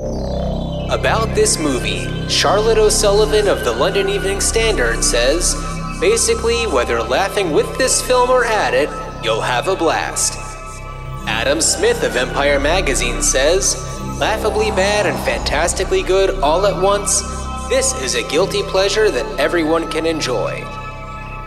About 0.00 1.34
this 1.34 1.58
movie, 1.58 2.06
Charlotte 2.28 2.78
O'Sullivan 2.78 3.48
of 3.48 3.64
the 3.64 3.72
London 3.72 4.08
Evening 4.08 4.40
Standard 4.40 5.02
says 5.02 5.56
basically, 5.98 6.68
whether 6.68 7.02
laughing 7.02 7.50
with 7.50 7.76
this 7.78 8.00
film 8.00 8.30
or 8.30 8.44
at 8.44 8.74
it, 8.74 8.88
you'll 9.24 9.40
have 9.40 9.66
a 9.66 9.74
blast. 9.74 10.38
Adam 11.26 11.60
Smith 11.60 12.04
of 12.04 12.14
Empire 12.14 12.60
Magazine 12.60 13.20
says, 13.20 13.74
laughably 14.20 14.70
bad 14.70 15.04
and 15.06 15.18
fantastically 15.24 16.04
good 16.04 16.38
all 16.44 16.64
at 16.64 16.80
once, 16.80 17.20
this 17.68 18.00
is 18.00 18.14
a 18.14 18.28
guilty 18.28 18.62
pleasure 18.62 19.10
that 19.10 19.40
everyone 19.40 19.90
can 19.90 20.06
enjoy. 20.06 20.60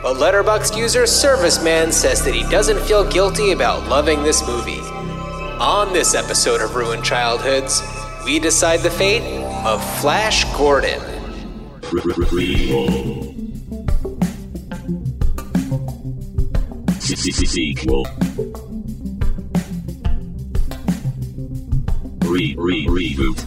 But 0.03 0.17
Letterboxd 0.17 0.75
user 0.75 1.03
Serviceman 1.03 1.93
says 1.93 2.21
that 2.25 2.35
he 2.35 2.43
doesn't 2.49 2.81
feel 2.81 3.09
guilty 3.09 3.53
about 3.53 3.87
loving 3.87 4.23
this 4.23 4.45
movie. 4.45 4.81
On 5.61 5.93
this 5.93 6.13
episode 6.15 6.59
of 6.59 6.75
Ruined 6.75 7.05
Childhoods, 7.05 7.81
we 8.25 8.39
decide 8.39 8.81
the 8.81 8.91
fate 8.91 9.23
of 9.65 9.83
Flash 9.99 10.43
Gordon. 10.55 11.01
Sequel. 17.51 18.05
Re 22.23 22.55
re 22.57 22.85
reboot. 22.87 23.41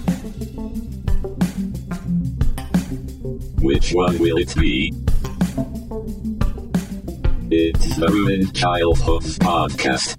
Which 3.62 3.94
one 3.94 4.18
will 4.18 4.36
it 4.36 4.54
be? 4.56 4.92
It's 7.50 7.96
the 7.96 8.08
Ruined 8.08 8.54
Childhoods 8.54 9.38
podcast. 9.38 10.18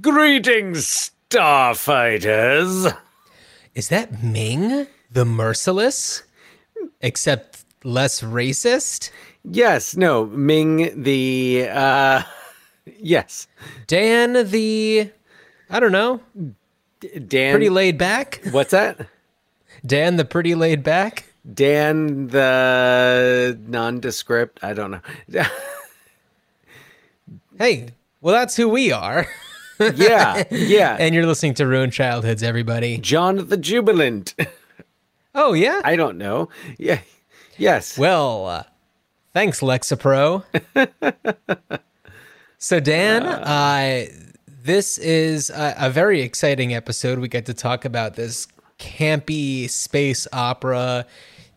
Greetings, 0.00 1.11
Starfighters. 1.32 2.94
Is 3.74 3.88
that 3.88 4.22
Ming, 4.22 4.86
the 5.10 5.24
merciless? 5.24 6.24
Except 7.00 7.64
less 7.84 8.20
racist? 8.20 9.10
Yes, 9.42 9.96
no, 9.96 10.26
Ming 10.26 11.02
the 11.02 11.68
uh 11.70 12.22
yes. 12.98 13.46
Dan, 13.86 14.50
the. 14.50 15.10
I 15.70 15.80
don't 15.80 15.90
know. 15.90 16.20
Dan 17.00 17.54
Pretty 17.54 17.70
laid 17.70 17.96
back? 17.96 18.42
What's 18.50 18.72
that? 18.72 19.06
Dan, 19.86 20.16
the 20.16 20.26
pretty 20.26 20.54
laid 20.54 20.82
back? 20.82 21.32
Dan 21.50 22.26
the 22.26 23.58
nondescript. 23.66 24.62
I 24.62 24.74
don't 24.74 24.90
know. 24.90 25.00
Hey, 27.58 27.88
well, 28.22 28.34
that's 28.34 28.56
who 28.56 28.68
we 28.68 28.92
are. 28.92 29.28
yeah, 29.94 30.44
yeah. 30.50 30.96
and 30.98 31.14
you're 31.14 31.26
listening 31.26 31.54
to 31.54 31.66
Ruined 31.66 31.92
Childhoods, 31.92 32.42
everybody. 32.42 32.98
John 32.98 33.48
the 33.48 33.56
Jubilant. 33.56 34.34
Oh, 35.34 35.54
yeah? 35.54 35.80
I 35.84 35.96
don't 35.96 36.18
know. 36.18 36.50
Yeah. 36.78 37.00
Yes. 37.56 37.96
Well, 37.96 38.46
uh, 38.46 38.62
thanks, 39.32 39.60
Lexapro. 39.60 40.44
so, 42.58 42.80
Dan, 42.80 43.24
uh, 43.24 44.06
this 44.46 44.98
is 44.98 45.48
a, 45.50 45.74
a 45.78 45.90
very 45.90 46.20
exciting 46.20 46.74
episode. 46.74 47.18
We 47.18 47.28
get 47.28 47.46
to 47.46 47.54
talk 47.54 47.84
about 47.84 48.14
this 48.14 48.46
campy 48.78 49.70
space 49.70 50.26
opera 50.32 51.06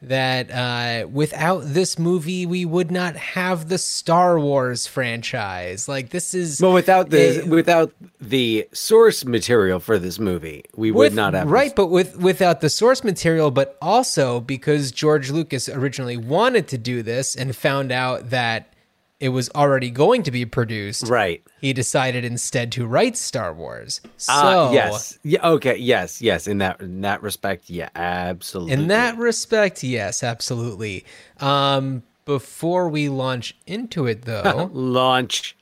that 0.02 0.52
uh, 0.52 1.08
without 1.08 1.62
this 1.66 1.98
movie, 1.98 2.46
we 2.46 2.66
would 2.66 2.92
not 2.92 3.16
have 3.16 3.70
the 3.70 3.78
Star 3.78 4.40
Wars 4.40 4.86
franchise. 4.86 5.88
Like, 5.88 6.10
this 6.10 6.34
is. 6.34 6.62
well, 6.62 6.74
without 6.74 7.10
the 7.10 7.44
a- 7.44 7.48
without 7.48 7.92
the 8.20 8.68
source 8.74 9.26
material 9.26 9.80
for 9.80 9.98
this 9.98 10.20
movie, 10.20 10.64
we 10.76 10.92
would 10.92 11.14
not 11.14 11.34
have 11.34 11.50
right, 11.50 11.76
but 11.76 11.88
with 11.88 12.18
without 12.18 12.62
the 12.62 12.70
source 12.70 13.04
material, 13.04 13.52
but 13.52 13.78
also 13.82 14.40
because 14.40 14.92
George 14.92 15.32
Lucas 15.32 15.68
originally 15.70 16.18
wanted 16.18 16.68
to 16.68 16.78
do 16.78 17.02
this 17.02 17.36
and 17.36 17.56
found 17.56 17.92
out 17.92 18.30
that 18.30 18.75
it 19.20 19.30
was 19.30 19.50
already 19.56 19.90
going 19.90 20.24
to 20.24 20.31
be 20.31 20.46
produced. 20.46 21.08
Right. 21.08 21.42
He 21.62 21.74
decided 21.74 22.26
instead 22.26 22.72
to 22.74 22.86
write 22.86 23.16
Star 23.16 23.53
Wars. 23.53 24.02
So 24.18 24.34
Uh, 24.34 24.72
yes. 24.74 25.18
Yeah. 25.24 25.48
Okay. 25.48 25.78
Yes. 25.78 26.22
Yes. 26.22 26.48
In 26.48 26.58
that 26.59 26.81
in 26.81 27.02
that 27.02 27.22
respect, 27.22 27.70
yeah. 27.70 27.90
Absolutely. 27.96 28.74
in 28.74 28.88
that 28.88 29.18
respect, 29.18 29.84
yes, 29.84 30.24
absolutely. 30.24 31.06
Um, 31.40 32.04
before 32.25 32.90
we 32.90 33.08
launch 33.09 33.56
into 33.66 34.06
it, 34.08 34.22
though, 34.25 34.70
launch. 34.74 35.56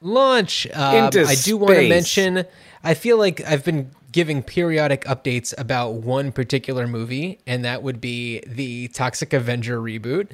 launch. 0.00 0.66
Um, 0.72 1.10
I 1.14 1.34
do 1.42 1.56
want 1.56 1.74
to 1.74 1.88
mention. 1.88 2.44
I 2.84 2.94
feel 2.94 3.16
like 3.16 3.40
I've 3.46 3.64
been 3.64 3.90
giving 4.10 4.42
periodic 4.42 5.04
updates 5.04 5.54
about 5.56 5.94
one 5.94 6.32
particular 6.32 6.86
movie, 6.86 7.38
and 7.46 7.64
that 7.64 7.82
would 7.82 8.00
be 8.00 8.40
the 8.46 8.88
Toxic 8.88 9.32
Avenger 9.32 9.80
reboot. 9.80 10.28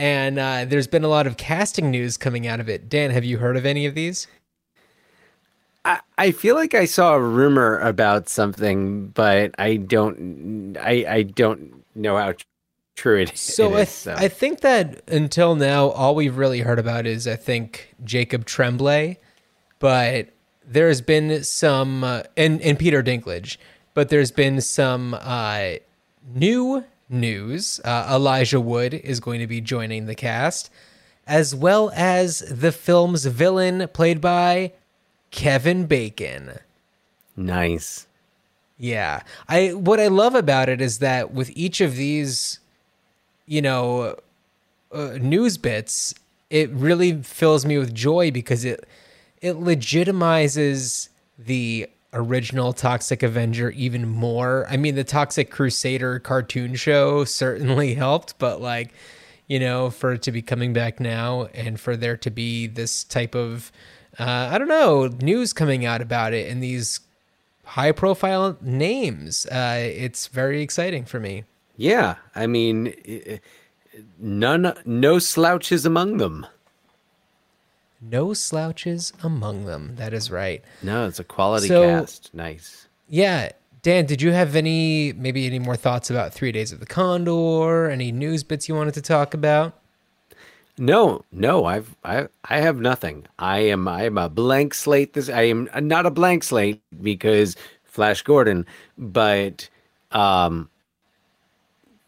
And 0.00 0.38
uh, 0.38 0.64
there's 0.64 0.86
been 0.86 1.04
a 1.04 1.08
lot 1.08 1.26
of 1.26 1.36
casting 1.36 1.90
news 1.90 2.16
coming 2.16 2.46
out 2.46 2.58
of 2.58 2.70
it. 2.70 2.88
Dan, 2.88 3.10
have 3.10 3.22
you 3.22 3.36
heard 3.36 3.54
of 3.58 3.66
any 3.66 3.84
of 3.84 3.94
these? 3.94 4.26
I, 5.84 6.00
I 6.16 6.30
feel 6.30 6.54
like 6.54 6.72
I 6.72 6.86
saw 6.86 7.16
a 7.16 7.20
rumor 7.20 7.78
about 7.80 8.30
something, 8.30 9.08
but 9.08 9.54
I 9.58 9.76
don't. 9.76 10.74
I 10.80 11.04
I 11.06 11.22
don't 11.24 11.84
know 11.94 12.16
how 12.16 12.32
true 12.96 13.20
it, 13.20 13.36
So, 13.36 13.74
it 13.74 13.76
I, 13.76 13.80
is. 13.82 13.88
So. 13.90 14.14
I 14.16 14.28
think 14.28 14.60
that 14.60 15.02
until 15.06 15.54
now, 15.54 15.90
all 15.90 16.14
we've 16.14 16.38
really 16.38 16.60
heard 16.60 16.78
about 16.78 17.06
is 17.06 17.28
I 17.28 17.36
think 17.36 17.94
Jacob 18.02 18.46
Tremblay, 18.46 19.18
but 19.80 20.30
there's 20.66 21.02
been 21.02 21.44
some 21.44 22.04
uh, 22.04 22.22
and 22.38 22.62
and 22.62 22.78
Peter 22.78 23.02
Dinklage, 23.02 23.58
but 23.92 24.08
there's 24.08 24.30
been 24.30 24.62
some 24.62 25.12
uh, 25.20 25.72
new 26.34 26.84
news. 27.10 27.80
Uh, 27.84 28.08
Elijah 28.10 28.60
Wood 28.60 28.94
is 28.94 29.20
going 29.20 29.40
to 29.40 29.46
be 29.46 29.60
joining 29.60 30.06
the 30.06 30.14
cast, 30.14 30.70
as 31.26 31.54
well 31.54 31.90
as 31.94 32.38
the 32.40 32.72
film's 32.72 33.26
villain 33.26 33.88
played 33.92 34.20
by 34.20 34.72
Kevin 35.30 35.86
Bacon. 35.86 36.58
nice. 37.36 38.06
Yeah. 38.78 39.20
I 39.46 39.74
what 39.74 40.00
I 40.00 40.08
love 40.08 40.34
about 40.34 40.70
it 40.70 40.80
is 40.80 41.00
that 41.00 41.34
with 41.34 41.50
each 41.54 41.82
of 41.82 41.96
these 41.96 42.60
you 43.44 43.60
know 43.60 44.16
uh, 44.90 45.18
news 45.20 45.58
bits, 45.58 46.14
it 46.48 46.70
really 46.70 47.22
fills 47.22 47.66
me 47.66 47.76
with 47.76 47.94
joy 47.94 48.30
because 48.30 48.64
it 48.64 48.88
it 49.42 49.56
legitimizes 49.56 51.10
the 51.38 51.90
original 52.12 52.72
Toxic 52.72 53.22
Avenger 53.22 53.70
even 53.70 54.08
more. 54.08 54.66
I 54.68 54.76
mean, 54.76 54.94
the 54.94 55.04
Toxic 55.04 55.50
Crusader 55.50 56.18
cartoon 56.18 56.74
show 56.74 57.24
certainly 57.24 57.94
helped, 58.06 58.38
but 58.38 58.60
like, 58.60 58.92
you 59.46 59.58
know, 59.60 59.90
for 59.90 60.12
it 60.12 60.22
to 60.22 60.32
be 60.32 60.42
coming 60.42 60.72
back 60.72 61.00
now 61.00 61.48
and 61.54 61.78
for 61.78 61.96
there 61.96 62.16
to 62.18 62.30
be 62.30 62.66
this 62.66 63.04
type 63.04 63.34
of 63.34 63.72
uh, 64.18 64.50
I 64.52 64.58
don't 64.58 64.68
know, 64.68 65.06
news 65.06 65.52
coming 65.52 65.86
out 65.86 66.02
about 66.02 66.34
it 66.34 66.50
and 66.50 66.62
these 66.62 67.00
high 67.64 67.92
profile 67.92 68.56
names. 68.60 69.46
Uh, 69.46 69.78
it's 69.78 70.26
very 70.26 70.62
exciting 70.62 71.04
for 71.04 71.20
me. 71.20 71.44
Yeah. 71.76 72.16
I 72.34 72.46
mean, 72.46 72.92
none. 74.18 74.74
No 74.84 75.18
slouches 75.18 75.86
among 75.86 76.18
them. 76.18 76.46
No 78.00 78.32
slouches 78.32 79.12
among 79.22 79.66
them. 79.66 79.96
That 79.96 80.12
is 80.14 80.30
right. 80.30 80.62
No, 80.82 81.06
it's 81.06 81.18
a 81.20 81.24
quality 81.24 81.68
So- 81.68 81.82
cast. 81.82 82.32
Nice. 82.32 82.88
Yeah. 83.08 83.50
Dan, 83.82 84.04
did 84.06 84.20
you 84.20 84.32
have 84.32 84.56
any, 84.56 85.12
maybe 85.14 85.46
any 85.46 85.58
more 85.58 85.76
thoughts 85.76 86.10
about 86.10 86.34
Three 86.34 86.52
Days 86.52 86.70
of 86.72 86.80
the 86.80 86.86
Condor? 86.86 87.88
Any 87.90 88.12
news 88.12 88.44
bits 88.44 88.68
you 88.68 88.74
wanted 88.74 88.94
to 88.94 89.02
talk 89.02 89.32
about? 89.34 89.74
No, 90.78 91.24
no, 91.30 91.66
I've 91.66 91.94
I 92.04 92.28
I 92.44 92.60
have 92.60 92.78
nothing. 92.80 93.26
I 93.38 93.58
am 93.60 93.86
I 93.86 94.04
am 94.04 94.16
a 94.16 94.30
blank 94.30 94.72
slate. 94.72 95.12
This 95.12 95.28
I 95.28 95.42
am 95.42 95.68
not 95.74 96.06
a 96.06 96.10
blank 96.10 96.42
slate 96.42 96.80
because 97.02 97.54
Flash 97.84 98.22
Gordon, 98.22 98.64
but 98.96 99.68
um, 100.10 100.70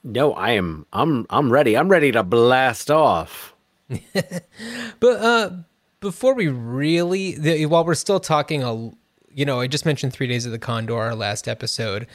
no, 0.05 0.33
I 0.33 0.53
am 0.53 0.87
I'm 0.93 1.27
I'm 1.29 1.53
ready. 1.53 1.77
I'm 1.77 1.89
ready 1.89 2.13
to 2.13 2.23
blast 2.23 2.91
off. 2.91 3.55
But 5.01 5.17
uh, 5.23 5.51
before 6.03 6.35
we 6.35 6.49
really, 6.49 7.37
the, 7.37 7.65
while 7.67 7.85
we're 7.85 7.95
still 7.95 8.21
talking, 8.21 8.63
a, 8.63 8.75
you 9.33 9.47
know, 9.47 9.61
I 9.61 9.69
just 9.69 9.87
mentioned 9.87 10.13
Three 10.13 10.27
Days 10.27 10.45
of 10.45 10.53
the 10.53 10.59
Condor, 10.59 10.99
our 10.99 11.15
last 11.15 11.49
episode. 11.49 12.07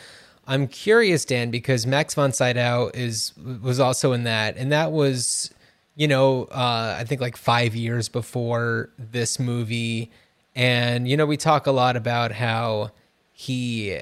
I'm 0.45 0.67
curious, 0.67 1.25
Dan, 1.25 1.49
because 1.49 1.87
Max 1.87 2.13
von 2.13 2.31
Sydow 2.31 2.91
is 2.93 3.33
was 3.37 3.79
also 3.79 4.13
in 4.13 4.23
that, 4.25 4.55
and 4.55 4.71
that 4.71 4.91
was, 4.91 5.51
you 5.95 6.07
know, 6.07 6.43
uh, 6.45 6.95
I 6.99 7.03
think 7.05 7.19
like 7.19 7.35
five 7.35 7.75
years 7.75 8.07
before 8.07 8.89
this 8.97 9.39
movie, 9.39 10.11
and 10.55 11.07
you 11.07 11.17
know, 11.17 11.25
we 11.25 11.35
talk 11.37 11.65
a 11.65 11.71
lot 11.71 11.95
about 11.97 12.31
how 12.33 12.91
he, 13.31 13.99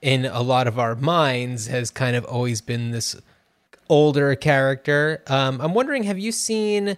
in 0.00 0.24
a 0.24 0.40
lot 0.40 0.66
of 0.66 0.78
our 0.78 0.96
minds, 0.96 1.66
has 1.66 1.90
kind 1.90 2.16
of 2.16 2.24
always 2.24 2.60
been 2.60 2.90
this 2.90 3.20
older 3.88 4.34
character. 4.34 5.22
Um, 5.26 5.60
I'm 5.60 5.74
wondering, 5.74 6.04
have 6.04 6.18
you 6.18 6.32
seen? 6.32 6.96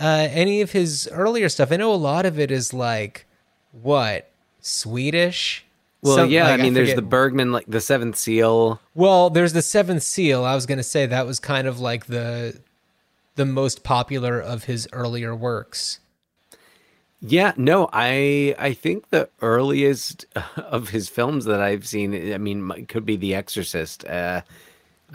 Uh, 0.00 0.28
any 0.30 0.60
of 0.62 0.72
his 0.72 1.08
earlier 1.12 1.48
stuff. 1.48 1.70
I 1.72 1.76
know 1.76 1.92
a 1.92 1.96
lot 1.96 2.24
of 2.26 2.38
it 2.38 2.50
is 2.50 2.72
like 2.72 3.26
what 3.72 4.30
Swedish. 4.60 5.64
Well, 6.02 6.16
some- 6.16 6.30
yeah, 6.30 6.44
like, 6.50 6.60
I 6.60 6.62
mean, 6.62 6.74
there's 6.74 6.94
the 6.94 7.02
Bergman, 7.02 7.52
like 7.52 7.66
the 7.68 7.80
Seventh 7.80 8.16
Seal. 8.16 8.80
Well, 8.94 9.28
there's 9.30 9.52
the 9.52 9.62
Seventh 9.62 10.02
Seal. 10.02 10.44
I 10.44 10.54
was 10.54 10.64
gonna 10.66 10.82
say 10.82 11.06
that 11.06 11.26
was 11.26 11.38
kind 11.38 11.66
of 11.68 11.78
like 11.80 12.06
the 12.06 12.58
the 13.36 13.44
most 13.44 13.84
popular 13.84 14.40
of 14.40 14.64
his 14.64 14.88
earlier 14.92 15.34
works. 15.34 16.00
Yeah, 17.22 17.52
no, 17.58 17.90
I 17.92 18.54
I 18.58 18.72
think 18.72 19.10
the 19.10 19.28
earliest 19.42 20.24
of 20.56 20.88
his 20.88 21.08
films 21.10 21.44
that 21.44 21.60
I've 21.60 21.86
seen, 21.86 22.32
I 22.32 22.38
mean, 22.38 22.86
could 22.86 23.04
be 23.04 23.16
The 23.16 23.34
Exorcist. 23.34 24.04
Uh, 24.06 24.40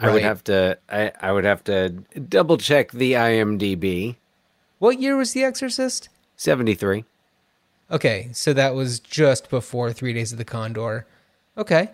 I 0.00 0.06
Right. 0.06 0.12
would 0.12 0.22
have 0.22 0.44
to, 0.44 0.78
I, 0.90 1.10
I 1.22 1.32
would 1.32 1.44
have 1.44 1.64
to 1.64 1.88
double 1.88 2.58
check 2.58 2.92
the 2.92 3.14
IMDb. 3.14 4.16
What 4.78 5.00
year 5.00 5.16
was 5.16 5.32
The 5.32 5.44
Exorcist? 5.44 6.08
Seventy 6.36 6.74
three. 6.74 7.04
Okay, 7.90 8.28
so 8.32 8.52
that 8.52 8.74
was 8.74 8.98
just 8.98 9.48
before 9.48 9.92
Three 9.92 10.12
Days 10.12 10.32
of 10.32 10.38
the 10.38 10.44
Condor. 10.44 11.06
Okay, 11.56 11.90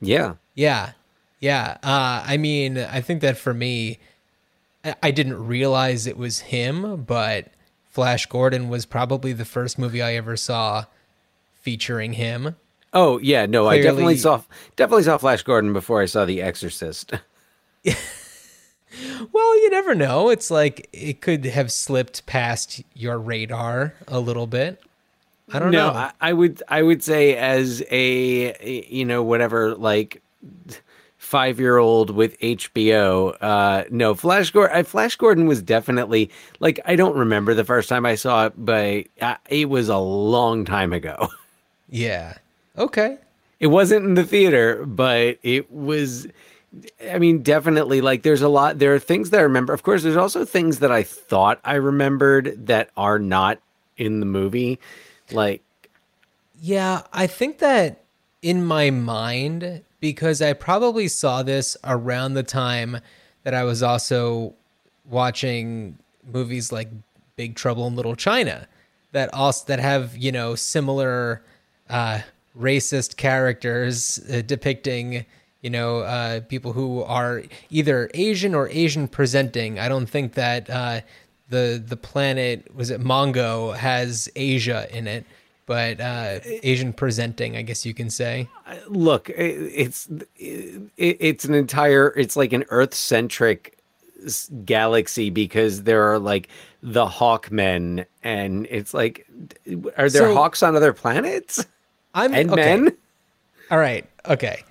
Yeah, 0.00 0.34
yeah, 0.54 0.92
yeah. 1.40 1.76
Uh, 1.82 2.24
I 2.26 2.36
mean, 2.38 2.78
I 2.78 3.00
think 3.00 3.20
that 3.20 3.36
for 3.38 3.52
me, 3.54 3.98
I- 4.84 4.94
I 5.02 5.10
didn't 5.10 5.46
realize 5.46 6.06
it 6.06 6.16
was 6.16 6.40
him, 6.40 7.04
but 7.04 7.48
Flash 7.90 8.26
Gordon 8.26 8.68
was 8.68 8.84
probably 8.86 9.32
the 9.32 9.44
first 9.44 9.78
movie 9.78 10.02
I 10.02 10.14
ever 10.14 10.36
saw 10.36 10.86
featuring 11.60 12.14
him. 12.14 12.56
Oh 12.92 13.18
yeah, 13.20 13.46
no, 13.46 13.66
I 13.68 13.80
definitely 13.80 14.16
saw 14.16 14.42
definitely 14.74 15.02
saw 15.04 15.18
Flash 15.18 15.42
Gordon 15.42 15.72
before 15.72 16.00
I 16.02 16.06
saw 16.06 16.24
The 16.24 16.40
Exorcist. 16.42 17.12
Well, 19.32 19.62
you 19.62 19.70
never 19.70 19.94
know. 19.94 20.30
It's 20.30 20.50
like 20.50 20.88
it 20.92 21.20
could 21.20 21.44
have 21.44 21.72
slipped 21.72 22.26
past 22.26 22.82
your 22.94 23.18
radar 23.18 23.94
a 24.08 24.20
little 24.20 24.46
bit. 24.46 24.80
I 25.52 25.58
don't 25.58 25.70
no, 25.70 25.92
know. 25.92 25.98
I, 25.98 26.12
I 26.20 26.32
would 26.32 26.62
I 26.68 26.82
would 26.82 27.02
say 27.02 27.36
as 27.36 27.82
a 27.90 28.86
you 28.88 29.04
know 29.04 29.22
whatever 29.22 29.74
like 29.74 30.22
five 31.26 31.58
year 31.58 31.76
old 31.76 32.10
with 32.10 32.38
HBO. 32.40 33.36
Uh, 33.40 33.84
no, 33.90 34.14
Flash 34.14 34.50
Gordon. 34.50 34.84
Flash 34.84 35.16
Gordon 35.16 35.46
was 35.46 35.60
definitely 35.60 36.30
like 36.60 36.80
I 36.84 36.96
don't 36.96 37.16
remember 37.16 37.54
the 37.54 37.64
first 37.64 37.88
time 37.88 38.06
I 38.06 38.14
saw 38.14 38.46
it, 38.46 38.52
but 38.56 39.06
uh, 39.20 39.36
it 39.48 39.68
was 39.68 39.88
a 39.88 39.98
long 39.98 40.64
time 40.64 40.92
ago. 40.92 41.28
yeah. 41.88 42.34
Okay. 42.78 43.18
It 43.58 43.68
wasn't 43.68 44.04
in 44.04 44.14
the 44.14 44.24
theater, 44.24 44.84
but 44.86 45.38
it 45.42 45.70
was. 45.72 46.26
I 47.10 47.18
mean, 47.18 47.42
definitely. 47.42 48.00
Like, 48.00 48.22
there's 48.22 48.42
a 48.42 48.48
lot. 48.48 48.78
There 48.78 48.94
are 48.94 48.98
things 48.98 49.30
that 49.30 49.40
I 49.40 49.44
remember. 49.44 49.72
Of 49.72 49.82
course, 49.82 50.02
there's 50.02 50.16
also 50.16 50.44
things 50.44 50.80
that 50.80 50.92
I 50.92 51.02
thought 51.02 51.60
I 51.64 51.74
remembered 51.74 52.66
that 52.66 52.90
are 52.96 53.18
not 53.18 53.58
in 53.96 54.20
the 54.20 54.26
movie. 54.26 54.78
Like, 55.30 55.62
Yeah, 56.60 57.02
I 57.12 57.26
think 57.26 57.58
that 57.58 58.04
in 58.42 58.64
my 58.64 58.90
mind, 58.90 59.82
because 60.00 60.42
I 60.42 60.52
probably 60.52 61.08
saw 61.08 61.42
this 61.42 61.76
around 61.84 62.34
the 62.34 62.42
time 62.42 62.98
that 63.42 63.54
I 63.54 63.64
was 63.64 63.82
also 63.82 64.54
watching 65.08 65.98
movies 66.30 66.72
like 66.72 66.88
Big 67.36 67.54
Trouble 67.54 67.86
in 67.86 67.96
Little 67.96 68.16
China 68.16 68.68
that 69.12 69.32
also 69.32 69.64
that 69.66 69.78
have, 69.78 70.16
you 70.16 70.32
know, 70.32 70.54
similar 70.54 71.42
uh 71.88 72.20
racist 72.58 73.16
characters 73.16 74.18
uh, 74.32 74.42
depicting 74.46 75.26
you 75.66 75.70
know 75.70 75.98
uh, 76.02 76.40
people 76.42 76.72
who 76.72 77.02
are 77.02 77.42
either 77.70 78.08
Asian 78.14 78.54
or 78.54 78.68
Asian 78.68 79.08
presenting. 79.08 79.80
I 79.80 79.88
don't 79.88 80.06
think 80.06 80.34
that 80.34 80.70
uh, 80.70 81.00
the 81.48 81.82
the 81.84 81.96
planet 81.96 82.72
was 82.72 82.90
it 82.90 83.00
Mongo 83.00 83.76
has 83.76 84.28
Asia 84.36 84.86
in 84.96 85.08
it, 85.08 85.26
but 85.66 86.00
uh, 86.00 86.38
Asian 86.62 86.92
presenting, 86.92 87.56
I 87.56 87.62
guess 87.62 87.84
you 87.84 87.94
can 87.94 88.10
say. 88.10 88.48
look, 88.86 89.28
it's 89.36 90.08
it's 90.36 91.44
an 91.44 91.54
entire. 91.54 92.14
It's 92.16 92.36
like 92.36 92.52
an 92.52 92.64
Earth 92.68 92.94
centric 92.94 93.76
galaxy 94.64 95.30
because 95.30 95.82
there 95.82 96.12
are 96.12 96.20
like 96.20 96.48
the 96.80 97.06
Hawkmen, 97.06 98.06
and 98.22 98.68
it's 98.70 98.94
like, 98.94 99.26
are 99.96 100.08
there 100.08 100.28
So- 100.30 100.34
hawks 100.34 100.62
on 100.62 100.76
other 100.76 100.92
planets 100.92 101.66
I'm 102.14 102.32
and 102.32 102.52
okay. 102.52 102.76
men? 102.76 102.96
All 103.72 103.78
right. 103.78 104.06
Okay. 104.26 104.62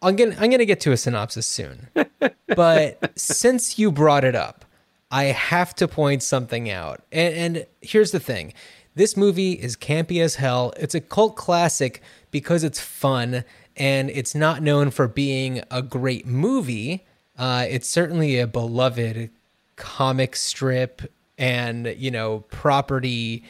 I'm 0.00 0.16
gonna 0.16 0.36
I'm 0.38 0.50
gonna 0.50 0.64
get 0.64 0.80
to 0.80 0.92
a 0.92 0.96
synopsis 0.96 1.46
soon. 1.46 1.88
but 2.54 3.12
since 3.18 3.78
you 3.78 3.90
brought 3.90 4.24
it 4.24 4.34
up, 4.34 4.64
I 5.10 5.24
have 5.24 5.74
to 5.76 5.88
point 5.88 6.22
something 6.22 6.70
out. 6.70 7.02
And, 7.10 7.34
and 7.34 7.66
here's 7.80 8.12
the 8.12 8.20
thing. 8.20 8.52
This 8.94 9.16
movie 9.16 9.52
is 9.52 9.76
campy 9.76 10.22
as 10.22 10.36
hell. 10.36 10.72
It's 10.76 10.94
a 10.94 11.00
cult 11.00 11.36
classic 11.36 12.02
because 12.30 12.64
it's 12.64 12.80
fun 12.80 13.44
and 13.76 14.10
it's 14.10 14.34
not 14.34 14.62
known 14.62 14.90
for 14.90 15.06
being 15.06 15.62
a 15.70 15.82
great 15.82 16.26
movie. 16.26 17.06
Uh, 17.38 17.64
it's 17.68 17.88
certainly 17.88 18.40
a 18.40 18.46
beloved 18.46 19.30
comic 19.76 20.34
strip 20.34 21.02
and, 21.38 21.94
you 21.96 22.10
know, 22.10 22.40
property 22.50 23.44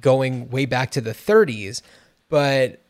going 0.00 0.48
way 0.48 0.64
back 0.64 0.90
to 0.92 1.02
the 1.02 1.10
30s. 1.10 1.82
But 2.30 2.80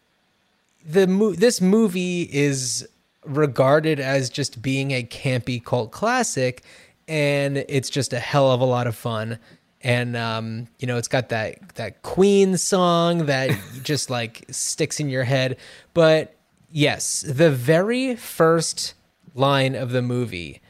the 0.86 1.08
mo- 1.08 1.32
this 1.32 1.60
movie 1.60 2.22
is 2.32 2.88
regarded 3.24 4.00
as 4.00 4.30
just 4.30 4.60
being 4.62 4.90
a 4.92 5.02
campy 5.02 5.62
cult 5.62 5.90
classic 5.90 6.62
and 7.06 7.58
it's 7.68 7.90
just 7.90 8.12
a 8.12 8.18
hell 8.18 8.50
of 8.50 8.60
a 8.60 8.64
lot 8.64 8.86
of 8.86 8.94
fun 8.96 9.38
and 9.82 10.16
um, 10.16 10.66
you 10.78 10.86
know 10.86 10.96
it's 10.96 11.08
got 11.08 11.28
that 11.28 11.74
that 11.76 12.02
queen 12.02 12.56
song 12.56 13.26
that 13.26 13.50
just 13.82 14.10
like 14.10 14.44
sticks 14.50 15.00
in 15.00 15.08
your 15.08 15.24
head 15.24 15.56
but 15.92 16.34
yes 16.70 17.22
the 17.22 17.50
very 17.50 18.16
first 18.16 18.94
line 19.34 19.74
of 19.74 19.90
the 19.90 20.02
movie 20.02 20.60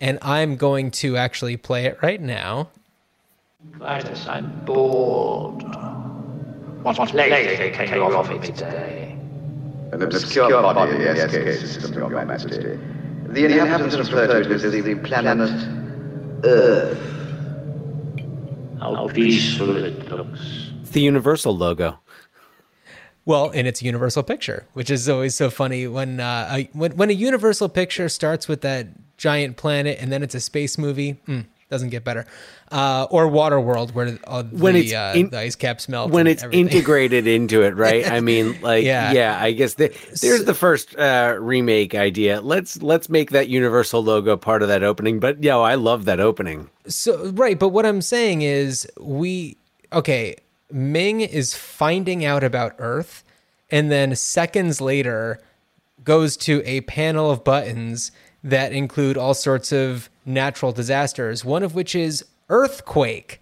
and 0.00 0.18
i'm 0.22 0.56
going 0.56 0.90
to 0.90 1.16
actually 1.16 1.56
play 1.56 1.84
it 1.84 1.98
right 2.02 2.20
now 2.20 2.68
Klytus, 3.70 4.26
I'm 4.26 4.64
bored. 4.64 5.62
What 6.82 6.96
play 6.96 7.70
can 7.72 7.88
you 7.94 8.02
offer 8.02 8.32
me 8.32 8.40
today? 8.40 9.01
An 9.92 10.02
obscure 10.02 10.50
body 10.50 10.96
in 10.96 11.02
the 11.02 11.28
SK 11.28 11.60
system, 11.60 11.92
Your 11.92 12.24
Majesty. 12.24 12.78
The 13.26 13.44
inhabitants 13.44 13.96
refer 13.96 14.26
to 14.26 14.40
it 14.40 14.50
as 14.50 14.62
the 14.62 14.94
planet 14.96 15.50
Earth. 16.44 16.98
How 18.80 19.06
peaceful 19.08 19.76
it 19.76 20.10
looks. 20.10 20.70
It's 20.80 20.90
the 20.90 21.02
Universal 21.02 21.56
logo. 21.56 21.98
Well, 23.24 23.50
and 23.54 23.68
it's 23.68 23.82
a 23.82 23.84
Universal 23.84 24.24
picture, 24.24 24.66
which 24.72 24.90
is 24.90 25.08
always 25.08 25.36
so 25.36 25.50
funny 25.50 25.86
when 25.86 26.20
uh, 26.20 26.48
a, 26.50 26.70
when 26.72 26.96
when 26.96 27.10
a 27.10 27.12
Universal 27.12 27.68
picture 27.68 28.08
starts 28.08 28.48
with 28.48 28.62
that 28.62 28.88
giant 29.18 29.56
planet 29.56 29.98
and 30.00 30.10
then 30.10 30.22
it's 30.22 30.34
a 30.34 30.40
space 30.40 30.78
movie. 30.78 31.20
Mm, 31.28 31.44
doesn't 31.72 31.88
get 31.88 32.04
better. 32.04 32.26
Uh, 32.70 33.06
or 33.10 33.26
Waterworld, 33.26 33.92
where 33.94 34.18
uh, 34.26 34.42
the, 34.42 34.56
When 34.56 34.76
it's 34.76 34.92
uh, 34.92 35.14
in- 35.16 35.30
the 35.30 35.38
ice 35.40 35.56
caps 35.56 35.88
melt. 35.88 36.10
when 36.12 36.26
it's 36.26 36.42
everything. 36.44 36.68
integrated 36.68 37.26
into 37.26 37.62
it, 37.62 37.74
right? 37.74 38.06
I 38.08 38.20
mean, 38.30 38.60
like, 38.60 38.84
Yeah. 38.84 39.10
yeah, 39.12 39.38
I 39.40 39.52
guess 39.52 39.74
the, 39.74 39.88
there's 40.20 40.44
the 40.44 40.54
first 40.54 40.94
uh, 40.96 41.36
remake 41.40 41.94
idea. 41.94 42.40
Let's 42.40 42.80
let's 42.82 43.08
make 43.08 43.30
that 43.30 43.48
Universal 43.48 44.04
logo 44.04 44.36
part 44.36 44.62
of 44.62 44.68
that 44.68 44.82
opening. 44.84 45.18
But 45.18 45.42
yo, 45.42 45.62
I 45.62 45.74
love 45.74 46.04
that 46.04 46.20
opening. 46.20 46.70
So 46.86 47.30
right, 47.30 47.58
but 47.58 47.70
what 47.70 47.84
I'm 47.86 48.02
saying 48.02 48.42
is 48.42 48.86
we 49.00 49.56
okay, 49.92 50.36
Ming 50.70 51.20
is 51.22 51.54
finding 51.54 52.24
out 52.24 52.44
about 52.44 52.74
Earth 52.78 53.24
and 53.70 53.90
then 53.90 54.14
seconds 54.14 54.80
later 54.80 55.40
goes 56.04 56.36
to 56.36 56.62
a 56.64 56.80
panel 56.82 57.30
of 57.30 57.44
buttons 57.44 58.12
that 58.44 58.72
include 58.72 59.16
all 59.16 59.34
sorts 59.34 59.72
of 59.72 60.10
natural 60.24 60.72
disasters, 60.72 61.44
one 61.44 61.62
of 61.62 61.74
which 61.74 61.94
is 61.94 62.24
earthquake. 62.48 63.40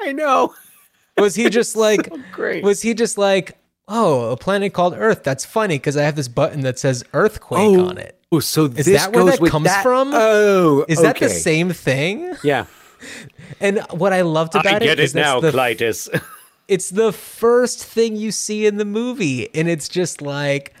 I 0.00 0.12
know. 0.12 0.54
Was 1.18 1.34
he 1.34 1.50
just 1.50 1.74
like 1.74 2.08
great. 2.30 2.62
Was 2.62 2.82
he 2.82 2.94
just 2.94 3.18
like, 3.18 3.58
"Oh, 3.88 4.30
a 4.30 4.36
planet 4.36 4.72
called 4.72 4.94
Earth. 4.96 5.24
That's 5.24 5.44
funny 5.44 5.74
because 5.76 5.96
I 5.96 6.02
have 6.02 6.14
this 6.14 6.28
button 6.28 6.60
that 6.60 6.78
says 6.78 7.02
earthquake 7.12 7.60
oh, 7.60 7.88
on 7.88 7.98
it." 7.98 8.16
Oh, 8.30 8.38
so 8.38 8.66
Is 8.66 8.86
this 8.86 9.02
that 9.02 9.12
where 9.12 9.24
that 9.24 9.40
comes 9.50 9.64
that- 9.64 9.82
from? 9.82 10.12
Oh, 10.14 10.84
Is 10.88 11.02
that 11.02 11.18
the 11.18 11.28
same 11.28 11.70
thing? 11.72 12.36
Yeah, 12.44 12.66
And 13.60 13.80
what 13.90 14.12
I 14.12 14.22
loved 14.22 14.54
about 14.54 14.82
it 14.82 14.98
is 15.00 15.12
that's 15.12 15.40
the 15.40 15.50
Klytus. 15.50 16.22
it's 16.68 16.90
the 16.90 17.12
first 17.12 17.84
thing 17.84 18.16
you 18.16 18.30
see 18.30 18.66
in 18.66 18.76
the 18.76 18.84
movie 18.84 19.48
and 19.54 19.68
it's 19.68 19.88
just 19.88 20.20
like 20.20 20.74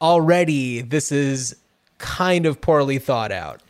already 0.00 0.82
this 0.82 1.12
is 1.12 1.56
kind 1.98 2.46
of 2.46 2.60
poorly 2.60 2.98
thought 2.98 3.32
out 3.32 3.62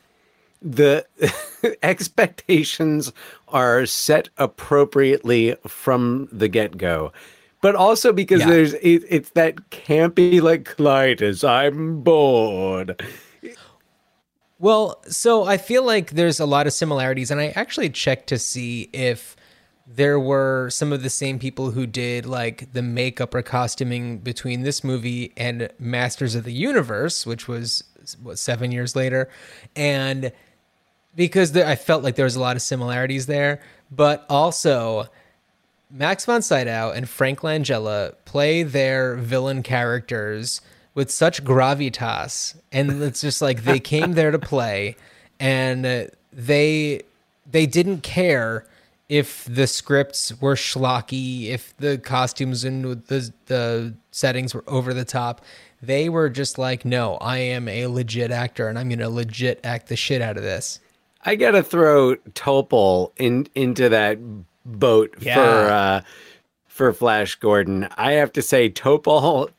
the 0.64 1.06
expectations 1.82 3.12
are 3.48 3.86
set 3.86 4.30
appropriately 4.38 5.54
from 5.66 6.28
the 6.32 6.48
get 6.48 6.78
go. 6.78 7.12
But 7.60 7.74
also 7.76 8.12
because 8.12 8.40
Yeah. 8.40 8.50
there's 8.50 8.74
it, 8.74 9.04
it's 9.08 9.30
that 9.30 9.70
campy 9.70 10.40
like 10.42 10.64
Klytus, 10.64 11.46
I'm 11.48 12.00
bored. 12.02 13.00
well 14.58 15.02
so 15.08 15.44
i 15.44 15.56
feel 15.56 15.82
like 15.82 16.12
there's 16.12 16.38
a 16.38 16.46
lot 16.46 16.66
of 16.66 16.72
similarities 16.72 17.30
and 17.32 17.40
i 17.40 17.48
actually 17.56 17.90
checked 17.90 18.28
to 18.28 18.38
see 18.38 18.88
if 18.92 19.34
there 19.86 20.18
were 20.18 20.70
some 20.70 20.92
of 20.92 21.02
the 21.02 21.10
same 21.10 21.38
people 21.40 21.72
who 21.72 21.86
did 21.86 22.24
like 22.24 22.72
the 22.72 22.80
makeup 22.82 23.34
or 23.34 23.42
costuming 23.42 24.18
between 24.18 24.62
this 24.62 24.82
movie 24.82 25.30
and 25.36 25.68
Masters 25.78 26.34
of 26.34 26.44
the 26.44 26.54
Universe, 26.54 27.26
which 27.26 27.46
was 27.48 27.84
what 28.22 28.38
seven 28.38 28.72
years 28.72 28.96
later, 28.96 29.28
and 29.76 30.32
because 31.16 31.52
there, 31.52 31.66
I 31.66 31.76
felt 31.76 32.02
like 32.02 32.16
there 32.16 32.24
was 32.24 32.36
a 32.36 32.40
lot 32.40 32.56
of 32.56 32.62
similarities 32.62 33.26
there, 33.26 33.60
but 33.90 34.24
also 34.28 35.08
Max 35.90 36.24
von 36.24 36.42
Sydow 36.42 36.90
and 36.90 37.08
Frank 37.08 37.40
Langella 37.40 38.14
play 38.24 38.62
their 38.62 39.14
villain 39.16 39.62
characters 39.62 40.60
with 40.94 41.10
such 41.10 41.44
gravitas, 41.44 42.56
and 42.72 43.02
it's 43.02 43.20
just 43.20 43.42
like 43.42 43.64
they 43.64 43.80
came 43.94 44.12
there 44.12 44.30
to 44.30 44.38
play, 44.38 44.96
and 45.38 46.10
they 46.32 47.02
they 47.50 47.66
didn't 47.66 48.02
care 48.02 48.66
if 49.08 49.44
the 49.44 49.66
scripts 49.66 50.40
were 50.40 50.54
schlocky, 50.54 51.48
if 51.48 51.76
the 51.76 51.98
costumes 51.98 52.64
and 52.64 52.84
the 53.06 53.32
the 53.46 53.94
settings 54.10 54.54
were 54.54 54.64
over 54.66 54.94
the 54.94 55.04
top. 55.04 55.40
They 55.82 56.08
were 56.08 56.30
just 56.30 56.56
like, 56.56 56.86
no, 56.86 57.16
I 57.16 57.38
am 57.38 57.68
a 57.68 57.86
legit 57.88 58.30
actor, 58.30 58.68
and 58.68 58.78
I'm 58.78 58.88
gonna 58.88 59.10
legit 59.10 59.60
act 59.62 59.88
the 59.88 59.96
shit 59.96 60.22
out 60.22 60.36
of 60.38 60.42
this. 60.42 60.80
I 61.24 61.36
gotta 61.36 61.62
throw 61.62 62.16
Topol 62.34 63.12
in 63.16 63.48
into 63.54 63.88
that 63.88 64.18
boat 64.66 65.14
Yeah. 65.20 65.34
for 65.34 65.70
uh, 65.72 66.00
for 66.66 66.92
Flash 66.92 67.36
Gordon. 67.36 67.88
I 67.96 68.12
have 68.12 68.32
to 68.34 68.42
say, 68.42 68.68
Topol 68.70 69.50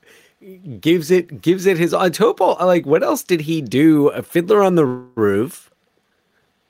gives 0.80 1.10
it 1.12 1.42
gives 1.42 1.66
it 1.66 1.78
his 1.78 1.94
on 1.94 2.12
Topol. 2.12 2.60
Like, 2.60 2.86
what 2.86 3.04
else 3.04 3.24
did 3.24 3.42
he 3.42 3.62
do? 3.62 4.10
A 4.10 4.22
Fiddler 4.22 4.62
on 4.64 4.76
the 4.76 4.86
Roof. 4.86 5.72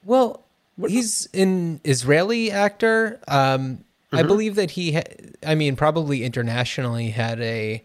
Well, 0.04 0.44
he's 0.88 1.28
an 1.34 1.82
Israeli 1.84 2.52
actor. 2.52 3.20
Um, 3.28 3.84
I 4.12 4.24
believe 4.24 4.56
that 4.56 4.72
he, 4.72 4.94
ha- 4.94 5.04
I 5.46 5.56
mean, 5.56 5.76
probably 5.76 6.24
internationally 6.24 7.10
had 7.10 7.42
a 7.42 7.84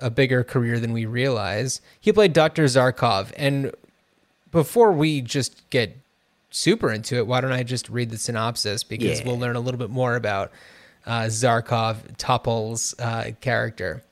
a 0.00 0.10
bigger 0.10 0.44
career 0.44 0.78
than 0.78 0.92
we 0.92 1.04
realize. 1.06 1.80
He 2.00 2.12
played 2.12 2.32
Dr. 2.32 2.64
Zarkov, 2.64 3.32
and 3.36 3.72
before 4.52 4.92
we 4.92 5.20
just 5.20 5.68
get 5.70 5.96
super 6.50 6.90
into 6.92 7.16
it, 7.16 7.26
why 7.26 7.40
don't 7.40 7.52
I 7.52 7.62
just 7.62 7.88
read 7.88 8.10
the 8.10 8.18
synopsis 8.18 8.82
because 8.84 9.20
Yeah. 9.20 9.26
we'll 9.26 9.38
learn 9.38 9.56
a 9.56 9.60
little 9.60 9.78
bit 9.78 9.90
more 9.90 10.16
about 10.16 10.50
uh, 11.06 11.22
Zarkov, 11.26 12.16
Topol's 12.18 12.94
uh, 12.98 13.30
character. 13.40 14.02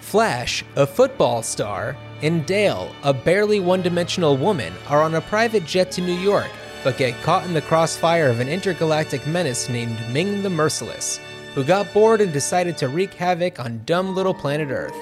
Flash, 0.00 0.64
a 0.76 0.86
football 0.86 1.42
star, 1.42 1.96
and 2.22 2.44
Dale, 2.46 2.94
a 3.02 3.12
barely 3.14 3.60
one 3.60 3.82
dimensional 3.82 4.36
woman, 4.36 4.72
are 4.88 5.02
on 5.02 5.14
a 5.14 5.20
private 5.20 5.64
jet 5.64 5.90
to 5.92 6.00
New 6.00 6.14
York, 6.18 6.50
but 6.84 6.98
get 6.98 7.20
caught 7.22 7.44
in 7.46 7.54
the 7.54 7.62
crossfire 7.62 8.28
of 8.28 8.40
an 8.40 8.48
intergalactic 8.48 9.26
menace 9.26 9.68
named 9.68 9.98
Ming 10.10 10.42
the 10.42 10.50
Merciless, 10.50 11.18
who 11.54 11.64
got 11.64 11.92
bored 11.94 12.20
and 12.20 12.32
decided 12.32 12.76
to 12.78 12.88
wreak 12.88 13.14
havoc 13.14 13.58
on 13.60 13.82
dumb 13.84 14.14
little 14.14 14.34
planet 14.34 14.68
Earth. 14.70 14.96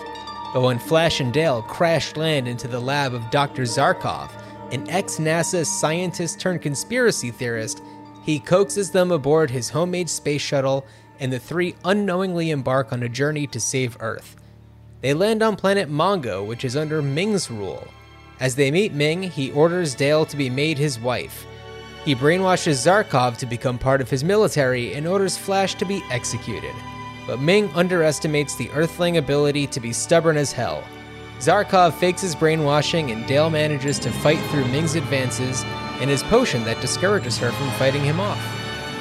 But 0.53 0.63
when 0.63 0.79
Flash 0.79 1.21
and 1.21 1.33
Dale 1.33 1.63
crash 1.63 2.17
land 2.17 2.47
into 2.49 2.69
the 2.69 2.81
lab 2.81 3.15
of 3.15 3.31
Dr. 3.31 3.63
Zarkov, 3.63 4.31
an 4.73 4.89
ex 4.91 5.17
NASA 5.17 5.65
scientist 5.67 6.41
turned 6.41 6.63
conspiracy 6.63 7.31
theorist, 7.31 7.83
he 8.23 8.39
coaxes 8.39 8.91
them 8.91 9.11
aboard 9.11 9.51
his 9.51 9.71
homemade 9.71 10.09
space 10.09 10.43
shuttle, 10.43 10.87
and 11.19 11.33
the 11.33 11.39
three 11.39 11.75
unknowingly 11.85 12.51
embark 12.51 12.93
on 12.93 13.03
a 13.03 13.09
journey 13.09 13.47
to 13.49 13.61
save 13.61 13.97
Earth. 14.01 14.37
They 15.01 15.15
land 15.15 15.43
on 15.43 15.57
planet 15.57 15.91
Mongo, 15.91 16.47
which 16.47 16.65
is 16.65 16.77
under 16.77 17.03
Ming's 17.03 17.51
rule. 17.51 17.87
As 18.39 18.55
they 18.55 18.71
meet 18.71 18.93
Ming, 18.93 19.23
he 19.23 19.53
orders 19.53 19.95
Dale 19.95 20.25
to 20.27 20.37
be 20.37 20.49
made 20.49 20.79
his 20.79 20.99
wife. 20.99 21.47
He 22.05 22.15
brainwashes 22.15 22.87
Zarkov 22.87 23.37
to 23.39 23.47
become 23.47 23.79
part 23.79 24.01
of 24.01 24.09
his 24.09 24.25
military 24.25 24.95
and 24.95 25.07
orders 25.07 25.37
Flash 25.37 25.75
to 25.75 25.85
be 25.85 26.03
executed. 26.11 26.75
But 27.27 27.41
Ming 27.41 27.71
underestimates 27.75 28.55
the 28.55 28.71
Earthling 28.71 29.19
ability 29.19 29.67
to 29.69 29.81
be 29.81 29.93
stubborn 29.93 30.39
as 30.39 30.53
hell. 30.53 30.83
Zarkov 31.41 31.95
fakes 31.95 32.21
his 32.21 32.35
brainwashing, 32.35 33.11
and 33.11 33.27
Dale 33.27 33.49
manages 33.49 33.99
to 34.01 34.11
fight 34.11 34.39
through 34.51 34.67
Ming's 34.67 34.95
advances 34.95 35.65
and 36.01 36.11
his 36.11 36.23
potion 36.25 36.65
that 36.65 36.83
discourages 36.83 37.39
her 37.39 37.51
from 37.53 37.71
fighting 37.73 38.05
him 38.05 38.21
off. 38.21 38.41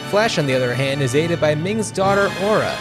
Flash, 0.09 0.39
on 0.39 0.45
the 0.45 0.55
other 0.55 0.73
hand, 0.73 1.01
is 1.01 1.15
aided 1.15 1.41
by 1.41 1.53
Ming's 1.53 1.91
daughter 1.91 2.31
Aura, 2.43 2.73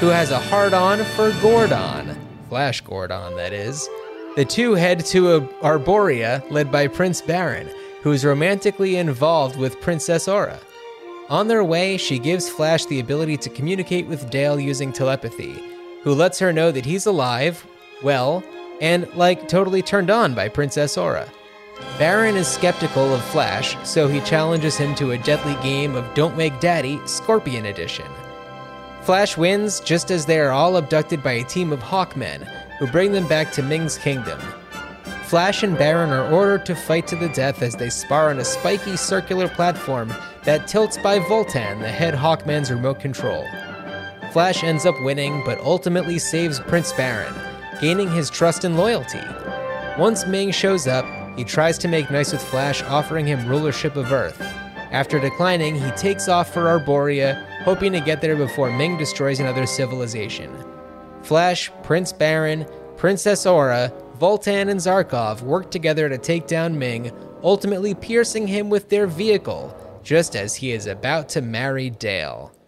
who 0.00 0.08
has 0.08 0.32
a 0.32 0.38
hard 0.38 0.74
on 0.74 1.04
for 1.04 1.32
Gordon. 1.40 2.16
Flash 2.48 2.80
Gordon, 2.80 3.36
that 3.36 3.52
is. 3.52 3.88
The 4.34 4.44
two 4.44 4.74
head 4.74 5.04
to 5.06 5.42
Arborea 5.62 6.42
led 6.50 6.72
by 6.72 6.88
Prince 6.88 7.22
Barin, 7.22 7.70
who 8.02 8.10
is 8.10 8.24
romantically 8.24 8.96
involved 8.96 9.56
with 9.56 9.80
Princess 9.80 10.26
Aura. 10.26 10.58
On 11.30 11.46
their 11.46 11.62
way, 11.62 11.96
she 11.96 12.18
gives 12.18 12.50
Flash 12.50 12.84
the 12.86 12.98
ability 12.98 13.36
to 13.38 13.48
communicate 13.48 14.08
with 14.08 14.28
Dale 14.28 14.58
using 14.58 14.92
telepathy, 14.92 15.62
who 16.02 16.12
lets 16.14 16.40
her 16.40 16.52
know 16.52 16.72
that 16.72 16.84
he's 16.84 17.06
alive, 17.06 17.64
well, 18.02 18.42
and 18.80 19.12
like 19.14 19.48
totally 19.48 19.82
turned 19.82 20.10
on 20.10 20.34
by 20.34 20.48
Princess 20.48 20.96
Aura. 20.96 21.28
Barin 21.98 22.36
is 22.36 22.48
skeptical 22.48 23.14
of 23.14 23.24
Flash, 23.24 23.76
so 23.86 24.08
he 24.08 24.20
challenges 24.20 24.76
him 24.76 24.94
to 24.96 25.12
a 25.12 25.18
deadly 25.18 25.54
game 25.62 25.94
of 25.96 26.14
Don't 26.14 26.36
Wake 26.36 26.58
Daddy, 26.60 27.00
Scorpion 27.06 27.66
Edition. 27.66 28.06
Flash 29.02 29.36
wins 29.36 29.80
just 29.80 30.10
as 30.10 30.24
they 30.24 30.38
are 30.38 30.50
all 30.50 30.76
abducted 30.76 31.22
by 31.22 31.32
a 31.32 31.44
team 31.44 31.72
of 31.72 31.80
Hawkmen 31.80 32.46
who 32.78 32.86
bring 32.86 33.12
them 33.12 33.28
back 33.28 33.52
to 33.52 33.62
Ming's 33.62 33.98
kingdom. 33.98 34.40
Flash 35.24 35.62
and 35.62 35.76
Barin 35.76 36.10
are 36.10 36.30
ordered 36.32 36.64
to 36.66 36.74
fight 36.74 37.06
to 37.08 37.16
the 37.16 37.28
death 37.30 37.62
as 37.62 37.74
they 37.74 37.90
spar 37.90 38.30
on 38.30 38.38
a 38.38 38.44
spiky 38.44 38.96
circular 38.96 39.48
platform 39.48 40.12
that 40.44 40.68
tilts 40.68 40.98
by 40.98 41.18
Vultan, 41.18 41.80
the 41.80 41.88
head 41.88 42.14
Hawkman's 42.14 42.70
remote 42.70 43.00
control. 43.00 43.44
Flash 44.32 44.62
ends 44.62 44.86
up 44.86 45.00
winning, 45.02 45.42
but 45.44 45.58
ultimately 45.60 46.18
saves 46.18 46.60
Prince 46.60 46.92
Barin, 46.92 47.34
gaining 47.84 48.10
his 48.10 48.30
trust 48.30 48.64
and 48.64 48.78
loyalty. 48.78 49.20
Once 49.98 50.26
Ming 50.26 50.50
shows 50.50 50.86
up, 50.86 51.04
he 51.36 51.44
tries 51.44 51.76
to 51.76 51.86
make 51.86 52.10
nice 52.10 52.32
with 52.32 52.42
Flash, 52.42 52.82
offering 52.84 53.26
him 53.26 53.46
rulership 53.46 53.94
of 53.96 54.10
Earth. 54.10 54.40
After 54.90 55.20
declining, 55.20 55.74
he 55.74 55.90
takes 55.90 56.26
off 56.26 56.50
for 56.50 56.62
Arborea, 56.62 57.44
hoping 57.62 57.92
to 57.92 58.00
get 58.00 58.22
there 58.22 58.36
before 58.36 58.74
Ming 58.74 58.96
destroys 58.96 59.38
another 59.38 59.66
civilization. 59.66 60.50
Flash, 61.20 61.70
Prince 61.82 62.10
Barin, 62.10 62.66
Princess 62.96 63.44
Aura, 63.44 63.92
Vultan, 64.18 64.70
and 64.70 64.80
Zarkov 64.80 65.42
work 65.42 65.70
together 65.70 66.08
to 66.08 66.16
take 66.16 66.46
down 66.46 66.78
Ming, 66.78 67.12
ultimately 67.42 67.94
piercing 67.94 68.46
him 68.46 68.70
with 68.70 68.88
their 68.88 69.06
vehicle, 69.06 69.76
just 70.02 70.36
as 70.36 70.54
he 70.54 70.72
is 70.72 70.86
about 70.86 71.28
to 71.28 71.42
marry 71.42 71.90
Dale. 71.90 72.50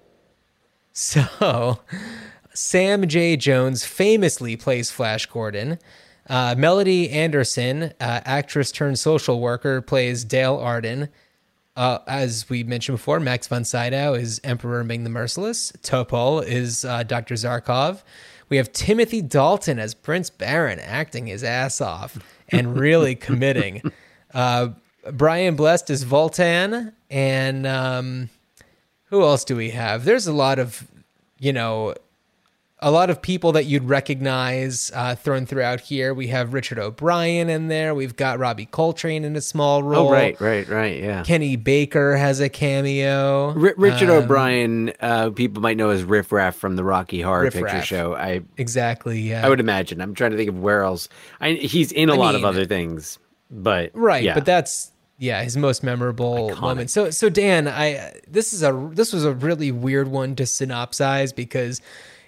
So, 0.92 1.78
Sam 2.56 3.06
J. 3.06 3.36
Jones 3.36 3.84
famously 3.84 4.56
plays 4.56 4.90
Flash 4.90 5.26
Gordon. 5.26 5.78
Uh, 6.28 6.54
Melody 6.56 7.10
Anderson, 7.10 7.92
uh, 8.00 8.20
actress 8.25 8.72
turned 8.72 8.98
social 8.98 9.40
worker, 9.40 9.80
plays 9.80 10.25
Dale 10.25 10.56
Arden. 10.56 11.08
Uh, 11.76 11.98
as 12.06 12.48
we 12.48 12.64
mentioned 12.64 12.96
before, 12.96 13.20
Max 13.20 13.46
von 13.46 13.64
Sydow 13.64 14.14
is 14.14 14.40
Emperor 14.42 14.82
Ming 14.82 15.04
the 15.04 15.10
Merciless. 15.10 15.72
Topol 15.82 16.44
is 16.44 16.84
uh, 16.84 17.02
Dr. 17.02 17.34
Zarkov. 17.34 18.02
We 18.48 18.56
have 18.56 18.72
Timothy 18.72 19.20
Dalton 19.20 19.78
as 19.78 19.94
Prince 19.94 20.30
Barin, 20.30 20.78
acting 20.78 21.26
his 21.26 21.44
ass 21.44 21.80
off 21.80 22.18
and 22.48 22.78
really 22.78 23.14
committing. 23.16 23.82
Uh, 24.32 24.68
Brian 25.12 25.54
Blessed 25.54 25.90
is 25.90 26.04
Vultan, 26.04 26.92
and 27.10 27.66
um, 27.66 28.30
who 29.04 29.22
else 29.22 29.44
do 29.44 29.54
we 29.54 29.70
have? 29.70 30.04
There's 30.04 30.26
a 30.26 30.32
lot 30.32 30.58
of, 30.58 30.86
you 31.38 31.52
know, 31.52 31.94
a 32.87 32.90
lot 32.93 33.11
of 33.11 33.21
people 33.21 33.50
that 33.50 33.64
you'd 33.64 33.83
recognize 33.83 34.93
uh, 34.95 35.16
thrown 35.16 35.45
throughout 35.45 35.81
here. 35.81 36.14
We 36.14 36.28
have 36.28 36.55
Richard 36.55 36.78
O'Brien 36.78 37.50
in 37.50 37.66
there. 37.66 37.97
We've 37.97 38.14
got 38.14 38.38
Robbie 38.38 38.66
Coltrane 38.66 39.25
in 39.25 39.35
a 39.35 39.40
small 39.40 39.83
role. 39.83 40.07
Oh, 40.07 40.12
right, 40.12 40.40
right, 40.40 40.69
right. 40.69 41.02
Yeah. 41.02 41.25
Kenny 41.25 41.57
Baker 41.57 42.16
has 42.16 42.38
a 42.38 42.49
cameo. 42.49 43.49
R- 43.49 43.75
Richard 43.76 44.09
Um, 44.09 44.23
O'Brien, 44.23 44.93
uh, 45.00 45.31
people 45.31 45.61
might 45.61 45.76
know 45.76 45.90
as 45.90 46.05
Riff 46.05 46.31
Raff 46.31 46.55
from 46.55 46.76
the 46.76 46.85
Rocky 46.85 47.21
Horror 47.21 47.43
Riff 47.43 47.55
Picture 47.55 47.66
Raff. 47.66 47.85
Show. 47.85 48.14
I 48.14 48.43
Exactly. 48.57 49.21
Yeah. 49.21 49.45
I 49.45 49.49
would 49.49 49.59
imagine. 49.59 50.00
I'm 50.00 50.14
trying 50.14 50.31
to 50.31 50.37
think 50.37 50.50
of 50.50 50.61
where 50.61 50.83
else. 50.83 51.09
I, 51.40 51.55
he's 51.55 51.90
in 51.90 52.09
a 52.09 52.14
I 52.14 52.16
lot 52.16 52.35
of 52.37 52.45
other 52.45 52.66
things, 52.66 53.19
but 53.50 53.90
right. 53.95 54.23
yeah. 54.23 54.35
But 54.35 54.45
that's 54.47 54.93
yeah 55.19 55.43
his 55.43 55.57
most 55.57 55.83
memorable 55.83 56.50
Iconic. 56.50 56.61
moment. 56.61 56.90
So 56.90 57.11
so 57.11 57.28
Dan, 57.31 57.66
I 57.66 58.12
this 58.28 58.52
is 58.52 58.62
a 58.62 58.90
this 58.93 59.12
was 59.12 59.25
a 59.25 59.33
really 59.33 59.73
weird 59.73 60.07
one 60.07 60.37
to 60.37 60.45
synopsize 60.45 61.35
because 61.35 61.81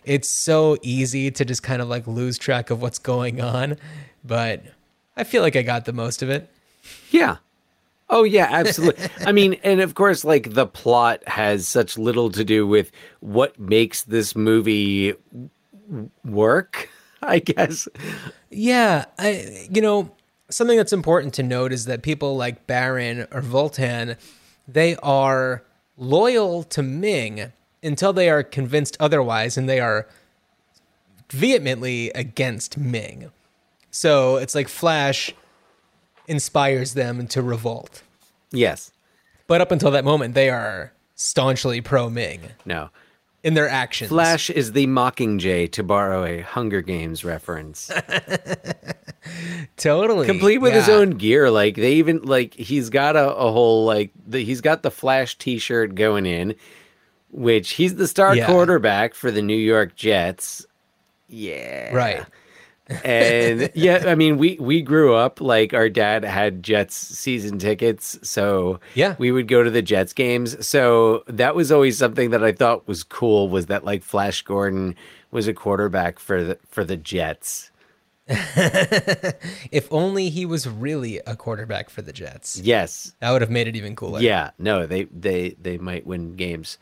it's 0.09 0.29
so 0.29 0.79
easy 0.83 1.31
to 1.31 1.45
just 1.45 1.63
kind 1.63 1.83
of 1.83 1.89
like 1.89 2.07
lose 2.07 2.39
track 2.39 2.71
of 2.71 2.81
what's 2.81 2.99
going 2.99 3.41
on, 3.43 3.77
but 4.25 4.65
I 5.17 5.25
feel 5.25 5.43
like 5.43 5.55
I 5.55 5.63
got 5.63 5.85
the 5.85 5.93
most 5.93 6.23
of 6.23 6.31
it. 6.31 6.51
Yeah. 7.11 7.37
Oh 8.09 8.25
yeah, 8.25 8.49
absolutely. 8.51 9.07
I 9.27 9.33
mean, 9.33 9.55
and 9.63 9.83
of 9.83 9.95
course, 9.95 10.25
like 10.25 10.55
the 10.55 10.67
plot 10.67 11.23
has 11.29 11.69
such 11.69 11.99
little 11.99 12.31
to 12.31 12.43
do 12.43 12.67
with 12.67 12.91
what 13.21 13.59
makes 13.61 14.03
this 14.03 14.35
movie 14.35 15.15
work. 16.25 16.89
I 17.21 17.41
guess. 17.41 17.87
Yeah, 18.49 19.05
I 19.19 19.69
you 19.71 19.83
know 19.83 20.11
something 20.49 20.79
that's 20.79 20.93
important 20.95 21.35
to 21.35 21.43
note 21.43 21.71
is 21.71 21.85
that 21.85 22.01
people 22.03 22.35
like 22.35 22.67
Barin 22.67 23.27
or 23.31 23.43
Vultan, 23.43 24.17
they 24.67 24.97
are 24.97 25.65
loyal 25.99 26.63
to 26.63 26.83
Ming 26.83 27.53
until 27.83 28.13
they 28.13 28.29
are 28.29 28.43
convinced 28.43 28.97
otherwise 29.01 29.57
and 29.57 29.69
they 29.69 29.81
are 29.81 30.07
vehemently 31.31 32.11
against 32.11 32.77
Ming. 32.79 33.31
So 33.91 34.37
it's 34.37 34.55
like 34.55 34.69
Flash 34.69 35.33
inspires 36.27 36.95
them 36.95 37.27
to 37.29 37.43
revolt. 37.43 38.03
Yes. 38.51 38.93
But 39.47 39.61
up 39.61 39.73
until 39.73 39.91
that 39.93 40.05
moment, 40.05 40.35
they 40.35 40.51
are 40.51 40.93
staunchly 41.15 41.81
pro 41.81 42.11
Ming 42.11 42.41
No. 42.65 42.91
in 43.43 43.55
their 43.55 43.69
actions. 43.69 44.11
Flash 44.11 44.51
is 44.51 44.73
the 44.73 44.87
Mockingjay, 44.87 45.73
to 45.73 45.83
borrow 45.83 46.25
a 46.25 46.41
Hunger 46.43 46.83
Games 46.83 47.25
reference. 47.25 47.91
totally 49.77 50.27
Complete 50.27 50.59
with 50.59 50.75
his 50.75 50.89
own 50.89 51.11
gear. 51.11 51.51
Like 51.51 51.77
they 51.77 51.95
even 51.95 52.23
like 52.23 52.55
he's 52.55 52.91
got 52.91 53.17
a, 53.17 53.35
a 53.35 53.51
whole 53.51 53.85
like 53.85 54.11
the, 54.27 54.45
he's 54.45 54.61
got 54.61 54.83
the 54.83 54.91
Flash 54.91 55.37
T-shirt 55.39 55.95
going 55.95 56.27
in, 56.27 56.55
which 57.31 57.71
he's 57.73 57.95
the 57.97 58.09
star 58.09 58.35
Yeah. 58.37 58.47
quarterback 58.47 59.15
for 59.15 59.31
the 59.31 59.43
New 59.43 59.57
York 59.57 59.95
Jets. 59.97 60.67
Yeah. 61.29 61.93
Right. 61.95 62.25
and 63.05 63.71
yeah, 63.75 64.05
I 64.07 64.15
mean, 64.15 64.39
we 64.39 64.57
we 64.61 64.81
grew 64.81 65.15
up 65.15 65.41
like 65.43 65.75
our 65.75 65.91
dad 65.91 66.25
had 66.25 66.63
Jets 66.63 66.95
season 66.97 67.59
tickets, 67.59 68.19
so 68.23 68.81
Yeah. 68.95 69.15
we 69.19 69.31
would 69.31 69.47
go 69.47 69.63
to 69.63 69.71
the 69.71 69.83
Jets 69.83 70.15
games. 70.15 70.67
So 70.67 71.23
that 71.27 71.55
was 71.55 71.71
always 71.71 71.99
something 71.99 72.31
that 72.31 72.43
I 72.43 72.53
thought 72.53 72.89
was 72.89 73.03
cool 73.05 73.49
was 73.51 73.67
that 73.67 73.85
like 73.85 74.03
Flash 74.03 74.41
Gordon 74.43 74.95
was 75.31 75.47
a 75.47 75.53
quarterback 75.53 76.19
for 76.19 76.43
the 76.43 76.59
for 76.67 76.83
the 76.85 76.97
Jets. 76.97 77.71
If 79.71 79.89
only 79.91 80.29
he 80.31 80.47
was 80.47 80.67
really 80.69 81.19
a 81.27 81.37
quarterback 81.37 81.91
for 81.91 82.03
the 82.03 82.13
Jets. 82.13 82.59
Yes, 82.63 83.15
That 83.21 83.33
would 83.33 83.43
have 83.43 83.51
made 83.51 83.69
it 83.69 83.77
even 83.77 83.97
cooler. 83.97 84.21
yeah, 84.21 84.51
no, 84.59 84.87
they 84.87 85.05
they 85.05 85.57
they 85.61 85.79
might 85.79 86.07
win 86.07 86.37
games. 86.37 86.79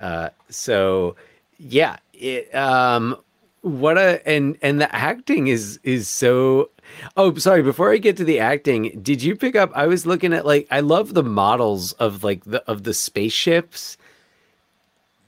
Uh, 0.00 0.30
so 0.48 1.16
yeah, 1.58 1.96
it, 2.14 2.52
um, 2.54 3.16
what 3.62 3.98
a 3.98 4.26
and 4.26 4.56
and 4.62 4.80
the 4.80 4.94
acting 4.94 5.48
is 5.48 5.78
is 5.82 6.08
so. 6.08 6.70
Oh, 7.16 7.34
sorry. 7.36 7.62
Before 7.62 7.92
I 7.92 7.98
get 7.98 8.16
to 8.16 8.24
the 8.24 8.40
acting, 8.40 8.98
did 9.02 9.22
you 9.22 9.36
pick 9.36 9.54
up? 9.54 9.70
I 9.74 9.86
was 9.86 10.06
looking 10.06 10.32
at 10.32 10.46
like 10.46 10.66
I 10.70 10.80
love 10.80 11.14
the 11.14 11.22
models 11.22 11.92
of 11.92 12.24
like 12.24 12.44
the 12.44 12.64
of 12.64 12.84
the 12.84 12.94
spaceships, 12.94 13.96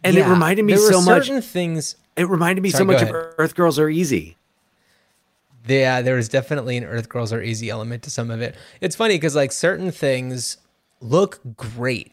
and 0.02 0.16
it 0.16 0.26
reminded 0.26 0.64
me 0.64 0.76
so 0.76 1.00
much. 1.02 1.26
certain 1.26 1.42
things. 1.42 1.96
It 2.16 2.28
reminded 2.28 2.62
me 2.62 2.70
Sorry, 2.70 2.80
so 2.80 2.84
much 2.84 3.02
of. 3.02 3.10
Earth 3.12 3.54
Girls 3.54 3.78
Are 3.78 3.88
Easy. 3.88 4.36
Yeah, 5.66 6.02
there 6.02 6.18
is 6.18 6.28
definitely 6.28 6.76
an 6.76 6.84
Earth 6.84 7.08
Girls 7.08 7.32
Are 7.32 7.42
Easy 7.42 7.70
element 7.70 8.02
to 8.04 8.10
some 8.10 8.30
of 8.30 8.40
it. 8.40 8.56
It's 8.80 8.96
funny 8.96 9.14
because 9.14 9.36
like 9.36 9.52
certain 9.52 9.90
things 9.92 10.56
look 11.00 11.40
great. 11.56 12.11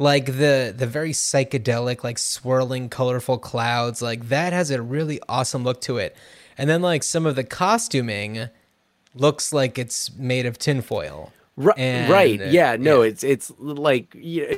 Like 0.00 0.26
the 0.26 0.74
the 0.76 0.88
very 0.88 1.12
psychedelic, 1.12 2.04
like 2.04 2.18
swirling, 2.18 2.90
colorful 2.90 3.38
clouds, 3.38 4.02
like 4.02 4.30
that 4.30 4.54
has 4.54 4.72
a 4.72 4.82
really 4.82 5.20
awesome 5.28 5.64
look 5.64 5.82
to 5.82 5.98
it. 5.98 6.16
And 6.58 6.70
then 6.70 6.82
like 6.82 7.04
some 7.04 7.26
of 7.26 7.36
the 7.36 7.44
costuming 7.44 8.48
looks 9.14 9.52
like 9.52 9.78
it's 9.78 10.12
made 10.16 10.46
of 10.46 10.58
tinfoil. 10.58 11.34
Right, 11.56 11.78
And, 11.78 12.10
right. 12.10 12.42
uh, 12.42 12.46
Yeah, 12.46 12.76
no, 12.80 13.02
yeah. 13.02 13.08
it's 13.10 13.24
it's 13.24 13.52
like 13.58 14.16
yeah, 14.18 14.56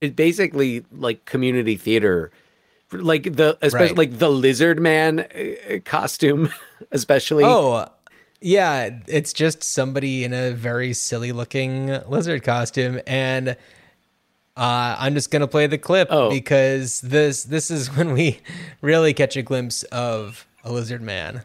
it's 0.00 0.14
basically 0.14 0.84
like 0.92 1.24
community 1.26 1.76
theater, 1.76 2.32
like 2.92 3.24
the 3.36 3.58
especially 3.62 3.94
Right. 3.94 4.10
like 4.12 4.18
the 4.18 4.30
lizard 4.30 4.80
man 4.80 5.20
uh, 5.20 5.78
costume, 5.84 6.50
especially. 6.92 7.44
Oh, 7.44 7.86
yeah. 8.40 8.90
It's 9.08 9.32
just 9.32 9.62
somebody 9.64 10.24
in 10.24 10.32
a 10.34 10.52
very 10.52 10.92
silly 10.94 11.32
looking 11.32 11.88
lizard 12.08 12.44
costume. 12.44 13.00
And 13.06 13.56
uh, 14.58 14.96
I'm 14.98 15.14
just 15.14 15.30
going 15.30 15.40
to 15.40 15.46
play 15.48 15.66
the 15.68 15.78
clip 15.78 16.08
Oh. 16.10 16.28
because 16.30 17.00
this 17.00 17.44
this 17.44 17.70
is 17.70 17.86
when 17.96 18.12
we 18.12 18.40
really 18.80 19.14
catch 19.14 19.36
a 19.36 19.42
glimpse 19.42 19.84
of 19.84 20.46
a 20.64 20.72
lizard 20.72 21.00
man. 21.00 21.44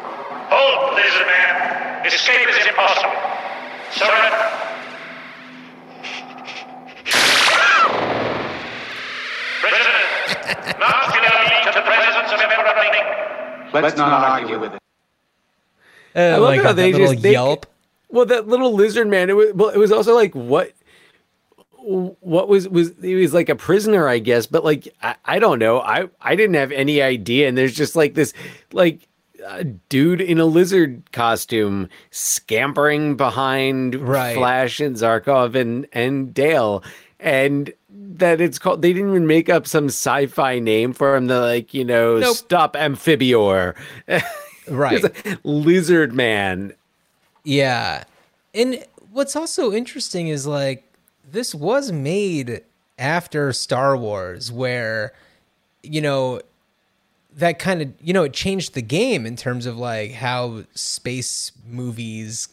Hold, 0.00 0.94
lizard 0.94 1.26
man. 1.26 2.06
Escape 2.06 2.48
is 2.48 2.66
impossible. 2.66 3.12
Surrender. 3.92 4.52
Prisoners, 9.60 10.74
muscularly 10.78 11.56
to 11.64 11.70
the 11.74 11.82
presence 11.82 12.32
of 12.32 12.40
Emperor 12.40 13.82
Let's 13.82 13.96
not 13.96 14.12
argue 14.24 14.58
with 14.60 14.74
it. 14.74 14.82
Uh, 16.14 16.18
I 16.18 16.36
love 16.36 16.40
like 16.42 16.62
how 16.62 16.72
they 16.72 16.92
just 16.92 17.22
they- 17.22 17.32
yelp. 17.32 17.66
Well, 18.08 18.24
that 18.26 18.46
little 18.46 18.72
lizard 18.72 19.08
man. 19.08 19.28
It 19.28 19.34
was 19.34 19.52
well. 19.52 19.68
It 19.70 19.78
was 19.78 19.90
also 19.92 20.14
like 20.14 20.34
what. 20.34 20.72
What 21.88 22.48
was 22.48 22.68
was 22.68 22.92
he 23.00 23.14
was 23.14 23.32
like 23.32 23.48
a 23.48 23.54
prisoner, 23.54 24.08
I 24.08 24.18
guess, 24.18 24.46
but 24.46 24.64
like 24.64 24.88
I, 25.02 25.14
I 25.24 25.38
don't 25.38 25.60
know. 25.60 25.80
I 25.80 26.08
I 26.20 26.34
didn't 26.34 26.56
have 26.56 26.72
any 26.72 27.00
idea, 27.00 27.46
and 27.48 27.56
there's 27.56 27.74
just 27.76 27.94
like 27.94 28.14
this 28.14 28.32
like 28.72 29.06
a 29.46 29.62
dude 29.62 30.20
in 30.20 30.40
a 30.40 30.46
lizard 30.46 31.02
costume 31.12 31.88
scampering 32.10 33.16
behind 33.16 33.94
Right. 33.94 34.34
Flash 34.34 34.80
and 34.80 34.96
Zarkov 34.96 35.54
and 35.54 35.86
and 35.92 36.34
Dale, 36.34 36.82
and 37.20 37.72
that 37.88 38.40
it's 38.40 38.58
called. 38.58 38.82
They 38.82 38.92
didn't 38.92 39.10
even 39.10 39.26
make 39.28 39.48
up 39.48 39.68
some 39.68 39.86
sci-fi 39.86 40.58
name 40.58 40.92
for 40.92 41.14
him. 41.14 41.28
The 41.28 41.40
like 41.40 41.72
you 41.72 41.84
know 41.84 42.18
Nope. 42.18 42.36
stop 42.36 42.74
amphibior, 42.76 43.76
Right. 44.68 45.04
A 45.04 45.38
lizard 45.44 46.12
man. 46.12 46.72
Yeah. 47.44 48.02
And 48.52 48.84
what's 49.12 49.36
also 49.36 49.72
interesting 49.72 50.26
is 50.28 50.46
like 50.48 50.85
this 51.30 51.54
was 51.54 51.92
made 51.92 52.62
after 52.98 53.52
Star 53.52 53.96
Wars 53.96 54.50
where 54.50 55.12
you 55.82 56.00
know 56.00 56.40
that 57.36 57.58
kind 57.58 57.82
of 57.82 57.92
you 58.00 58.12
know 58.12 58.24
it 58.24 58.32
changed 58.32 58.74
the 58.74 58.82
game 58.82 59.26
in 59.26 59.36
terms 59.36 59.66
of 59.66 59.76
like 59.76 60.12
how 60.12 60.64
space 60.74 61.52
movies 61.66 62.48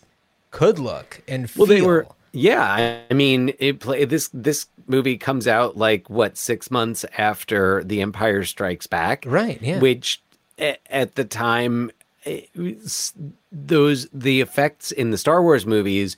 could 0.51 0.79
look 0.79 1.21
and 1.27 1.49
feel. 1.49 1.65
Well, 1.65 1.67
they 1.67 1.81
were. 1.81 2.07
Yeah, 2.35 3.03
I- 3.09 3.13
mean, 3.13 3.53
it 3.59 3.79
play 3.79 4.05
this 4.05 4.29
this 4.33 4.67
movie 4.87 5.17
comes 5.17 5.47
out 5.47 5.77
like 5.77 6.09
what 6.09 6.35
six 6.35 6.71
months 6.71 7.05
after 7.17 7.83
The 7.83 8.01
Empire 8.01 8.43
Strikes 8.43 8.87
Back, 8.87 9.23
Right, 9.27 9.61
yeah. 9.61 9.79
Which 9.79 10.21
at 10.57 11.15
the 11.15 11.25
time, 11.25 11.91
eh, 12.25 12.41
it 12.55 13.13
those 13.51 14.07
the 14.11 14.41
effects 14.41 14.91
in 14.91 15.11
the 15.11 15.17
Star 15.17 15.41
Wars 15.43 15.65
movies, 15.67 16.17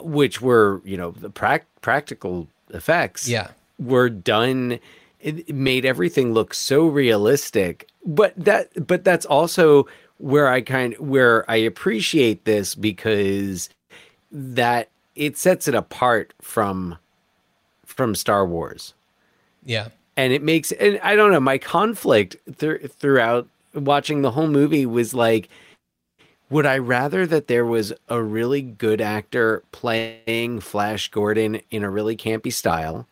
which 0.00 0.40
were 0.40 0.80
you 0.84 0.96
know 0.96 1.10
the 1.12 1.30
prac- 1.30 1.66
practical 1.80 2.48
effects, 2.70 3.28
Yeah. 3.28 3.48
were 3.78 4.08
done. 4.08 4.78
It 5.20 5.54
made 5.54 5.84
everything 5.84 6.32
look 6.32 6.54
so 6.54 6.86
realistic, 6.86 7.88
but 8.04 8.32
that 8.36 8.86
but 8.86 9.04
that's 9.04 9.26
also 9.26 9.86
where 10.18 10.48
I 10.48 10.60
kind 10.60 10.94
where 10.98 11.48
I 11.50 11.56
appreciate 11.56 12.44
this 12.44 12.74
because 12.74 13.68
that 14.32 14.88
it 15.14 15.36
sets 15.36 15.66
it 15.68 15.74
apart 15.74 16.32
from 16.40 16.98
from 17.84 18.14
Star 18.14 18.46
Wars 18.46 18.92
yeah. 19.64 19.88
and 20.16 20.32
it 20.32 20.42
makes 20.42 20.72
and 20.72 20.98
I 21.02 21.16
don't 21.16 21.32
know 21.32 21.40
my 21.40 21.56
conflict 21.58 22.36
thr- 22.56 22.86
throughout 22.86 23.48
watching 23.74 24.22
the 24.22 24.30
whole 24.32 24.48
movie 24.48 24.84
was 24.86 25.14
like 25.14 25.48
would 26.48 26.64
I 26.66 26.78
rather 26.78 27.26
that 27.26 27.48
there 27.48 27.64
was 27.66 27.92
a 28.08 28.22
really 28.22 28.62
good 28.62 29.00
actor 29.00 29.62
playing 29.72 30.60
Flash 30.60 31.08
Gordon 31.10 31.60
in 31.70 31.82
a 31.82 31.90
really 31.90 32.16
campy 32.16 32.52
style 32.52 33.06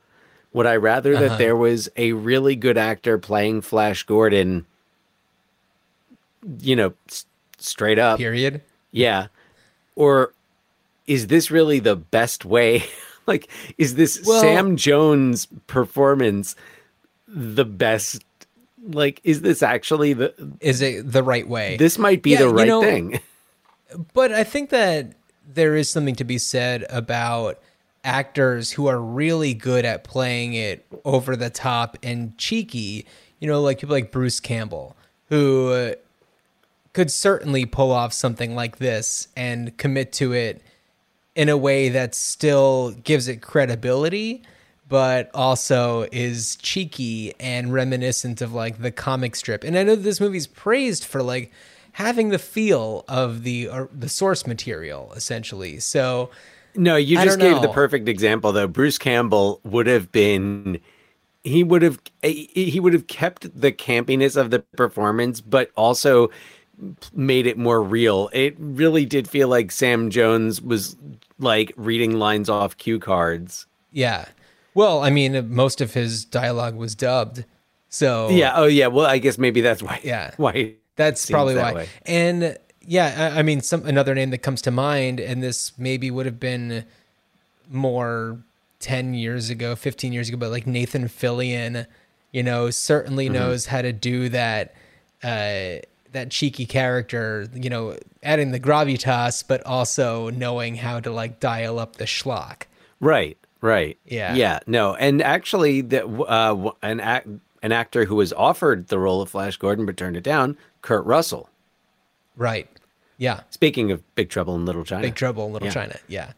would 0.53 0.67
I 0.67 0.77
rather 0.77 1.15
Uh-huh. 1.15 1.29
that 1.29 1.39
there 1.39 1.57
was 1.57 1.89
a 1.97 2.13
really 2.13 2.55
good 2.55 2.79
actor 2.79 3.19
playing 3.19 3.61
Flash 3.63 4.05
Gordon 4.05 4.67
you 6.61 6.77
know 6.77 6.95
s- 7.09 7.27
straight 7.59 7.99
up 7.99 8.19
Period. 8.19 8.61
yeah. 8.93 9.27
Or 9.97 10.33
is 11.07 11.29
this 11.29 11.51
really 11.51 11.79
the 11.79 11.97
best 11.97 12.45
way? 12.45 12.85
like, 13.27 13.49
is 13.79 13.95
this 13.95 14.23
Well- 14.25 14.41
Sam 14.41 14.77
Jones 14.77 15.47
performance 15.67 16.55
the 17.29 17.65
best? 17.65 18.25
Like, 18.87 19.21
is 19.25 19.41
this 19.41 19.63
actually 19.63 20.13
the? 20.13 20.35
Is 20.61 20.83
it 20.83 21.11
the 21.11 21.23
right 21.23 21.49
way? 21.49 21.77
This 21.79 21.99
might 21.99 22.23
be 22.23 22.31
Yeah, 22.31 22.39
the 22.41 22.45
you 22.49 22.51
right 22.53 22.67
know- 22.69 22.83
thing. 22.83 23.21
But 24.13 24.33
I 24.33 24.43
think 24.43 24.71
that 24.71 25.13
there 25.47 25.77
is 25.77 25.89
something 25.89 26.17
to 26.17 26.25
be 26.25 26.37
said 26.39 26.85
about 26.91 27.61
actors 28.03 28.73
who 28.73 28.87
are 28.89 29.01
really 29.01 29.55
good 29.55 29.85
at 29.85 30.03
playing 30.03 30.55
it 30.55 30.85
over 31.05 31.37
the 31.37 31.49
top 31.49 31.97
and 32.03 32.37
cheeky. 32.37 33.07
You 33.39 33.47
know, 33.49 33.61
like 33.63 33.79
people 33.79 33.95
like 33.95 34.11
Bruce 34.11 34.41
Campbell, 34.41 34.97
who 35.29 35.95
could 36.93 37.11
certainly 37.13 37.67
pull 37.67 37.93
off 37.93 38.13
something 38.13 38.57
like 38.57 38.79
this 38.79 39.29
and 39.37 39.77
commit 39.77 40.13
to 40.15 40.33
it 40.33 40.61
in 41.37 41.49
a 41.49 41.57
way 41.57 41.89
that 41.89 42.15
still 42.17 42.93
gives 43.05 43.29
it 43.29 43.43
credibility, 43.43 44.43
but 44.89 45.31
also 45.35 46.07
is 46.13 46.57
cheeky 46.57 47.35
and 47.41 47.73
reminiscent 47.73 48.43
of 48.43 48.53
like 48.53 48.81
the 48.81 48.91
comic 48.91 49.37
strip. 49.37 49.65
And 49.65 49.79
I 49.79 49.83
know 49.83 49.97
this 49.97 50.21
movie's 50.21 50.47
praised 50.47 51.05
for 51.05 51.23
like 51.23 51.51
having 51.93 52.29
the 52.29 52.39
feel 52.39 53.05
of 53.09 53.45
the 53.45 53.69
or 53.69 53.89
the 53.93 54.09
source 54.09 54.47
material 54.47 55.13
essentially. 55.17 55.81
So 55.81 56.31
No, 56.75 56.97
you 56.97 57.17
just 57.17 57.39
gave 57.39 57.63
the 57.63 57.69
perfect 57.69 58.09
example 58.09 58.53
though. 58.53 58.67
Bruce 58.67 58.99
Campbell 58.99 59.61
would 59.65 59.87
have 59.87 60.13
been 60.13 60.81
he 61.45 61.65
would 61.65 61.83
have 61.83 62.01
eh, 62.23 62.47
he 62.55 62.81
would 62.81 62.93
have 62.93 63.07
kept 63.07 63.59
the 63.59 63.73
campiness 63.73 64.37
of 64.37 64.51
the 64.51 64.61
performance 64.61 65.41
but 65.41 65.71
also 65.77 66.31
made 67.15 67.47
it 67.47 67.57
more 67.57 67.83
real. 67.83 68.29
It 68.33 68.57
really 68.59 69.07
did 69.07 69.29
feel 69.29 69.49
like 69.49 69.71
Sam 69.71 70.11
Jones 70.11 70.61
was 70.61 70.97
like 71.39 71.73
reading 71.77 72.19
lines 72.19 72.49
off 72.49 72.77
cue 72.77 72.99
cards. 72.99 73.67
Yeah. 73.93 74.27
Well, 74.75 75.03
I 75.03 75.11
mean, 75.11 75.55
most 75.55 75.81
of 75.81 75.95
his 75.95 76.25
dialogue 76.25 76.75
was 76.75 76.95
dubbed, 76.95 77.45
so 77.89 78.29
Yeah, 78.31 78.53
oh 78.57 78.67
yeah, 78.67 78.89
well 78.89 79.07
I 79.07 79.19
guess 79.19 79.39
maybe 79.39 79.61
that's 79.61 79.83
why 79.83 80.01
Yeah. 80.03 80.33
why 80.37 80.75
That's 80.97 81.31
probably 81.31 81.55
that 81.55 81.75
why. 81.75 81.81
way. 81.83 81.89
And 82.07 82.59
yeah, 82.87 83.33
I, 83.35 83.39
I 83.39 83.43
mean, 83.43 83.61
some 83.61 83.87
another 83.87 84.15
name 84.15 84.31
that 84.31 84.39
comes 84.39 84.61
to 84.63 84.71
mind, 84.71 85.21
and 85.21 85.43
this 85.43 85.73
maybe 85.79 86.11
would 86.11 86.27
have 86.27 86.39
been 86.41 86.85
more 87.71 88.39
ten 88.81 89.15
years 89.15 89.51
ago, 89.51 89.75
fifteen 89.77 90.13
years 90.13 90.29
ago, 90.29 90.37
but 90.39 90.51
like 90.51 90.67
Nathan 90.67 91.09
Fillion, 91.09 91.87
you 92.33 92.43
know, 92.43 92.71
certainly 92.71 93.27
Mm-hmm. 93.27 93.35
knows 93.35 93.67
how 93.67 93.83
to 93.83 93.93
do 93.93 94.29
that. 94.31 94.75
Uh, 95.23 95.77
that 96.13 96.31
cheeky 96.31 96.65
character, 96.65 97.49
you 97.55 97.69
know, 97.69 97.97
adding 98.23 98.53
the 98.53 98.61
gravitas, 98.61 99.43
but 99.49 99.61
also 99.67 100.31
knowing 100.31 100.77
how 100.77 101.01
to 101.01 101.11
like 101.11 101.41
dial 101.41 101.81
up 101.81 101.97
the 101.97 102.05
schlock. 102.05 102.65
Right, 103.01 103.37
right. 103.65 103.99
Yeah. 104.05 104.35
Yeah, 104.35 104.61
no. 104.67 104.95
And 104.95 105.23
actually 105.23 105.81
that 105.81 106.05
uh 106.07 106.71
an 106.83 107.01
act, 107.01 107.27
an 107.63 107.73
actor 107.73 108.05
who 108.05 108.17
was 108.17 108.33
offered 108.33 108.89
the 108.89 108.99
role 108.99 109.23
of 109.23 109.31
Flash 109.31 109.57
Gordon 109.57 109.87
but 109.87 109.97
turned 109.97 110.17
it 110.17 110.23
down, 110.23 110.57
Kurt 110.83 111.05
Russell. 111.07 111.49
Right. 112.37 112.69
Yeah. 113.17 113.41
Speaking 113.51 113.91
of 113.91 114.03
Big 114.15 114.29
Trouble 114.29 114.55
in 114.55 114.67
Little 114.67 114.85
China. 114.85 115.03
Big 115.03 115.15
Trouble 115.15 115.47
in 115.47 115.53
Little 115.55 115.67
Yeah. 115.69 115.75
China. 115.75 115.99
Yeah. 116.09 116.33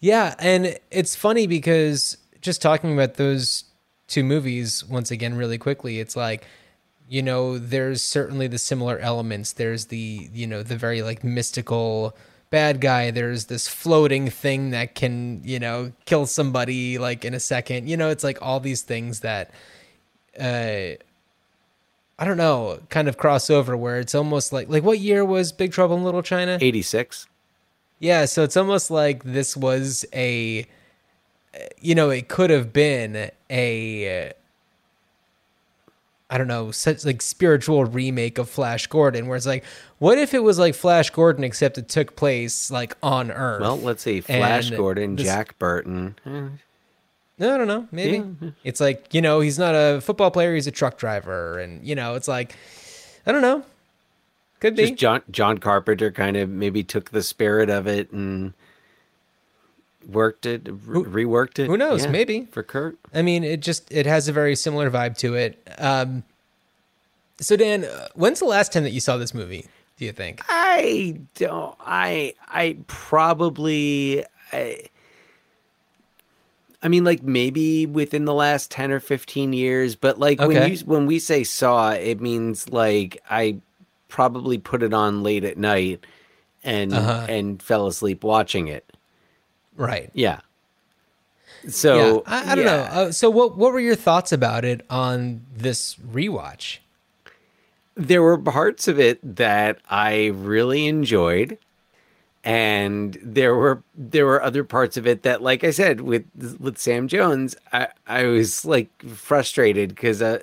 Yeah. 0.00 0.34
And 0.38 0.78
it's 0.90 1.14
funny 1.14 1.46
because 1.46 2.16
just 2.40 2.60
talking 2.60 2.92
about 2.92 3.14
those 3.14 3.64
two 4.08 4.24
movies 4.24 4.84
once 4.84 5.10
again, 5.10 5.34
really 5.36 5.58
quickly, 5.58 6.00
it's 6.00 6.16
like, 6.16 6.44
you 7.08 7.22
know, 7.22 7.58
there's 7.58 8.02
certainly 8.02 8.46
the 8.48 8.58
similar 8.58 8.98
elements. 8.98 9.52
There's 9.52 9.86
the, 9.86 10.28
you 10.32 10.46
know, 10.46 10.62
the 10.62 10.76
very 10.76 11.02
like 11.02 11.22
mystical 11.22 12.16
bad 12.52 12.80
guy. 12.80 13.10
There's 13.10 13.46
this 13.46 13.66
floating 13.66 14.30
thing 14.30 14.70
that 14.70 14.94
can, 14.94 15.40
you 15.42 15.58
know, 15.58 15.90
kill 16.04 16.26
somebody 16.26 16.98
like 16.98 17.24
in 17.24 17.34
a 17.34 17.40
second. 17.40 17.88
You 17.88 17.96
know, 17.96 18.10
it's 18.10 18.22
like 18.22 18.40
all 18.40 18.60
these 18.60 18.82
things 18.82 19.20
that, 19.20 19.50
uh, 20.38 20.94
I 22.18 22.24
don't 22.24 22.36
know, 22.36 22.78
kind 22.90 23.08
of 23.08 23.16
cross 23.16 23.50
over 23.50 23.76
where 23.76 23.98
it's 23.98 24.14
almost 24.14 24.52
like, 24.52 24.68
like 24.68 24.84
what 24.84 25.00
year 25.00 25.24
was 25.24 25.50
Big 25.50 25.72
Trouble 25.72 25.96
in 25.96 26.04
Little 26.04 26.22
China? 26.22 26.58
86. 26.60 27.26
Yeah, 27.98 28.26
so 28.26 28.44
it's 28.44 28.56
almost 28.56 28.90
like 28.90 29.24
this 29.24 29.56
was 29.56 30.04
a, 30.12 30.66
you 31.80 31.94
know, 31.94 32.10
it 32.10 32.28
could 32.28 32.50
have 32.50 32.72
been 32.72 33.30
a, 33.50 34.32
I 36.32 36.38
don't 36.38 36.48
know, 36.48 36.70
such 36.70 37.04
like 37.04 37.20
spiritual 37.20 37.84
remake 37.84 38.38
of 38.38 38.48
Flash 38.48 38.86
Gordon, 38.86 39.26
where 39.26 39.36
it's 39.36 39.44
like, 39.44 39.64
what 39.98 40.16
if 40.16 40.32
it 40.32 40.42
was 40.42 40.58
like 40.58 40.74
Flash 40.74 41.10
Gordon 41.10 41.44
except 41.44 41.76
it 41.76 41.90
took 41.90 42.16
place 42.16 42.70
like 42.70 42.96
on 43.02 43.30
Earth? 43.30 43.60
Well, 43.60 43.76
let's 43.78 44.02
see. 44.02 44.22
Flash 44.22 44.68
And 44.68 44.78
Gordon, 44.78 45.16
this- 45.16 45.26
Jack 45.26 45.58
Burton. 45.58 46.14
No, 46.24 47.54
I 47.54 47.58
don't 47.58 47.66
know. 47.66 47.86
Maybe 47.92 48.24
it's 48.64 48.80
like 48.80 49.12
you 49.12 49.20
know 49.20 49.40
he's 49.40 49.58
not 49.58 49.74
a 49.74 50.00
football 50.00 50.30
player; 50.30 50.54
he's 50.54 50.66
a 50.66 50.70
truck 50.70 50.96
driver, 50.96 51.58
and 51.58 51.84
you 51.86 51.94
know 51.94 52.14
it's 52.14 52.28
like 52.28 52.56
I 53.26 53.32
don't 53.32 53.42
know. 53.42 53.64
Could 54.60 54.76
be. 54.76 54.86
Just 54.88 54.94
John 54.94 55.22
John 55.30 55.58
Carpenter 55.58 56.10
kind 56.12 56.36
of 56.38 56.48
maybe 56.48 56.82
took 56.82 57.10
the 57.10 57.22
spirit 57.22 57.68
of 57.68 57.86
it 57.86 58.10
and 58.12 58.54
worked 60.08 60.46
it, 60.46 60.68
re- 60.86 61.24
reworked 61.24 61.58
it. 61.58 61.66
who 61.66 61.76
knows? 61.76 62.04
Yeah, 62.04 62.10
Maybe. 62.10 62.46
for 62.50 62.62
Kurt. 62.62 62.98
I 63.14 63.22
mean, 63.22 63.44
it 63.44 63.60
just 63.60 63.90
it 63.92 64.06
has 64.06 64.28
a 64.28 64.32
very 64.32 64.56
similar 64.56 64.90
vibe 64.90 65.16
to 65.18 65.34
it. 65.34 65.62
Um, 65.78 66.24
so 67.40 67.56
Dan, 67.56 67.84
uh, 67.84 68.08
when's 68.14 68.38
the 68.38 68.44
last 68.46 68.72
time 68.72 68.82
that 68.84 68.92
you 68.92 69.00
saw 69.00 69.16
this 69.16 69.34
movie? 69.34 69.66
Do 69.98 70.04
you 70.04 70.12
think? 70.12 70.40
I 70.48 71.20
don't. 71.36 71.74
I 71.80 72.34
I 72.48 72.76
probably. 72.86 74.24
I, 74.52 74.84
I 76.82 76.88
mean, 76.88 77.04
like 77.04 77.22
maybe 77.22 77.86
within 77.86 78.24
the 78.24 78.34
last 78.34 78.70
ten 78.70 78.90
or 78.90 78.98
fifteen 79.00 79.52
years, 79.52 79.94
but 79.94 80.18
like 80.18 80.40
when 80.40 80.70
you 80.72 80.78
when 80.78 81.06
we 81.06 81.18
say 81.20 81.44
saw, 81.44 81.90
it 81.92 82.20
means 82.20 82.68
like 82.70 83.22
I 83.30 83.58
probably 84.08 84.58
put 84.58 84.82
it 84.82 84.92
on 84.92 85.22
late 85.22 85.44
at 85.44 85.56
night 85.56 86.04
and 86.64 86.92
Uh-huh. 86.92 87.26
and 87.28 87.62
fell 87.62 87.86
asleep 87.86 88.24
watching 88.24 88.68
it. 88.68 88.91
Right. 89.76 90.10
Yeah. 90.14 90.40
So 91.68 92.24
yeah. 92.26 92.32
I, 92.34 92.52
I 92.52 92.54
don't 92.54 92.64
yeah. 92.64 92.70
know. 92.70 92.82
Uh, 92.82 93.12
so 93.12 93.30
what 93.30 93.56
what 93.56 93.72
were 93.72 93.80
your 93.80 93.96
thoughts 93.96 94.32
about 94.32 94.64
it 94.64 94.84
on 94.90 95.42
this 95.54 95.94
rewatch? 95.96 96.78
there 97.94 98.22
were 98.22 98.38
parts 98.38 98.88
of 98.88 98.98
it 98.98 99.18
that 99.36 99.78
I 99.90 100.26
really 100.26 100.86
enjoyed 100.86 101.58
and 102.44 103.16
there 103.22 103.54
were 103.54 103.82
there 103.94 104.26
were 104.26 104.42
other 104.42 104.64
parts 104.64 104.96
of 104.96 105.06
it 105.06 105.22
that 105.22 105.42
like 105.42 105.62
I 105.62 105.70
said 105.70 106.00
with 106.00 106.24
with 106.58 106.78
Sam 106.78 107.06
Jones 107.06 107.54
I 107.72 107.88
I 108.06 108.24
was 108.24 108.64
like 108.64 108.90
frustrated 109.02 109.96
cuz 109.96 110.22
uh, 110.22 110.42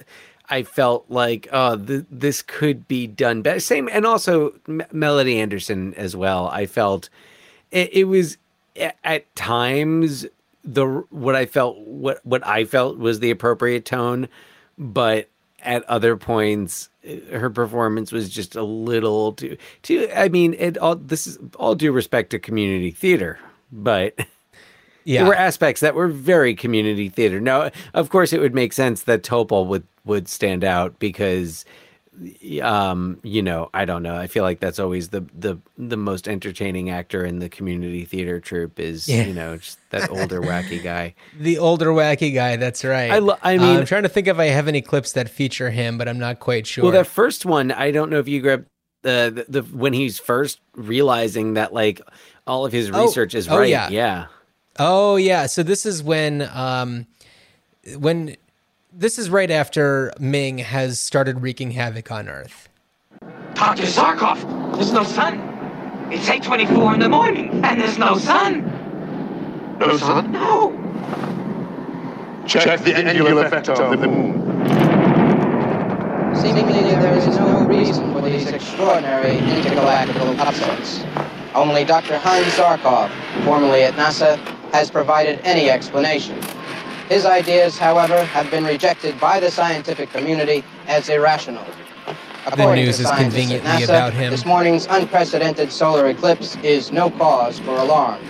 I 0.50 0.64
felt 0.64 1.06
like 1.10 1.48
oh 1.52 1.76
th- 1.76 2.06
this 2.10 2.42
could 2.42 2.88
be 2.88 3.08
done 3.08 3.42
better 3.42 3.60
same 3.60 3.90
and 3.92 4.06
also 4.06 4.54
M- 4.68 4.84
Melody 4.92 5.40
Anderson 5.40 5.94
as 5.96 6.16
well 6.16 6.48
I 6.48 6.68
felt 6.68 7.10
it, 7.72 7.90
it 7.92 8.04
was 8.06 8.38
at 9.04 9.36
times 9.36 10.26
the 10.64 10.86
what 11.10 11.36
I 11.36 11.46
felt 11.46 11.78
what 11.80 12.24
what 12.26 12.46
I 12.46 12.66
felt 12.66 12.98
was 12.98 13.20
the 13.20 13.32
appropriate 13.32 13.86
tone 13.86 14.28
but 14.78 15.30
at 15.62 15.84
other 15.86 16.16
points 16.16 16.90
her 17.32 17.50
performance 17.50 18.12
was 18.12 18.30
just 18.30 18.56
a 18.56 18.64
little 18.64 19.34
too 19.34 19.58
too 19.84 20.10
I 20.16 20.30
mean 20.30 20.54
it 20.58 20.78
all 20.78 20.96
this 20.96 21.28
is 21.28 21.38
all 21.58 21.76
due 21.76 21.92
respect 21.92 22.30
to 22.32 22.40
community 22.40 22.92
theater 22.92 23.40
but 23.72 24.18
Yeah. 25.06 25.22
there 25.22 25.30
were 25.30 25.36
aspects 25.36 25.82
that 25.82 25.96
were 25.96 26.08
very 26.08 26.54
community 26.54 27.10
theater 27.10 27.40
now 27.40 27.72
of 27.94 28.10
course 28.10 28.32
it 28.34 28.40
would 28.40 28.54
make 28.54 28.74
sense 28.74 29.04
that 29.04 29.24
Topol 29.24 29.66
would 29.68 29.88
would 30.06 30.28
stand 30.28 30.64
out 30.64 31.00
because 31.00 31.66
um 32.62 33.20
you 33.24 33.42
know 33.42 33.70
I 33.74 33.86
don't 33.86 34.04
know 34.04 34.16
I 34.16 34.28
feel 34.28 34.44
like 34.44 34.60
that's 34.60 34.80
always 34.80 35.10
the 35.10 35.22
the 35.38 35.58
the 35.78 35.96
most 35.98 36.28
entertaining 36.28 36.90
actor 36.90 37.24
in 37.24 37.40
the 37.40 37.48
community 37.50 38.04
theater 38.06 38.40
troupe 38.40 38.80
is 38.80 39.08
Yeah. 39.08 39.24
you 39.24 39.34
know 39.34 39.58
just 39.58 39.80
that 39.92 40.10
older 40.10 40.42
wacky 40.42 40.84
guy 40.92 41.16
the 41.40 41.58
older 41.58 41.88
wacky 41.88 42.34
guy. 42.34 42.58
That's 42.58 42.84
right. 42.84 43.12
I 43.12 43.20
lo- 43.20 43.38
I 43.42 43.56
Uh, 43.58 43.62
mean- 43.62 43.78
I'm 43.78 43.86
trying 43.86 44.04
to 44.04 44.10
think 44.10 44.28
if 44.28 44.38
I 44.38 44.46
have 44.48 44.68
any 44.68 44.82
clips 44.82 45.14
that 45.14 45.30
feature 45.30 45.70
him, 45.70 45.98
but 45.98 46.08
I'm 46.10 46.20
not 46.20 46.40
quite 46.40 46.68
sure. 46.68 46.84
Well, 46.84 46.94
that 46.94 47.08
first 47.08 47.46
one, 47.46 47.72
I 47.72 47.92
don't 47.92 48.10
know 48.10 48.20
if 48.20 48.28
you 48.28 48.42
grabbed 48.42 48.66
the, 49.02 49.46
the 49.48 49.62
the 49.62 49.78
when 49.78 49.94
he's 49.94 50.20
first 50.20 50.60
realizing 50.76 51.54
that 51.54 51.74
like 51.74 52.02
all 52.46 52.66
of 52.66 52.74
his 52.74 52.92
Oh, 52.94 53.06
research 53.06 53.34
is 53.34 53.48
oh, 53.48 53.60
right. 53.60 53.70
yeah. 53.70 53.90
yeah. 53.90 54.26
Oh 54.78 55.16
yeah, 55.16 55.46
so 55.46 55.64
this 55.64 55.86
is 55.86 56.04
when 56.04 56.50
um 56.54 57.06
when 57.98 58.36
this 58.92 59.20
is 59.20 59.30
right 59.30 59.52
after 59.52 60.12
Ming 60.20 60.58
has 60.58 61.00
started 61.00 61.42
wreaking 61.42 61.72
havoc 61.72 62.12
on 62.12 62.28
Earth. 62.28 62.70
Dr. 63.54 63.84
Zarkov, 63.84 64.76
there's 64.76 64.92
no 64.92 65.04
sun. 65.04 65.40
It's 66.12 66.28
8.24 66.28 66.96
in 66.96 67.00
the 67.02 67.10
morning, 67.10 67.64
and 67.64 67.80
there's 67.80 67.98
no 67.98 68.18
sun. 68.18 68.66
No 69.80 69.98
sun? 69.98 70.32
No. 70.32 70.72
Check 72.48 72.82
the 72.82 72.96
angular 72.96 73.46
effect 73.46 73.70
of 73.70 74.00
the 74.00 74.08
moon. 74.08 74.34
Seemingly, 76.36 76.82
there 76.82 77.16
is 77.16 77.28
no 77.38 77.66
reason 77.66 78.12
for 78.14 78.22
these 78.22 78.48
extraordinary 78.48 79.38
intergalactical 79.38 80.38
upsets. 80.40 81.04
Only 81.54 81.84
Dr. 81.84 82.18
Hans 82.18 82.48
Zarkov, 82.54 83.12
formerly 83.44 83.84
at 83.84 83.94
NASA, 83.94 84.38
has 84.72 84.90
provided 84.90 85.40
any 85.44 85.70
explanation. 85.70 86.40
His 87.10 87.26
ideas, 87.26 87.76
however, 87.76 88.24
have 88.24 88.52
been 88.52 88.64
rejected 88.64 89.20
by 89.20 89.40
the 89.40 89.50
scientific 89.50 90.12
community 90.12 90.64
as 90.88 91.10
irrational. 91.10 91.66
According 92.46 92.86
news 92.86 92.98
to 92.98 93.02
is 93.02 93.08
scientists 93.08 93.34
conveniently 93.34 93.70
NASA, 93.72 93.84
about 93.86 94.14
him. 94.14 94.30
This 94.32 94.46
morning's 94.46 94.86
unprecedented 94.86 95.72
solar 95.72 96.08
eclipse 96.08 96.56
is 96.58 96.92
no 96.92 97.10
cause 97.10 97.58
for 97.60 97.72
alarm. 97.72 98.24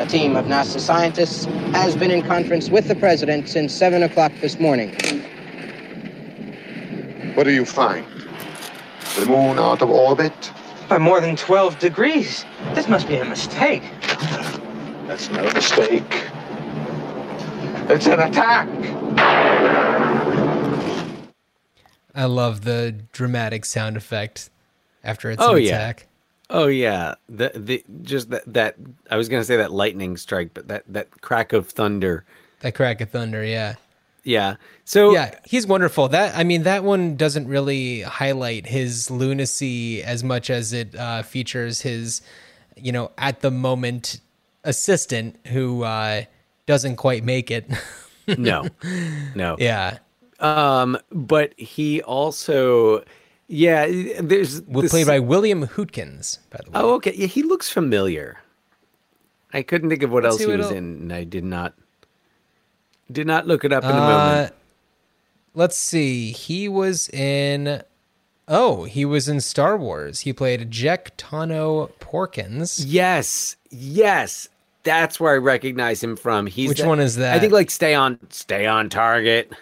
A 0.00 0.06
team 0.06 0.34
of 0.34 0.46
NASA 0.46 0.80
scientists 0.80 1.44
has 1.72 1.96
been 1.96 2.10
in 2.10 2.22
conference 2.22 2.68
with 2.68 2.88
the 2.88 2.96
president 2.96 3.48
since 3.48 3.72
7 3.72 4.02
o'clock 4.02 4.32
this 4.40 4.58
morning. 4.58 4.90
What 7.34 7.44
do 7.44 7.52
you 7.52 7.64
find? 7.64 8.04
The 9.14 9.26
moon 9.26 9.60
out 9.60 9.82
of 9.82 9.90
orbit? 9.90 10.52
By 10.88 10.98
more 10.98 11.20
than 11.20 11.36
12 11.36 11.78
degrees. 11.78 12.44
This 12.74 12.88
must 12.88 13.06
be 13.06 13.18
a 13.18 13.24
mistake. 13.24 13.84
That's 15.06 15.30
no 15.30 15.44
mistake. 15.52 16.26
It's 17.88 18.06
an 18.06 18.20
attack. 18.20 18.68
I 22.14 22.24
love 22.24 22.62
the 22.62 22.92
dramatic 23.12 23.64
sound 23.64 23.96
effect 23.96 24.50
after 25.04 25.30
it's 25.30 25.42
Oh, 25.42 25.54
an 25.56 25.62
yeah. 25.62 25.68
attack. 25.76 26.06
Oh 26.48 26.66
yeah, 26.66 27.14
the 27.28 27.50
the 27.54 27.84
just 28.02 28.30
that 28.30 28.42
that 28.52 28.76
I 29.10 29.16
was 29.16 29.28
gonna 29.28 29.44
say 29.44 29.56
that 29.56 29.72
lightning 29.72 30.16
strike, 30.16 30.50
but 30.54 30.68
that 30.68 30.84
that 30.88 31.20
crack 31.20 31.52
of 31.52 31.68
thunder. 31.68 32.24
That 32.60 32.74
crack 32.74 33.00
of 33.00 33.10
thunder, 33.10 33.44
yeah. 33.44 33.74
Yeah. 34.24 34.56
So 34.84 35.12
Yeah, 35.12 35.38
he's 35.44 35.66
wonderful. 35.66 36.08
That 36.08 36.36
I 36.36 36.44
mean, 36.44 36.62
that 36.64 36.82
one 36.84 37.16
doesn't 37.16 37.46
really 37.48 38.02
highlight 38.02 38.66
his 38.66 39.10
lunacy 39.10 40.02
as 40.02 40.24
much 40.24 40.50
as 40.50 40.72
it 40.72 40.94
uh, 40.96 41.22
features 41.22 41.82
his, 41.82 42.22
you 42.76 42.92
know, 42.92 43.10
at 43.18 43.40
the 43.40 43.50
moment 43.50 44.20
assistant 44.64 45.36
who 45.48 45.82
uh, 45.84 46.22
doesn't 46.66 46.96
quite 46.96 47.24
make 47.24 47.50
it. 47.50 47.68
no, 48.38 48.66
no. 49.34 49.56
yeah, 49.58 49.98
Um, 50.40 50.98
but 51.12 51.52
he 51.58 52.02
also, 52.02 53.04
yeah, 53.48 53.86
there's 54.20 54.62
was 54.62 54.82
this- 54.82 54.90
played 54.92 55.06
by 55.06 55.18
William 55.20 55.66
Hootkins, 55.66 56.38
by 56.50 56.58
the 56.64 56.70
way. 56.70 56.80
Oh, 56.80 56.94
okay. 56.94 57.14
Yeah, 57.14 57.26
he 57.28 57.42
looks 57.42 57.70
familiar. 57.70 58.38
I 59.52 59.62
couldn't 59.62 59.88
think 59.90 60.02
of 60.02 60.10
what 60.10 60.24
Let's 60.24 60.34
else 60.34 60.40
he 60.42 60.46
was 60.56 60.66
el- 60.66 60.72
in, 60.72 60.84
and 60.84 61.12
I 61.12 61.24
did 61.24 61.44
not 61.44 61.74
did 63.10 63.26
not 63.26 63.46
look 63.46 63.64
it 63.64 63.72
up 63.72 63.84
in 63.84 63.90
a 63.90 63.94
Uh, 63.94 63.98
moment. 64.00 64.54
let's 65.54 65.76
see. 65.78 66.32
He 66.32 66.68
was 66.68 67.08
in. 67.10 67.82
Oh, 68.48 68.84
he 68.84 69.04
was 69.04 69.28
in 69.28 69.40
Star 69.40 69.76
Wars. 69.76 70.20
He 70.20 70.32
played 70.32 70.70
Jek 70.70 71.10
Tono 71.16 71.90
Porkins. 72.00 72.82
Yes, 72.86 73.56
yes, 73.70 74.48
that's 74.86 75.20
where 75.20 75.34
I 75.34 75.36
recognize 75.36 76.02
him 76.02 76.16
from. 76.16 76.46
He's 76.46 76.70
Which 76.70 76.80
the- 76.80 76.88
one 76.88 77.00
is 77.00 77.16
that? 77.16 77.36
I 77.36 77.38
think 77.38 77.52
like 77.52 77.70
stay 77.70 77.94
on, 77.94 78.18
stay 78.30 78.64
on 78.66 78.88
target. 78.88 79.52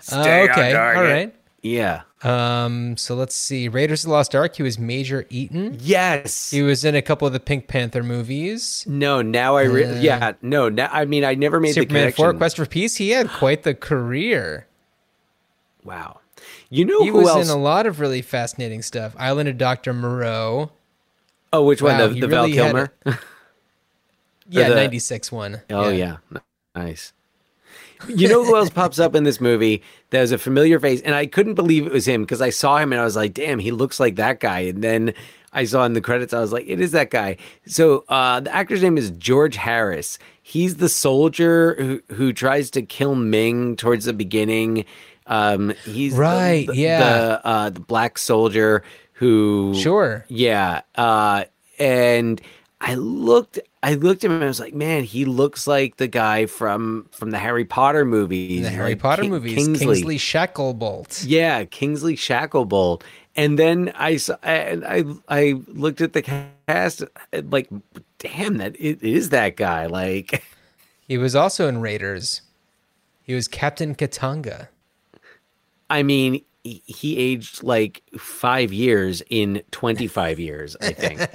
Stay 0.00 0.16
on 0.42 0.50
okay, 0.50 0.74
all 0.74 0.92
target. 0.94 1.12
right. 1.12 1.34
Yeah. 1.62 2.02
Um, 2.24 2.96
so 2.96 3.14
let's 3.14 3.36
see. 3.36 3.68
Raiders 3.68 4.02
of 4.04 4.08
the 4.08 4.12
Lost 4.14 4.34
Ark. 4.34 4.56
He 4.56 4.62
was 4.64 4.78
Major 4.78 5.26
Eaton. 5.30 5.76
Yes. 5.80 6.50
He 6.50 6.62
was 6.62 6.84
in 6.84 6.96
a 6.96 7.02
couple 7.02 7.26
of 7.26 7.32
the 7.32 7.38
Pink 7.40 7.68
Panther 7.68 8.02
movies. 8.02 8.84
no, 8.88 9.22
now 9.22 9.56
I 9.56 9.62
re- 9.64 10.00
yeah 10.00 10.32
no. 10.42 10.68
Now, 10.68 10.88
I 10.92 11.04
mean, 11.04 11.24
I 11.24 11.34
never 11.34 11.60
made 11.60 11.74
the 11.76 11.80
Uh, 11.80 11.82
Superman 11.82 12.02
connection. 12.02 12.24
4, 12.24 12.34
Quest 12.34 12.56
for 12.56 12.66
Peace. 12.66 12.96
He 12.96 13.10
had 13.10 13.28
quite 13.28 13.62
the 13.62 13.74
career. 13.74 14.66
Wow. 15.84 16.18
You 16.70 16.84
know 16.84 17.02
He 17.04 17.10
was 17.10 17.28
else? 17.28 17.48
in 17.48 17.56
a 17.56 17.60
lot 17.60 17.86
of 17.86 18.00
really 18.00 18.22
fascinating 18.22 18.82
stuff. 18.82 19.14
Island 19.18 19.48
of 19.48 19.58
Dr. 19.58 19.92
Moreau. 19.92 20.72
oh, 21.52 21.62
which 21.64 21.82
one? 21.82 21.98
The 21.98 22.08
he 22.08 22.20
the 22.20 22.28
really 22.28 22.52
Val 22.54 22.66
Kilmer. 22.66 22.92
Yeah, 24.48 24.68
the- 24.70 24.74
96 24.76 25.30
one. 25.32 25.60
Oh 25.70 25.88
yeah. 25.90 26.16
N- 26.34 26.40
nice. 26.74 27.12
You 28.08 28.28
know 28.28 28.44
who 28.44 28.56
else 28.56 28.68
pops 28.70 28.98
up 28.98 29.14
in 29.14 29.22
this 29.22 29.40
movie? 29.40 29.80
There's 30.10 30.32
a 30.32 30.38
familiar 30.38 30.80
face, 30.80 31.00
and 31.02 31.14
I 31.14 31.26
couldn't 31.26 31.54
believe 31.54 31.86
it 31.86 31.92
was 31.92 32.06
him 32.08 32.22
because 32.22 32.42
I 32.42 32.50
saw 32.50 32.78
him 32.78 32.92
and 32.92 33.00
I 33.00 33.04
was 33.04 33.14
like, 33.14 33.32
"Damn, 33.32 33.60
he 33.60 33.70
looks 33.70 34.00
like 34.00 34.16
that 34.16 34.40
guy." 34.40 34.60
And 34.60 34.82
then 34.82 35.14
I 35.52 35.64
saw 35.64 35.84
in 35.84 35.92
the 35.92 36.00
credits, 36.00 36.34
I 36.34 36.40
was 36.40 36.50
like, 36.52 36.64
"It 36.66 36.80
is 36.80 36.90
that 36.92 37.10
guy." 37.10 37.36
So 37.66 38.04
uh, 38.08 38.40
the 38.40 38.52
actor's 38.52 38.82
name 38.82 38.98
is 38.98 39.10
George 39.12 39.54
Harris. 39.54 40.18
He's 40.42 40.76
the 40.78 40.88
soldier 40.88 41.76
who 41.78 42.02
who 42.12 42.32
tries 42.32 42.70
to 42.72 42.82
kill 42.82 43.14
Ming 43.14 43.76
towards 43.76 44.06
the 44.06 44.12
beginning. 44.12 44.84
Um, 45.28 45.72
he's 45.84 46.14
the- 46.16 46.20
Right, 46.20 46.66
the, 46.66 46.74
yeah. 46.76 46.98
the, 46.98 47.46
uh, 47.46 47.70
the 47.70 47.80
black 47.80 48.18
soldier 48.18 48.82
who 49.12 49.74
Sure. 49.78 50.24
yeah. 50.26 50.80
Uh, 50.96 51.44
and 51.78 52.40
I 52.84 52.94
looked, 52.96 53.60
I 53.82 53.94
looked 53.94 54.24
at 54.24 54.30
him 54.30 54.34
and 54.34 54.44
I 54.44 54.48
was 54.48 54.58
like, 54.58 54.74
man, 54.74 55.04
he 55.04 55.24
looks 55.24 55.66
like 55.68 55.96
the 55.98 56.08
guy 56.08 56.46
from 56.46 57.08
from 57.12 57.30
the 57.30 57.38
Harry 57.38 57.64
Potter 57.64 58.04
movies. 58.04 58.62
The 58.62 58.70
Harry 58.70 58.90
like 58.90 58.98
Potter 59.00 59.22
Ki- 59.22 59.30
movies. 59.30 59.54
Kingsley. 59.54 59.86
Kingsley, 59.86 60.18
Shacklebolt. 60.18 61.24
Yeah, 61.26 61.64
Kingsley 61.64 62.16
Shacklebolt. 62.16 63.02
And 63.36 63.58
then 63.58 63.92
I 63.94 64.16
saw, 64.16 64.36
and 64.42 64.84
I 64.84 65.04
I 65.28 65.60
looked 65.68 66.00
at 66.00 66.12
the 66.12 66.22
cast, 66.22 67.04
like, 67.32 67.68
damn, 68.18 68.58
that 68.58 68.74
it 68.78 69.02
is 69.02 69.30
that 69.30 69.56
guy. 69.56 69.86
Like, 69.86 70.42
He 71.06 71.18
was 71.18 71.34
also 71.34 71.68
in 71.68 71.80
Raiders. 71.80 72.42
He 73.22 73.34
was 73.34 73.46
Captain 73.46 73.94
Katanga. 73.94 74.68
I 75.90 76.02
mean, 76.02 76.42
he, 76.64 77.16
aged 77.16 77.62
like 77.62 78.02
five 78.18 78.72
years 78.72 79.22
in 79.30 79.62
twenty 79.70 80.06
five 80.06 80.38
years, 80.38 80.76
I 80.80 80.92
think. 80.92 81.20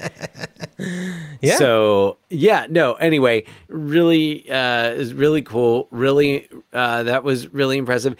Yeah. 1.42 1.58
So 1.58 2.18
yeah, 2.30 2.68
no. 2.70 2.94
Anyway, 2.94 3.46
really 3.68 4.50
uh, 4.50 4.90
is 4.92 5.13
really 5.13 5.42
cool. 5.42 5.88
Really, 5.92 6.48
uh, 6.74 7.04
that 7.04 7.24
was 7.24 7.52
really 7.54 7.78
impressive. 7.78 8.16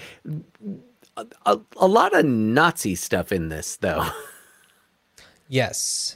A, 1.16 1.26
a, 1.46 1.60
a 1.78 1.88
lot 1.88 2.16
of 2.16 2.26
Nazi 2.26 2.96
stuff 2.96 3.32
in 3.32 3.50
this, 3.50 3.78
though. 3.78 4.06
yes. 5.48 6.16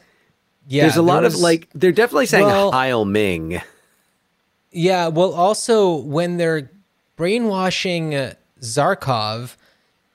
Yeah. 0.67 0.83
There's 0.83 0.93
a 0.93 0.95
there 0.97 1.03
lot 1.03 1.25
of 1.25 1.35
like 1.35 1.69
they're 1.73 1.91
definitely 1.91 2.25
saying 2.27 2.45
Well- 2.45 2.71
Heil 2.71 3.05
Ming. 3.05 3.61
Yeah, 4.71 5.07
well, 5.09 5.33
also 5.33 5.95
when 5.95 6.37
they're 6.37 6.71
brainwashing 7.17 8.15
uh, 8.15 8.33
Zarkov, 8.61 9.55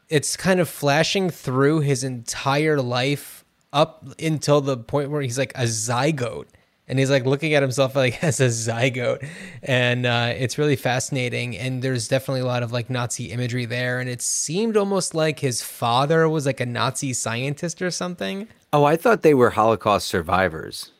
it's 0.09 0.37
kind 0.37 0.61
of 0.61 0.69
flashing 0.69 1.31
through 1.31 1.81
his 1.81 2.05
entire 2.05 2.81
life 2.81 3.45
up 3.73 4.07
until 4.21 4.61
the 4.61 4.77
point 4.77 5.11
where 5.11 5.23
he's 5.23 5.38
like 5.38 5.53
a 5.55 5.64
zygote, 5.64 6.47
and 6.88 6.99
he's 6.99 7.11
like 7.11 7.27
looking 7.27 7.53
at 7.55 7.62
himself 7.62 7.97
like 7.97 8.23
as 8.25 8.40
a 8.40 8.47
zygote, 8.47 9.27
and 9.62 10.07
uh, 10.07 10.33
it's 10.37 10.57
really 10.59 10.77
fascinating. 10.77 11.57
And 11.57 11.83
there's 11.83 12.09
definitely 12.09 12.42
a 12.42 12.47
lot 12.47 12.62
of 12.62 12.73
like 12.73 12.88
Nazi 12.88 13.27
imagery 13.33 13.64
there, 13.66 13.99
and 14.01 14.09
it 14.09 14.23
seemed 14.23 14.77
almost 14.77 15.14
like 15.14 15.40
his 15.40 15.62
father 15.62 16.29
was 16.29 16.47
like 16.47 16.61
a 16.61 16.66
Nazi 16.66 17.12
scientist 17.12 17.83
or 17.83 17.90
something. 17.90 18.49
Oh, 18.73 18.85
I 18.85 18.97
thought 18.97 19.23
they 19.23 19.35
were 19.35 19.51
Holocaust 19.51 20.07
survivors. 20.09 20.92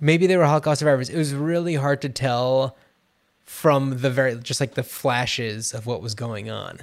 maybe 0.00 0.26
they 0.26 0.36
were 0.36 0.46
Holocaust 0.46 0.80
survivors. 0.80 1.08
It 1.08 1.16
was 1.16 1.34
really 1.34 1.74
hard 1.74 2.02
to 2.02 2.08
tell 2.08 2.76
from 3.44 3.98
the 4.00 4.10
very 4.10 4.36
just 4.36 4.60
like 4.60 4.74
the 4.74 4.82
flashes 4.82 5.72
of 5.74 5.86
what 5.86 6.00
was 6.02 6.14
going 6.14 6.50
on. 6.50 6.80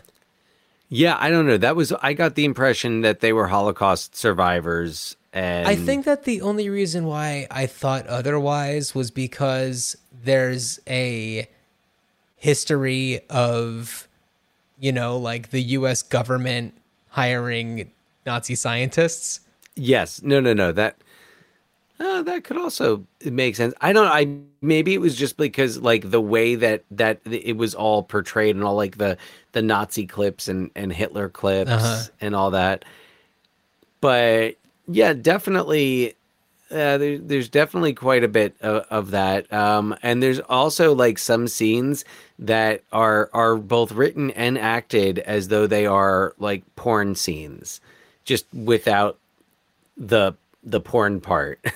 Yeah, 0.93 1.15
I 1.17 1.29
don't 1.29 1.47
know. 1.47 1.55
That 1.55 1.77
was 1.77 1.93
I 2.01 2.11
got 2.11 2.35
the 2.35 2.43
impression 2.43 2.99
that 2.99 3.21
they 3.21 3.31
were 3.31 3.47
Holocaust 3.47 4.13
survivors. 4.17 5.15
And 5.31 5.65
I 5.65 5.77
think 5.77 6.03
that 6.03 6.25
the 6.25 6.41
only 6.41 6.69
reason 6.69 7.05
why 7.05 7.47
I 7.49 7.65
thought 7.65 8.05
otherwise 8.07 8.93
was 8.93 9.09
because 9.09 9.95
there's 10.11 10.81
a 10.87 11.47
history 12.35 13.21
of 13.29 14.09
you 14.81 14.91
know 14.91 15.15
like 15.15 15.51
the 15.51 15.61
US 15.61 16.01
government 16.01 16.73
hiring 17.11 17.89
Nazi 18.25 18.55
scientists. 18.55 19.39
Yes. 19.75 20.21
No, 20.21 20.41
no, 20.41 20.53
no. 20.53 20.73
That 20.73 20.97
uh, 22.01 22.21
that 22.23 22.43
could 22.43 22.57
also 22.57 23.05
make 23.23 23.55
sense. 23.55 23.73
I 23.81 23.93
don't 23.93 24.07
I 24.07 24.37
maybe 24.61 24.93
it 24.93 25.01
was 25.01 25.15
just 25.15 25.37
because 25.37 25.77
like 25.79 26.09
the 26.09 26.21
way 26.21 26.55
that 26.55 26.83
that 26.91 27.19
it 27.25 27.55
was 27.57 27.75
all 27.75 28.03
portrayed 28.03 28.55
and 28.55 28.63
all 28.65 28.75
like 28.75 28.97
the 28.97 29.17
the 29.53 29.61
Nazi 29.61 30.07
clips 30.07 30.47
and 30.47 30.71
and 30.75 30.91
Hitler 30.91 31.29
clips 31.29 31.71
Uh-huh. 31.71 32.03
and 32.19 32.35
all 32.35 32.51
that. 32.51 32.83
But 34.01 34.55
yeah, 34.87 35.13
definitely 35.13 36.15
uh, 36.71 36.97
there, 36.97 37.17
there's 37.17 37.49
definitely 37.49 37.93
quite 37.93 38.23
a 38.23 38.29
bit 38.29 38.55
of, 38.61 38.85
of 38.89 39.11
that, 39.11 39.51
um, 39.51 39.93
and 40.01 40.23
there's 40.23 40.39
also 40.39 40.95
like 40.95 41.19
some 41.19 41.47
scenes 41.47 42.05
that 42.39 42.81
are 42.93 43.29
are 43.33 43.57
both 43.57 43.91
written 43.91 44.31
and 44.31 44.57
acted 44.57 45.19
as 45.19 45.49
though 45.49 45.67
they 45.67 45.85
are 45.85 46.33
like 46.39 46.63
porn 46.77 47.13
scenes, 47.15 47.81
just 48.23 48.45
without 48.53 49.17
the 49.97 50.33
the 50.63 50.79
porn 50.79 51.19
part. 51.21 51.59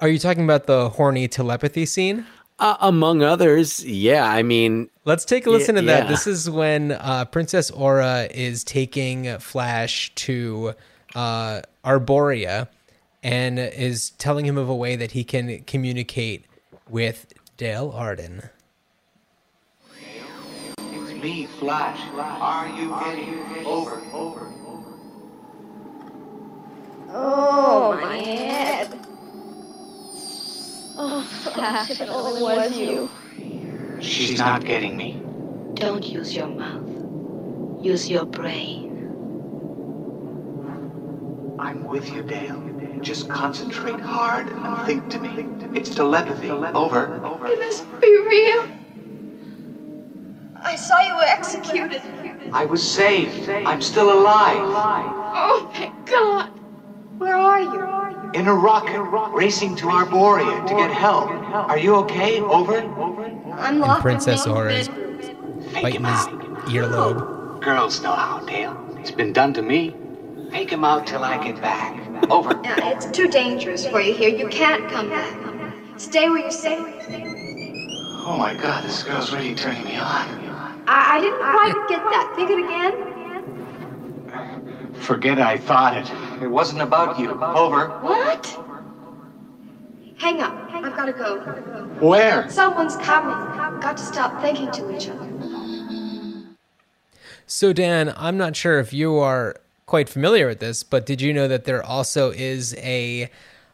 Are 0.00 0.08
you 0.08 0.18
talking 0.18 0.44
about 0.44 0.66
the 0.66 0.90
horny 0.90 1.28
telepathy 1.28 1.86
scene? 1.86 2.26
uh, 2.58 2.76
among 2.80 3.22
others, 3.22 3.84
yeah. 3.84 4.28
I 4.28 4.42
mean, 4.42 4.88
Let's 5.04 5.24
take 5.24 5.46
a 5.46 5.50
listen 5.50 5.74
to 5.74 5.82
yeah. 5.82 6.00
that. 6.00 6.08
This 6.08 6.26
is 6.26 6.48
when 6.48 6.92
uh, 6.92 7.26
Princess 7.26 7.70
Aura 7.70 8.28
is 8.32 8.64
taking 8.64 9.38
Flash 9.38 10.14
to 10.14 10.74
uh, 11.14 11.62
Arborea 11.84 12.68
and 13.22 13.58
is 13.58 14.10
telling 14.10 14.46
him 14.46 14.56
of 14.56 14.68
a 14.68 14.74
way 14.74 14.96
that 14.96 15.10
he 15.12 15.24
can 15.24 15.62
communicate 15.64 16.46
with 16.88 17.32
Dale 17.56 17.92
Arden. 17.94 18.48
It's 20.78 21.22
me, 21.22 21.46
Flash. 21.58 22.00
Are 22.14 22.68
you 22.68 22.88
getting 23.04 23.66
over? 23.66 24.02
Over. 24.12 24.52
Over? 24.66 24.98
Oh, 27.10 27.98
my 28.00 28.16
head. 28.16 29.13
Oh, 30.96 31.22
Flash, 31.22 31.90
if 31.90 32.00
it 32.00 32.08
only 32.08 32.40
was 32.40 32.76
you. 32.78 33.10
She's 34.00 34.38
not 34.38 34.64
getting 34.64 34.96
me. 34.96 35.20
Don't 35.74 36.04
use 36.06 36.36
your 36.36 36.46
mouth. 36.46 36.88
Use 37.84 38.08
your 38.08 38.24
brain. 38.24 38.92
I'm 41.58 41.84
with 41.84 42.12
you, 42.12 42.22
Dale. 42.22 42.60
Just 43.00 43.28
concentrate 43.28 44.00
hard 44.00 44.48
and 44.48 44.86
think 44.86 45.10
to 45.10 45.18
me. 45.18 45.46
It's 45.76 45.92
telepathy. 45.92 46.50
Over. 46.50 47.24
Over. 47.24 47.48
Can 47.48 47.58
this 47.58 47.80
be 48.00 48.16
real? 48.16 48.68
I 50.62 50.76
saw 50.76 51.00
you 51.00 51.20
executed. 51.22 52.02
I 52.52 52.64
was 52.64 52.88
saved. 52.88 53.48
I'm 53.48 53.82
still 53.82 54.12
alive. 54.12 54.58
Oh 54.58 55.70
my 55.74 55.92
god. 56.06 56.50
Where 57.18 57.36
are 57.36 57.60
you? 57.60 58.23
In 58.34 58.48
a 58.48 58.54
rocket, 58.54 59.00
racing 59.32 59.76
to 59.76 59.86
Arborea 59.86 60.66
to 60.66 60.74
get 60.74 60.90
help. 60.90 61.30
Are 61.30 61.78
you 61.78 61.94
okay? 61.96 62.40
Over? 62.40 62.78
I'm 63.52 63.78
locked 63.78 64.02
Princess 64.02 64.44
in 64.44 64.50
my 64.50 64.58
own 64.58 64.64
Aura's 64.64 64.88
bedroom. 64.88 65.72
biting 65.72 66.04
his 66.04 66.26
earlobe. 66.74 67.60
Girls 67.62 68.02
know 68.02 68.10
how, 68.10 68.40
Dale. 68.40 68.76
It's 68.98 69.12
been 69.12 69.32
done 69.32 69.54
to 69.54 69.62
me. 69.62 69.94
Fake 70.50 70.70
him 70.70 70.84
out 70.84 71.06
till 71.06 71.22
I 71.22 71.42
get 71.44 71.60
back. 71.62 71.96
Over. 72.28 72.60
Yeah, 72.64 72.90
it's 72.90 73.06
too 73.06 73.28
dangerous 73.28 73.86
for 73.86 74.00
you 74.00 74.12
here. 74.14 74.30
You 74.30 74.48
can't 74.48 74.90
come 74.90 75.10
back. 75.10 75.72
Stay 75.96 76.28
where 76.28 76.40
you're 76.40 76.50
safe. 76.50 76.80
Oh 78.26 78.36
my 78.36 78.54
god, 78.54 78.82
this 78.82 79.04
girl's 79.04 79.32
really 79.32 79.54
turning 79.54 79.84
me 79.84 79.94
on. 79.94 80.26
I, 80.88 81.18
I 81.18 81.20
didn't 81.20 81.38
quite 81.38 81.88
get 81.88 82.02
that. 82.02 82.32
Think 82.34 82.50
it 82.50 82.58
again. 82.64 82.94
Forget 84.94 85.38
I 85.38 85.56
thought 85.56 85.96
it. 85.96 86.10
It 86.42 86.48
wasn't 86.48 86.82
about 86.82 87.18
you. 87.18 87.30
Over. 87.30 87.88
What? 88.00 88.46
Hang 90.18 90.40
up. 90.40 90.54
I've 90.72 90.94
got 90.96 91.06
to 91.06 91.12
go. 91.12 91.38
Where? 92.00 92.48
Someone's 92.50 92.96
coming. 92.96 93.34
Got 93.80 93.96
to 93.96 94.02
stop 94.02 94.40
thinking 94.40 94.70
to 94.72 94.96
each 94.96 95.08
other. 95.08 95.30
So, 97.46 97.72
Dan, 97.72 98.14
I'm 98.16 98.36
not 98.36 98.56
sure 98.56 98.78
if 98.80 98.92
you 98.92 99.16
are 99.16 99.56
quite 99.86 100.08
familiar 100.08 100.48
with 100.48 100.60
this, 100.60 100.82
but 100.82 101.04
did 101.06 101.20
you 101.20 101.32
know 101.32 101.46
that 101.48 101.64
there 101.64 101.82
also 101.82 102.30
is 102.30 102.74
a, 102.78 103.24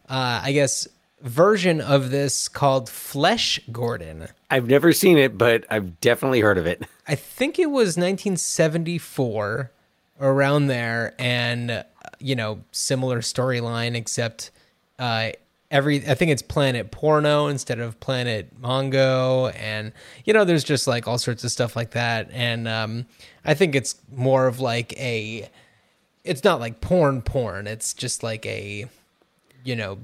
uh, 0.09 0.41
I 0.43 0.53
guess, 0.53 0.89
version 1.23 1.81
of 1.81 2.11
this 2.11 2.49
called 2.49 2.89
Flesh 2.89 3.61
Gordon? 3.71 4.29
I've 4.51 4.67
never 4.67 4.93
seen 4.93 5.19
it, 5.19 5.39
but 5.39 5.65
I've 5.71 6.01
definitely 6.01 6.41
heard 6.41 6.59
of 6.59 6.67
it. 6.67 6.83
I 7.07 7.15
think 7.15 7.59
it 7.59 7.67
was 7.67 7.97
1974, 7.97 9.71
around 10.21 10.67
there, 10.67 11.15
and 11.19 11.85
you 12.21 12.37
know, 12.37 12.61
similar 12.71 13.21
storyline, 13.21 13.95
except 13.97 14.51
uh, 14.99 15.31
every 15.71 16.07
I 16.07 16.15
think 16.15 16.31
it's 16.31 16.43
Planet 16.43 16.91
Porno 16.91 17.47
instead 17.49 17.81
of 17.81 17.99
Planet 18.01 18.61
Mongo, 18.61 19.53
and 19.57 19.93
you 20.25 20.33
know, 20.33 20.45
there's 20.45 20.65
just 20.65 20.87
like 20.87 21.09
all 21.09 21.19
sorts 21.19 21.43
of 21.45 21.51
stuff 21.51 21.75
like 21.77 21.93
that, 21.93 22.29
and 22.33 22.69
um, 22.69 23.07
I 23.45 23.55
think 23.55 23.75
it's 23.75 23.97
more 24.15 24.47
of 24.47 24.61
like 24.61 24.93
a, 24.99 25.49
it's 26.25 26.45
not 26.45 26.61
like 26.61 26.81
porn 26.81 27.23
porn, 27.23 27.67
it's 27.67 27.95
just 27.95 28.23
like 28.23 28.45
a, 28.47 28.87
you 29.65 29.77
know. 29.77 29.99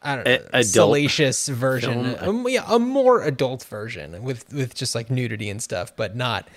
I 0.00 0.14
don't 0.14 0.24
know, 0.26 0.38
A- 0.52 0.62
salacious 0.62 1.48
version, 1.48 2.14
film. 2.14 2.46
um, 2.46 2.48
yeah, 2.48 2.64
a 2.68 2.78
more 2.78 3.22
adult 3.24 3.64
version 3.64 4.22
with 4.22 4.52
with 4.52 4.74
just 4.76 4.94
like 4.94 5.10
nudity 5.10 5.50
and 5.50 5.60
stuff, 5.60 5.94
but 5.96 6.14
not 6.14 6.48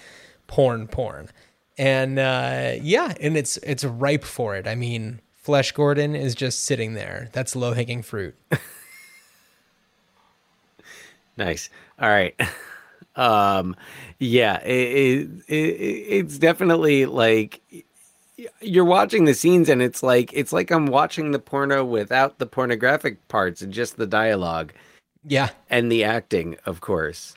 porn 0.45 0.87
porn. 0.87 1.29
And 1.77 2.19
uh, 2.19 2.73
yeah, 2.81 3.13
and 3.19 3.37
it's 3.37 3.57
it's 3.57 3.83
ripe 3.83 4.23
for 4.23 4.55
it. 4.55 4.67
I 4.67 4.75
mean, 4.75 5.21
Flesh 5.35 5.71
Gordon 5.71 6.15
is 6.15 6.35
just 6.35 6.63
sitting 6.65 6.93
there. 6.93 7.29
That's 7.33 7.55
low 7.55 7.73
hanging 7.73 8.03
fruit. 8.03 8.35
Nice. 11.37 11.69
All 11.99 12.09
right. 12.09 12.35
Um, 13.17 13.75
yeah, 14.19 14.61
it, 14.61 14.71
it, 14.71 15.29
it, 15.49 15.53
it's 15.53 16.37
definitely 16.37 17.05
like 17.05 17.61
you're 18.61 18.85
watching 18.85 19.25
the 19.25 19.33
scenes 19.33 19.67
and 19.67 19.81
it's 19.81 20.01
like 20.01 20.31
it's 20.33 20.53
like 20.53 20.71
I'm 20.71 20.85
watching 20.85 21.31
the 21.31 21.39
porno 21.39 21.83
without 21.83 22.39
the 22.39 22.45
pornographic 22.45 23.27
parts 23.27 23.61
and 23.61 23.73
just 23.73 23.97
the 23.97 24.07
dialogue 24.07 24.71
Yeah, 25.27 25.49
and 25.69 25.91
the 25.91 26.05
acting, 26.05 26.55
of 26.65 26.79
course. 26.79 27.35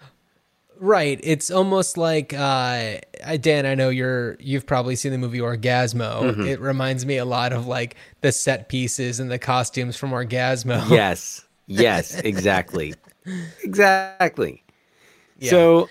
Right. 0.80 1.20
It's 1.22 1.50
almost 1.50 1.96
like 1.96 2.32
uh, 2.32 2.96
Dan. 3.40 3.66
I 3.66 3.74
know 3.74 3.88
you're 3.88 4.36
you've 4.40 4.66
probably 4.66 4.96
seen 4.96 5.12
the 5.12 5.18
movie 5.18 5.38
Orgasmo. 5.38 6.46
It 6.46 6.60
reminds 6.60 7.06
me 7.06 7.16
a 7.16 7.24
lot 7.24 7.52
of 7.52 7.66
like 7.66 7.96
the 8.20 8.32
set 8.32 8.68
pieces 8.68 9.20
and 9.20 9.30
the 9.30 9.38
costumes 9.38 9.96
from 9.96 10.10
Orgasmo. 10.10 10.88
Yes. 10.94 11.44
Yes, 11.66 12.14
exactly. 12.20 12.94
exactly. 13.62 14.62
Yeah. 15.38 15.50
So 15.50 15.88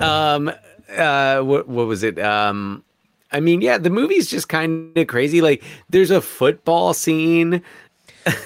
um 0.00 0.52
uh 0.96 1.40
what 1.40 1.68
what 1.68 1.86
was 1.86 2.02
it? 2.02 2.18
Um 2.18 2.84
I 3.32 3.40
mean, 3.40 3.60
yeah, 3.62 3.78
the 3.78 3.90
movie's 3.90 4.28
just 4.28 4.48
kind 4.48 4.96
of 4.96 5.06
crazy. 5.06 5.40
Like 5.40 5.62
there's 5.88 6.10
a 6.10 6.20
football 6.20 6.92
scene 6.92 7.62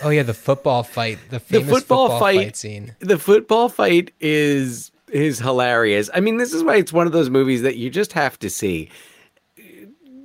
Oh 0.02 0.10
yeah, 0.10 0.22
the 0.22 0.34
football 0.34 0.82
fight, 0.82 1.18
the 1.30 1.38
the 1.38 1.40
famous 1.40 1.68
football, 1.68 2.08
football, 2.08 2.20
fight, 2.20 2.36
fight 2.36 2.56
scene. 2.56 2.94
The 3.00 3.18
football 3.18 3.68
fight 3.68 4.12
is 4.20 4.92
is 5.14 5.38
hilarious. 5.38 6.10
I 6.12 6.20
mean, 6.20 6.36
this 6.38 6.52
is 6.52 6.62
why 6.62 6.76
it's 6.76 6.92
one 6.92 7.06
of 7.06 7.12
those 7.12 7.30
movies 7.30 7.62
that 7.62 7.76
you 7.76 7.88
just 7.88 8.12
have 8.12 8.38
to 8.40 8.50
see. 8.50 8.90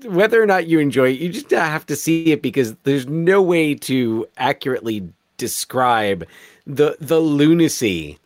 Whether 0.04 0.42
or 0.42 0.46
not 0.46 0.68
you 0.68 0.80
enjoy 0.80 1.12
it, 1.12 1.20
you 1.20 1.30
just 1.30 1.52
have 1.52 1.86
to 1.88 1.96
see 1.96 2.32
it 2.32 2.42
because 2.42 2.74
there's 2.84 3.08
no 3.08 3.42
way 3.42 3.76
to 3.76 4.28
accurately 4.38 5.08
describe 5.38 6.26
the 6.66 6.98
the 7.00 7.20
lunacy 7.20 8.18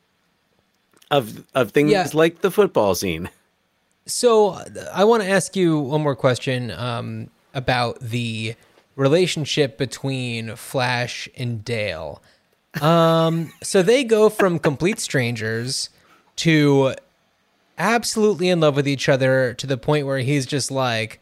of 1.12 1.46
of 1.54 1.72
things 1.72 1.92
Yeah. 1.92 2.08
like 2.14 2.42
the 2.42 2.52
football 2.52 2.96
scene. 2.96 3.30
So 4.06 4.50
uh, 4.52 4.66
I 4.94 5.04
want 5.04 5.24
to 5.24 5.30
ask 5.30 5.56
you 5.56 5.80
one 5.80 6.02
more 6.02 6.16
question 6.16 6.72
um, 6.72 7.30
about 7.54 8.00
the 8.00 8.56
relationship 8.96 9.78
between 9.78 10.56
Flash 10.56 11.28
and 11.36 11.64
Dale. 11.66 12.22
Um, 12.82 13.52
so 13.62 13.82
they 13.82 14.04
go 14.04 14.30
from 14.30 14.60
complete 14.60 15.00
strangers 15.00 15.90
to 16.38 16.96
absolutely 17.78 18.50
in 18.50 18.60
love 18.60 18.76
with 18.76 18.88
each 18.88 19.10
other 19.10 19.54
to 19.56 19.68
the 19.68 19.78
point 19.78 20.06
where 20.06 20.20
he's 20.20 20.46
just 20.46 20.72
like, 20.72 21.20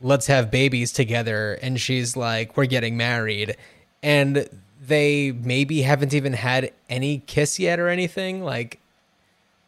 let's 0.00 0.26
have 0.26 0.50
babies 0.50 0.92
together. 0.92 1.54
And 1.62 1.80
she's 1.80 2.16
like, 2.16 2.56
we're 2.56 2.66
getting 2.66 2.96
married. 2.96 3.56
And 4.02 4.48
they 4.80 5.32
maybe 5.32 5.82
haven't 5.82 6.14
even 6.14 6.32
had 6.32 6.72
any 6.88 7.18
kiss 7.26 7.58
yet 7.58 7.78
or 7.78 7.88
anything. 7.88 8.42
Like, 8.42 8.80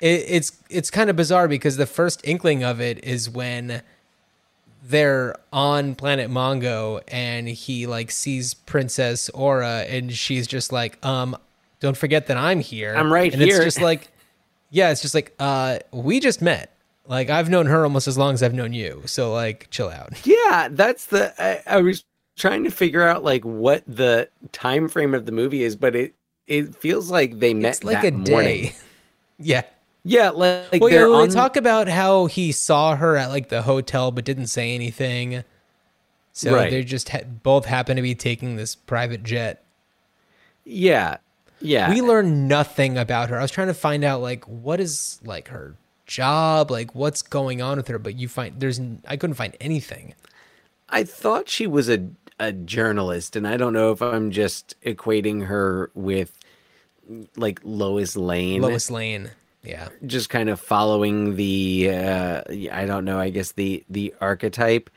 it, 0.00 0.24
it's 0.26 0.52
it's 0.68 0.90
kind 0.90 1.11
of 1.11 1.16
bizarre 1.16 1.48
because 1.48 1.76
the 1.76 1.87
first 1.87 2.20
inkling 2.24 2.64
of 2.64 2.81
it 2.81 3.05
is 3.05 3.31
when 3.31 3.83
they're 4.85 5.37
on 5.52 5.94
planet 5.94 6.28
Mongo 6.28 7.00
and 7.09 7.46
he 7.48 7.87
like 7.87 8.11
sees 8.11 8.55
Princess 8.55 9.28
Aura 9.31 9.85
and 9.88 10.12
she's 10.12 10.46
just 10.46 10.72
like, 10.72 11.05
um, 11.05 11.37
don't 11.78 11.96
forget 11.96 12.26
that 12.26 12.37
I'm 12.37 12.61
here. 12.61 12.94
I'm 12.96 13.12
right 13.12 13.33
and 13.33 13.40
here. 13.40 13.57
it's 13.57 13.64
just 13.64 13.81
like, 13.81 14.09
yeah, 14.73 14.91
it's 14.91 15.03
just 15.03 15.15
like, 15.15 15.35
uh, 15.39 15.79
we 15.93 16.19
just 16.19 16.43
met. 16.43 16.75
Like 17.07 17.31
I've 17.31 17.51
known 17.51 17.67
her 17.67 17.85
almost 17.85 18.09
as 18.09 18.17
long 18.17 18.33
as 18.35 18.43
I've 18.43 18.55
known 18.55 18.73
you. 18.73 19.03
So 19.07 19.33
like, 19.33 19.69
chill 19.71 19.89
out. 19.91 20.13
Yeah, 20.27 20.69
that's 20.71 21.07
the. 21.07 21.33
I, 21.41 21.77
I 21.77 21.81
was 21.83 22.05
trying 22.37 22.65
to 22.65 22.71
figure 22.71 23.03
out 23.03 23.23
like 23.23 23.45
what 23.45 23.83
the 23.87 24.29
time 24.53 24.89
frame 24.89 25.15
of 25.15 25.27
the 25.27 25.33
movie 25.33 25.63
is, 25.63 25.77
but 25.77 25.95
it 25.95 26.15
it 26.47 26.75
feels 26.75 27.11
like 27.11 27.39
they 27.39 27.55
met 27.55 27.77
It's 27.77 27.85
like 27.85 28.03
that 28.03 28.09
a 28.15 28.17
morning. 28.17 28.63
day. 28.65 28.75
yeah. 29.39 29.63
Yeah, 30.05 30.31
like, 30.31 30.81
Well, 30.81 30.91
they're 30.91 31.09
yeah, 31.09 31.15
on. 31.15 31.29
they 31.29 31.35
talk 31.35 31.57
about 31.57 31.87
how 31.89 32.27
he 32.27 32.51
saw 32.51 32.97
her 32.97 33.17
at 33.17 33.29
like 33.31 33.49
the 33.51 33.63
hotel 33.63 34.11
but 34.11 34.25
didn't 34.25 34.49
say 34.49 34.75
anything. 34.75 35.45
So 36.33 36.55
Right. 36.55 36.71
they 36.71 36.83
just 36.83 37.11
ha- 37.11 37.23
both 37.25 37.67
happen 37.67 37.97
to 37.97 38.03
be 38.03 38.15
taking 38.17 38.57
this 38.57 38.75
private 38.75 39.23
jet. 39.23 39.63
yeah, 40.65 41.19
yeah. 41.62 41.90
We 41.90 42.03
learn 42.03 42.48
nothing 42.48 42.98
about 42.98 43.31
her. 43.31 43.38
I 43.38 43.42
was 43.42 43.51
trying 43.51 43.68
to 43.68 43.75
find 43.75 44.05
out 44.05 44.20
like 44.20 44.44
what 44.46 44.81
is 44.81 45.20
like 45.25 45.48
her 45.48 45.77
job, 46.07 46.70
like 46.70 46.94
what's 46.94 47.22
going 47.22 47.62
on 47.62 47.79
with 47.79 47.88
her, 47.88 47.98
but 47.98 48.16
you 48.16 48.29
find 48.29 48.61
there's 48.61 48.81
I 49.07 49.16
couldn't 49.16 49.35
find 49.35 49.57
anything. 49.61 50.14
I 50.88 51.05
thought 51.05 51.48
she 51.48 51.66
was 51.66 51.88
a 51.88 52.09
a 52.38 52.53
journalist, 52.53 53.37
and 53.37 53.46
I 53.46 53.57
don't 53.57 53.72
know 53.72 53.92
if 53.92 54.03
I'm 54.03 54.31
just 54.31 54.75
equating 54.83 55.46
her 55.46 55.90
with 55.94 56.37
like 57.37 57.61
Lois 57.62 58.16
Lane. 58.16 58.62
Lois 58.62 58.90
Lane. 58.90 59.31
Yeah. 59.64 59.90
just 60.07 60.29
kind 60.29 60.48
of 60.48 60.59
following 60.61 61.37
the 61.37 61.90
uh 61.90 62.42
I 62.72 62.85
don't 62.85 63.05
know, 63.05 63.18
I 63.20 63.31
guess 63.31 63.53
the 63.53 63.85
the 63.88 64.12
archetype. 64.20 64.90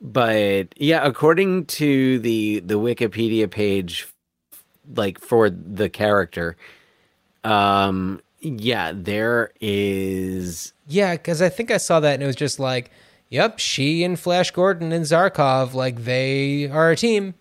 But 0.00 0.68
yeah, 0.76 1.06
according 1.06 1.66
to 1.66 2.18
the 2.18 2.60
the 2.60 2.78
Wikipedia 2.78 3.50
page 3.50 4.06
like 4.94 5.18
for 5.20 5.48
the 5.50 5.88
character 5.88 6.56
um 7.42 8.20
yeah, 8.40 8.92
there 8.94 9.52
is 9.60 10.72
Yeah, 10.86 11.16
cuz 11.16 11.40
I 11.40 11.48
think 11.48 11.70
I 11.70 11.78
saw 11.78 12.00
that 12.00 12.14
and 12.14 12.22
it 12.22 12.26
was 12.26 12.36
just 12.36 12.58
like, 12.60 12.90
yep, 13.30 13.58
she 13.58 14.04
and 14.04 14.20
Flash 14.20 14.50
Gordon 14.50 14.92
and 14.92 15.04
Zarkov 15.06 15.72
like 15.72 16.04
they 16.04 16.68
are 16.68 16.90
a 16.90 16.96
team. 16.96 17.34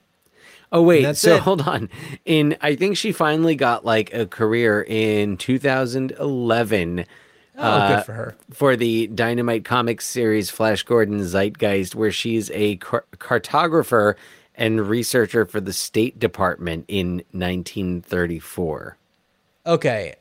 Oh 0.71 0.81
wait, 0.81 1.15
so 1.17 1.35
it. 1.35 1.41
hold 1.41 1.61
on. 1.67 1.89
In 2.25 2.55
I 2.61 2.75
think 2.75 2.95
she 2.97 3.11
finally 3.11 3.55
got 3.55 3.83
like 3.85 4.13
a 4.13 4.25
career 4.25 4.81
in 4.87 5.35
2011 5.37 7.05
Oh, 7.55 7.61
uh, 7.61 7.95
good 7.97 8.05
for 8.05 8.13
her. 8.13 8.35
for 8.51 8.75
the 8.75 9.07
Dynamite 9.07 9.63
Comics 9.65 10.07
series 10.07 10.49
Flash 10.49 10.81
Gordon 10.83 11.19
Zeitgeist, 11.19 11.93
where 11.95 12.11
she's 12.11 12.49
a 12.51 12.77
car- 12.77 13.05
cartographer 13.17 14.15
and 14.55 14.87
researcher 14.87 15.45
for 15.45 15.59
the 15.61 15.73
State 15.73 16.19
Department 16.19 16.85
in 16.87 17.23
1934. 17.31 18.97
Okay. 19.65 20.15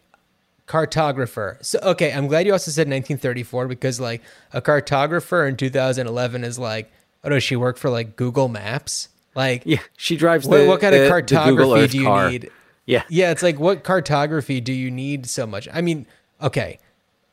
Cartographer. 0.67 1.63
So 1.65 1.79
okay, 1.83 2.13
I'm 2.13 2.29
glad 2.29 2.47
you 2.47 2.53
also 2.53 2.71
said 2.71 2.83
1934 2.89 3.69
because 3.69 4.01
like 4.01 4.23
a 4.53 4.63
cartographer 4.63 5.47
in 5.49 5.57
2011 5.57 6.45
is 6.45 6.59
like 6.59 6.91
Oh, 7.25 7.29
does 7.29 7.43
she 7.45 7.57
work 7.57 7.77
for 7.77 7.91
like 7.91 8.17
Google 8.17 8.49
Maps? 8.49 9.09
Like, 9.35 9.63
Yeah, 9.65 9.79
she 9.97 10.17
drives 10.17 10.47
what, 10.47 10.59
the 10.59 10.67
what 10.67 10.81
kind 10.81 10.95
the- 10.95 11.05
of 11.05 11.09
cartography 11.11 11.87
do 11.89 11.99
you 11.99 12.05
car. 12.05 12.31
need? 12.31 12.51
Yeah, 12.87 13.03
Yeah, 13.09 13.31
it's 13.31 13.43
like 13.43 13.59
what 13.61 13.85
cartography 13.85 14.61
do 14.61 14.73
you 14.73 14.91
need 14.91 15.27
so 15.27 15.47
much? 15.47 15.69
I 15.73 15.81
mean, 15.83 16.07
okay. 16.41 16.79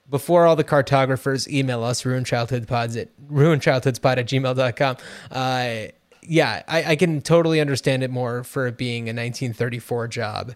Before 0.09 0.45
all 0.45 0.55
the 0.55 0.63
cartographers 0.63 1.47
email 1.47 1.83
us, 1.83 2.01
ruinchildhoodpods 2.03 2.99
at 2.99 3.09
ruinchildhoodspod 3.31 4.17
at 4.17 4.25
gmail.com. 4.27 4.97
Uh, 5.31 5.91
yeah, 6.21 6.63
I, 6.67 6.83
I 6.91 6.95
can 6.95 7.21
totally 7.21 7.59
understand 7.61 8.03
it 8.03 8.09
more 8.11 8.43
for 8.43 8.67
it 8.67 8.77
being 8.77 9.03
a 9.03 9.13
1934 9.13 10.07
job. 10.07 10.53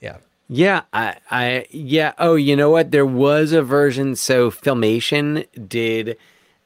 Yeah. 0.00 0.18
Yeah, 0.48 0.82
I, 0.92 1.16
I, 1.30 1.66
yeah. 1.70 2.12
Oh, 2.18 2.36
you 2.36 2.54
know 2.54 2.70
what? 2.70 2.92
There 2.92 3.06
was 3.06 3.52
a 3.52 3.62
version. 3.62 4.14
So 4.14 4.50
Filmation 4.50 5.44
did 5.68 6.16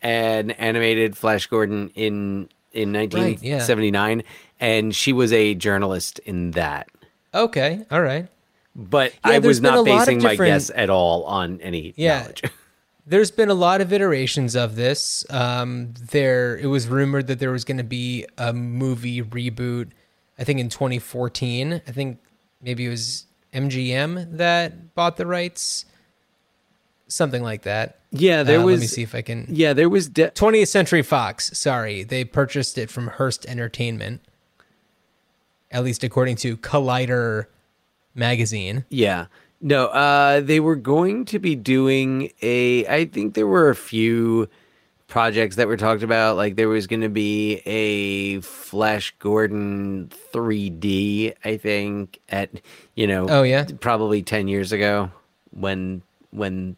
an 0.03 0.51
animated 0.53 1.17
Flash 1.17 1.47
Gordon 1.47 1.91
in 1.95 2.49
in 2.73 2.95
yeah. 2.95 3.01
1979, 3.01 4.23
and 4.61 4.95
she 4.95 5.13
was 5.13 5.33
a 5.33 5.55
journalist 5.55 6.19
in 6.21 6.51
that. 6.53 6.89
Okay. 7.35 7.85
All 7.91 8.03
right. 8.03 8.29
But 8.77 9.13
Yeah, 9.25 9.33
I 9.33 9.39
was 9.39 9.61
not 9.61 9.85
basing 9.85 10.23
my 10.23 10.37
guess 10.37 10.71
at 10.75 10.91
all 10.91 11.25
on 11.25 11.61
any 11.61 11.95
Yeah. 11.97 12.21
knowledge. 12.21 12.43
There's 13.07 13.31
been 13.31 13.49
a 13.49 13.55
lot 13.55 13.81
of 13.81 13.93
iterations 13.93 14.55
of 14.55 14.77
this. 14.77 15.25
Um, 15.31 15.95
there, 16.11 16.57
it 16.59 16.67
was 16.67 16.87
rumored 16.87 17.27
that 17.29 17.39
there 17.41 17.51
was 17.51 17.65
going 17.65 17.79
to 17.79 17.85
be 17.85 18.27
a 18.39 18.53
movie 18.53 19.23
reboot. 19.23 19.91
I 20.39 20.45
think 20.45 20.61
in 20.61 20.69
2014. 20.69 21.83
I 21.87 21.91
think 21.91 22.19
maybe 22.63 22.87
it 22.87 22.91
was 22.91 23.27
MGM 23.53 24.37
that 24.39 24.95
bought 24.95 25.17
the 25.17 25.27
rights, 25.27 25.85
something 27.09 27.43
like 27.43 27.63
that. 27.63 27.99
Yeah, 28.13 28.43
there 28.43 28.61
Uh, 28.61 28.65
was. 28.65 28.81
Let 28.81 28.81
me 28.83 28.87
see 28.87 29.03
if 29.03 29.15
I 29.15 29.23
can. 29.23 29.47
Yeah, 29.51 29.73
there 29.73 29.89
was. 29.89 30.09
De- 30.09 30.31
20th 30.31 30.69
Century 30.69 31.03
Fox. 31.03 31.57
Sorry, 31.59 32.03
they 32.05 32.25
purchased 32.25 32.79
it 32.79 32.91
from 32.91 33.09
Hearst 33.09 33.45
Entertainment. 33.47 34.21
At 35.71 35.85
least 35.85 36.03
according 36.03 36.37
to 36.37 36.57
Collider 36.57 37.47
magazine. 38.15 38.85
Yeah. 38.89 39.27
No, 39.61 39.87
uh 39.87 40.41
they 40.41 40.59
were 40.61 40.77
going 40.77 41.25
to 41.27 41.39
be 41.39 41.55
doing 41.55 42.31
a 42.43 42.87
I 42.87 43.05
think 43.05 43.35
there 43.35 43.47
were 43.47 43.69
a 43.69 43.77
few 43.77 44.49
projects 45.07 45.57
that 45.57 45.67
were 45.69 45.77
talked 45.77 46.03
about 46.05 46.37
like 46.37 46.57
there 46.57 46.69
was 46.69 46.87
going 46.87 47.01
to 47.03 47.09
be 47.09 47.61
a 47.67 48.41
Flash 48.43 49.13
Gordon 49.19 50.09
3D 50.33 51.35
I 51.45 51.57
think 51.57 52.21
at 52.29 52.51
you 52.95 53.07
know 53.07 53.27
Oh, 53.29 53.43
yeah? 53.43 53.67
probably 53.81 54.23
10 54.23 54.49
years 54.49 54.73
ago 54.73 55.11
when 55.51 56.03
when 56.31 56.77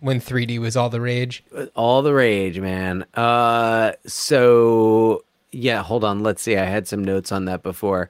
When 0.00 0.18
3D 0.20 0.58
was 0.58 0.76
all 0.76 0.88
the 0.90 1.00
rage. 1.00 1.44
all 1.74 2.02
the 2.02 2.14
rage, 2.14 2.58
man. 2.58 3.04
Uh, 3.14 3.92
so 4.06 5.24
yeah, 5.52 5.82
hold 5.82 6.04
on. 6.04 6.22
Let's 6.22 6.42
see. 6.42 6.56
I 6.56 6.64
had 6.64 6.86
some 6.88 7.02
notes 7.04 7.32
on 7.32 7.44
that 7.46 7.62
before. 7.62 8.08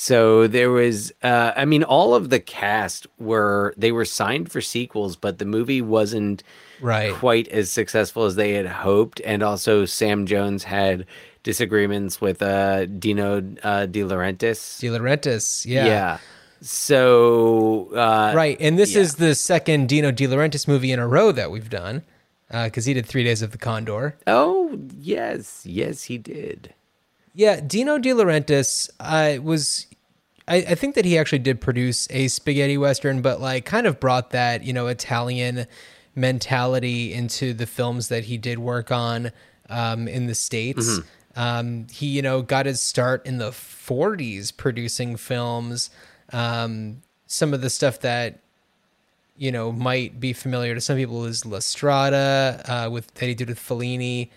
So 0.00 0.46
there 0.46 0.70
was, 0.70 1.12
uh, 1.24 1.50
I 1.56 1.64
mean, 1.64 1.82
all 1.82 2.14
of 2.14 2.30
the 2.30 2.38
cast 2.38 3.08
were 3.18 3.74
they 3.76 3.90
were 3.90 4.04
signed 4.04 4.48
for 4.52 4.60
sequels, 4.60 5.16
but 5.16 5.38
the 5.38 5.44
movie 5.44 5.82
wasn't 5.82 6.44
Right. 6.80 7.12
quite 7.12 7.48
as 7.48 7.72
successful 7.72 8.24
as 8.24 8.36
they 8.36 8.52
had 8.52 8.66
hoped, 8.66 9.20
and 9.24 9.42
also 9.42 9.86
Sam 9.86 10.24
Jones 10.24 10.62
had 10.62 11.04
disagreements 11.42 12.20
with 12.20 12.40
uh, 12.42 12.86
Dino 12.86 13.38
uh, 13.64 13.86
De 13.86 14.02
Laurentiis. 14.04 14.78
De 14.78 14.86
Laurentiis. 14.86 15.66
Yeah. 15.66 15.86
yeah. 15.86 16.18
So 16.60 17.90
uh, 17.92 18.32
Right. 18.36 18.56
And 18.60 18.78
this 18.78 18.94
yeah. 18.94 19.00
is 19.00 19.16
the 19.16 19.34
second 19.34 19.88
Dino 19.88 20.12
De 20.12 20.28
Laurentiis 20.28 20.68
movie 20.68 20.92
in 20.92 21.00
a 21.00 21.08
row 21.08 21.32
that 21.32 21.50
we've 21.50 21.70
done 21.70 22.04
because 22.48 22.84
he 22.84 22.94
did 22.94 23.04
Three 23.04 23.24
Days 23.24 23.42
of 23.42 23.50
the 23.50 23.58
Condor. 23.58 24.16
Oh 24.28 24.78
yes, 24.96 25.66
yes, 25.66 26.04
he 26.04 26.18
did. 26.18 26.72
Yeah, 27.38 27.60
Dino 27.60 27.98
De 27.98 28.10
Laurentiis 28.10 28.90
uh, 28.98 29.40
was. 29.40 29.86
I, 30.48 30.56
I 30.56 30.74
think 30.74 30.96
that 30.96 31.04
he 31.04 31.16
actually 31.16 31.38
did 31.38 31.60
produce 31.60 32.08
a 32.10 32.26
spaghetti 32.26 32.76
western, 32.76 33.22
but 33.22 33.40
like 33.40 33.64
kind 33.64 33.86
of 33.86 34.00
brought 34.00 34.30
that 34.30 34.64
you 34.64 34.72
know 34.72 34.88
Italian 34.88 35.68
mentality 36.16 37.12
into 37.12 37.54
the 37.54 37.64
films 37.64 38.08
that 38.08 38.24
he 38.24 38.38
did 38.38 38.58
work 38.58 38.90
on 38.90 39.30
um, 39.70 40.08
in 40.08 40.26
the 40.26 40.34
states. 40.34 40.98
Um, 41.36 41.86
he 41.92 42.06
you 42.06 42.22
know 42.22 42.42
got 42.42 42.66
his 42.66 42.82
start 42.82 43.24
in 43.24 43.38
the 43.38 43.50
'40s 43.50 44.56
producing 44.56 45.16
films. 45.16 45.90
Um, 46.32 47.02
some 47.28 47.54
of 47.54 47.60
the 47.60 47.70
stuff 47.70 48.00
that 48.00 48.40
you 49.36 49.52
know 49.52 49.70
might 49.70 50.18
be 50.18 50.32
familiar 50.32 50.74
to 50.74 50.80
some 50.80 50.96
people 50.96 51.24
is 51.24 51.46
La 51.46 51.60
Strada 51.60 52.64
uh, 52.66 52.90
with 52.90 53.14
that 53.14 53.26
he 53.26 53.34
did 53.36 53.48
with 53.48 53.60
Fellini. 53.60 54.30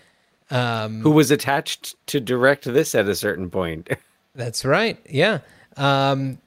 Um, 0.52 1.00
Who 1.00 1.10
was 1.10 1.30
attached 1.30 1.96
to 2.08 2.20
direct 2.20 2.64
this 2.64 2.94
at 2.94 3.08
a 3.08 3.14
certain 3.14 3.50
point? 3.50 3.88
That's 4.34 4.64
right. 4.64 4.98
Yeah. 5.08 5.40
Um, 5.76 6.38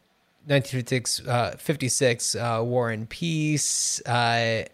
1956, 0.47 1.27
uh, 1.27 1.55
56, 1.57 2.35
uh, 2.35 2.61
War 2.63 2.91
and 2.91 3.09
Peace. 3.09 3.99
Uh, 4.05 4.65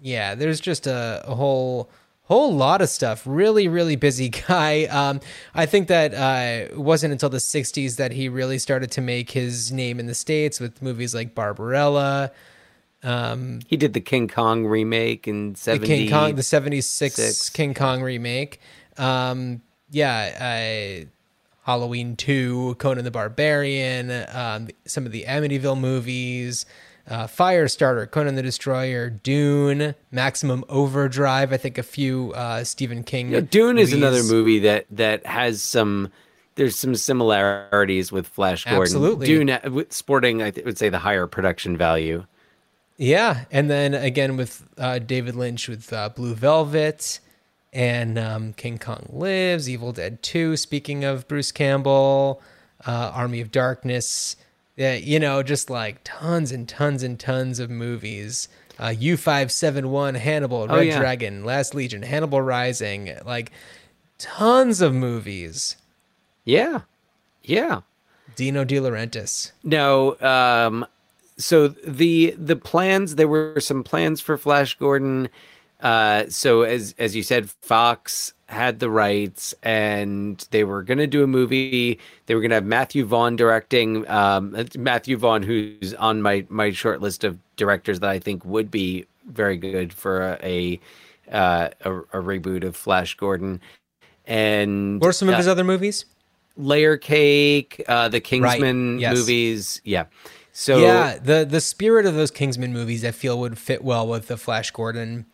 yeah, 0.00 0.34
there's 0.34 0.60
just 0.60 0.86
a, 0.86 1.22
a 1.26 1.34
whole 1.34 1.88
whole 2.24 2.54
lot 2.54 2.80
of 2.80 2.88
stuff. 2.88 3.22
Really, 3.26 3.68
really 3.68 3.96
busy 3.96 4.28
guy. 4.48 4.84
Um, 4.84 5.20
I 5.54 5.66
think 5.66 5.88
that 5.88 6.14
uh, 6.14 6.72
it 6.72 6.78
wasn't 6.78 7.12
until 7.12 7.28
the 7.28 7.38
60s 7.38 7.96
that 7.96 8.12
he 8.12 8.28
really 8.28 8.58
started 8.58 8.90
to 8.92 9.00
make 9.00 9.30
his 9.30 9.72
name 9.72 9.98
in 9.98 10.06
the 10.06 10.14
States 10.14 10.60
with 10.60 10.82
movies 10.82 11.14
like 11.14 11.34
Barbarella, 11.34 12.30
um, 13.02 13.60
he 13.66 13.76
did 13.76 13.94
the 13.94 14.00
King 14.00 14.28
Kong 14.28 14.64
remake 14.66 15.26
in 15.26 15.54
the 15.54 15.58
seventy. 15.58 15.86
King 15.86 16.10
Kong, 16.10 16.34
the 16.34 16.42
76. 16.42 17.50
King 17.50 17.74
Kong 17.74 18.02
remake. 18.02 18.60
Um, 18.96 19.62
yeah, 19.90 21.02
uh, 21.02 21.06
Halloween 21.64 22.16
2, 22.16 22.76
Conan 22.78 23.04
the 23.04 23.10
Barbarian, 23.10 24.26
um, 24.32 24.68
some 24.84 25.06
of 25.06 25.12
the 25.12 25.24
Amityville 25.24 25.78
movies, 25.78 26.66
uh, 27.08 27.26
Firestarter, 27.26 28.10
Conan 28.10 28.34
the 28.34 28.42
Destroyer, 28.42 29.10
Dune, 29.10 29.94
Maximum 30.10 30.64
Overdrive. 30.68 31.52
I 31.52 31.56
think 31.56 31.78
a 31.78 31.82
few 31.82 32.32
uh, 32.32 32.64
Stephen 32.64 33.02
King. 33.04 33.30
Yeah, 33.30 33.40
Dune 33.40 33.78
is 33.78 33.92
another 33.92 34.22
movie 34.22 34.60
that 34.60 34.86
that 34.90 35.26
has 35.26 35.62
some. 35.62 36.10
There's 36.54 36.76
some 36.76 36.94
similarities 36.94 38.12
with 38.12 38.26
Flash 38.26 38.64
Gordon. 38.64 38.82
Absolutely. 38.82 39.26
Dune 39.26 39.50
uh, 39.50 39.60
with 39.70 39.90
sporting, 39.90 40.42
I 40.42 40.52
would 40.64 40.76
say, 40.76 40.90
the 40.90 40.98
higher 40.98 41.26
production 41.26 41.78
value. 41.78 42.26
Yeah, 43.02 43.46
and 43.50 43.68
then 43.68 43.94
again 43.94 44.36
with 44.36 44.64
uh, 44.78 45.00
David 45.00 45.34
Lynch 45.34 45.66
with 45.66 45.92
uh, 45.92 46.10
Blue 46.10 46.34
Velvet 46.34 47.18
and 47.72 48.16
um, 48.16 48.52
King 48.52 48.78
Kong 48.78 49.08
Lives, 49.12 49.68
Evil 49.68 49.90
Dead 49.90 50.22
Two. 50.22 50.56
Speaking 50.56 51.02
of 51.02 51.26
Bruce 51.26 51.50
Campbell, 51.50 52.40
uh, 52.86 53.10
Army 53.12 53.40
of 53.40 53.50
Darkness. 53.50 54.36
Yeah, 54.76 54.94
you 54.94 55.18
know, 55.18 55.42
just 55.42 55.68
like 55.68 55.98
tons 56.04 56.52
and 56.52 56.68
tons 56.68 57.02
and 57.02 57.18
tons 57.18 57.58
of 57.58 57.70
movies. 57.70 58.48
Uh, 58.78 58.94
U 58.96 59.16
five 59.16 59.50
seven 59.50 59.90
one, 59.90 60.14
Hannibal, 60.14 60.68
Red 60.68 60.78
Oh, 60.78 60.80
yeah. 60.82 60.98
Dragon, 61.00 61.44
Last 61.44 61.74
Legion, 61.74 62.02
Hannibal 62.02 62.40
Rising, 62.40 63.18
like 63.26 63.50
tons 64.18 64.80
of 64.80 64.94
movies. 64.94 65.74
Yeah, 66.44 66.82
yeah. 67.42 67.80
Dino 68.36 68.62
De 68.62 68.76
Laurentiis. 68.76 69.50
No, 69.64 70.16
um, 70.20 70.86
so 71.36 71.68
the 71.68 72.34
the 72.38 72.56
plans 72.56 73.16
there 73.16 73.28
were 73.28 73.60
some 73.60 73.82
plans 73.82 74.20
for 74.20 74.36
Flash 74.36 74.76
Gordon. 74.76 75.28
Uh, 75.80 76.24
so 76.28 76.62
as 76.62 76.94
as 76.98 77.16
you 77.16 77.22
said, 77.22 77.50
Fox 77.50 78.34
had 78.46 78.78
the 78.78 78.90
rights, 78.90 79.54
and 79.62 80.46
they 80.50 80.62
were 80.62 80.82
going 80.82 80.98
to 80.98 81.06
do 81.06 81.24
a 81.24 81.26
movie. 81.26 81.98
They 82.26 82.34
were 82.34 82.40
going 82.40 82.50
to 82.50 82.56
have 82.56 82.64
Matthew 82.64 83.04
Vaughn 83.04 83.34
directing. 83.34 84.08
Um, 84.08 84.56
Matthew 84.76 85.16
Vaughn, 85.16 85.42
who's 85.42 85.94
on 85.94 86.22
my 86.22 86.46
my 86.48 86.70
short 86.70 87.00
list 87.00 87.24
of 87.24 87.38
directors 87.56 88.00
that 88.00 88.10
I 88.10 88.18
think 88.18 88.44
would 88.44 88.70
be 88.70 89.06
very 89.26 89.56
good 89.56 89.92
for 89.92 90.38
a 90.42 90.80
a, 91.28 91.34
uh, 91.34 91.68
a, 91.80 91.98
a 91.98 92.22
reboot 92.22 92.64
of 92.64 92.76
Flash 92.76 93.14
Gordon. 93.16 93.60
And 94.26 95.00
What 95.00 95.08
are 95.08 95.12
some 95.12 95.28
of 95.28 95.34
uh, 95.34 95.38
his 95.38 95.48
other 95.48 95.64
movies? 95.64 96.04
Layer 96.56 96.96
Cake, 96.96 97.82
uh, 97.88 98.08
the 98.08 98.20
Kingsman 98.20 98.98
yes. 98.98 99.16
movies. 99.16 99.80
Yeah. 99.84 100.04
So 100.52 100.78
yeah, 100.78 101.18
the 101.18 101.46
the 101.48 101.60
spirit 101.60 102.04
of 102.06 102.14
those 102.14 102.30
Kingsman 102.30 102.72
movies, 102.72 103.04
I 103.04 103.10
feel, 103.10 103.38
would 103.40 103.58
fit 103.58 103.82
well 103.82 104.06
with 104.06 104.28
the 104.28 104.36
Flash 104.36 104.70
Gordon. 104.70 105.24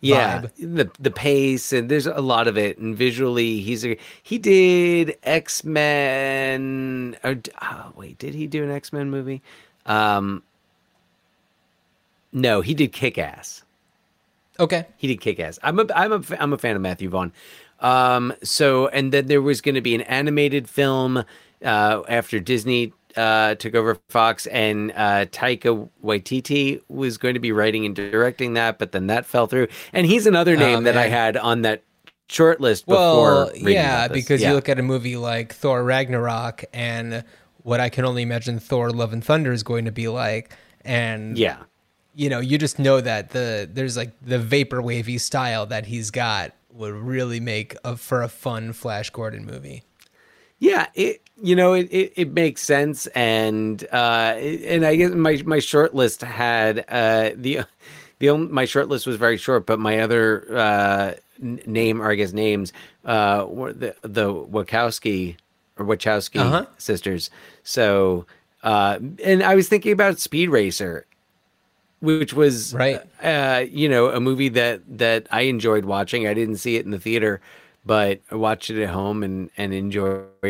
yeah, 0.00 0.42
vibe. 0.42 0.74
the 0.74 0.90
the 0.98 1.10
pace 1.10 1.72
and 1.72 1.88
there's 1.88 2.06
a 2.06 2.20
lot 2.20 2.46
of 2.46 2.58
it, 2.58 2.76
and 2.78 2.96
visually 2.96 3.60
he's 3.60 3.84
a 3.86 3.96
he 4.22 4.36
did 4.38 5.16
X 5.22 5.64
Men. 5.64 7.16
Or 7.24 7.40
oh, 7.62 7.92
wait, 7.96 8.18
did 8.18 8.34
he 8.34 8.46
do 8.46 8.62
an 8.62 8.70
X 8.70 8.92
Men 8.92 9.10
movie? 9.10 9.42
Um, 9.86 10.42
no, 12.32 12.60
he 12.60 12.74
did 12.74 12.92
Kick 12.92 13.16
Ass. 13.16 13.62
Okay. 14.58 14.86
He 14.96 15.06
did 15.06 15.20
kick 15.20 15.38
ass. 15.40 15.58
I'm 15.62 15.78
a 15.78 15.86
I'm 15.94 16.12
a 16.12 16.22
I'm 16.38 16.52
a 16.52 16.58
fan 16.58 16.76
of 16.76 16.82
Matthew 16.82 17.08
Vaughn. 17.08 17.32
Um, 17.80 18.32
so 18.42 18.88
and 18.88 19.12
then 19.12 19.26
there 19.26 19.42
was 19.42 19.60
going 19.60 19.74
to 19.74 19.80
be 19.80 19.94
an 19.94 20.00
animated 20.02 20.68
film 20.68 21.24
uh, 21.64 22.02
after 22.08 22.40
Disney 22.40 22.92
uh, 23.16 23.54
took 23.56 23.74
over 23.74 23.98
Fox, 24.08 24.46
and 24.46 24.92
uh, 24.92 25.26
Taika 25.26 25.88
Waititi 26.04 26.80
was 26.88 27.18
going 27.18 27.34
to 27.34 27.40
be 27.40 27.52
writing 27.52 27.84
and 27.86 27.94
directing 27.94 28.54
that, 28.54 28.78
but 28.78 28.92
then 28.92 29.06
that 29.08 29.26
fell 29.26 29.46
through. 29.46 29.68
And 29.92 30.06
he's 30.06 30.26
another 30.26 30.56
name 30.56 30.84
that 30.84 30.96
I 30.96 31.08
had 31.08 31.36
on 31.36 31.62
that 31.62 31.82
short 32.28 32.60
list 32.60 32.86
before 32.86 32.96
Well, 33.00 33.56
yeah, 33.56 34.08
because 34.08 34.42
Yeah. 34.42 34.50
you 34.50 34.54
look 34.54 34.68
at 34.68 34.78
a 34.78 34.82
movie 34.82 35.16
like 35.16 35.54
Thor 35.54 35.82
Ragnarok 35.84 36.64
and 36.72 37.24
what 37.62 37.80
I 37.80 37.88
can 37.88 38.04
only 38.04 38.22
imagine 38.22 38.58
Thor 38.58 38.90
Love 38.90 39.12
and 39.12 39.24
Thunder 39.24 39.52
is 39.52 39.62
going 39.62 39.84
to 39.86 39.92
be 39.92 40.08
like, 40.08 40.54
and 40.84 41.36
yeah, 41.38 41.58
you 42.14 42.28
know, 42.30 42.40
you 42.40 42.58
just 42.58 42.78
know 42.78 43.00
that 43.00 43.30
the 43.30 43.68
there's 43.72 43.96
like 43.96 44.12
the 44.22 44.38
vapor 44.38 44.80
wavy 44.82 45.18
style 45.18 45.66
that 45.66 45.86
he's 45.86 46.10
got 46.10 46.52
would 46.72 46.94
really 46.94 47.40
make 47.40 47.74
a, 47.84 47.96
for 47.96 48.22
a 48.22 48.28
fun 48.28 48.72
Flash 48.72 49.10
Gordon 49.10 49.44
movie. 49.46 49.82
Yeah, 50.58 50.86
it 50.94 51.22
you 51.40 51.56
know 51.56 51.74
it, 51.74 51.88
it, 51.90 52.12
it 52.16 52.32
makes 52.32 52.62
sense, 52.62 53.06
and 53.08 53.84
uh, 53.92 54.34
and 54.36 54.84
I 54.86 54.96
guess 54.96 55.12
my 55.12 55.42
my 55.44 55.58
short 55.58 55.94
list 55.94 56.22
had 56.22 56.84
uh, 56.88 57.30
the 57.34 57.60
the 58.18 58.30
only, 58.30 58.48
my 58.52 58.64
short 58.64 58.88
list 58.88 59.06
was 59.06 59.16
very 59.16 59.36
short, 59.36 59.66
but 59.66 59.78
my 59.78 59.98
other 60.00 60.46
uh, 60.56 61.12
name 61.40 62.00
or 62.02 62.10
I 62.10 62.14
guess 62.14 62.32
names 62.32 62.72
uh, 63.04 63.46
were 63.48 63.72
the 63.72 63.94
the 64.02 64.32
Wachowski 64.32 65.36
or 65.78 65.84
Wachowski 65.86 66.54
Uh-huh. 66.54 66.66
sisters. 66.78 67.30
So 67.62 68.26
uh, 68.62 68.98
and 69.24 69.42
I 69.42 69.54
was 69.54 69.68
thinking 69.68 69.92
about 69.92 70.18
Speed 70.18 70.50
Racer, 70.50 71.06
which 72.00 72.22
was 72.34 72.66
Right. 72.72 73.02
uh, 73.22 73.64
you 73.70 73.88
know, 73.88 74.08
a 74.10 74.20
movie 74.20 74.48
that 74.50 74.82
that 74.98 75.26
I 75.30 75.42
enjoyed 75.42 75.84
watching. 75.84 76.26
I 76.26 76.34
didn't 76.34 76.56
see 76.56 76.76
it 76.76 76.84
in 76.84 76.90
the 76.90 76.98
theater, 76.98 77.40
but 77.84 78.20
I 78.30 78.36
watched 78.36 78.70
it 78.70 78.82
at 78.82 78.90
home 78.90 79.22
and 79.22 79.50
and 79.56 79.72
enjoyed 79.74 80.24
it. 80.24 80.42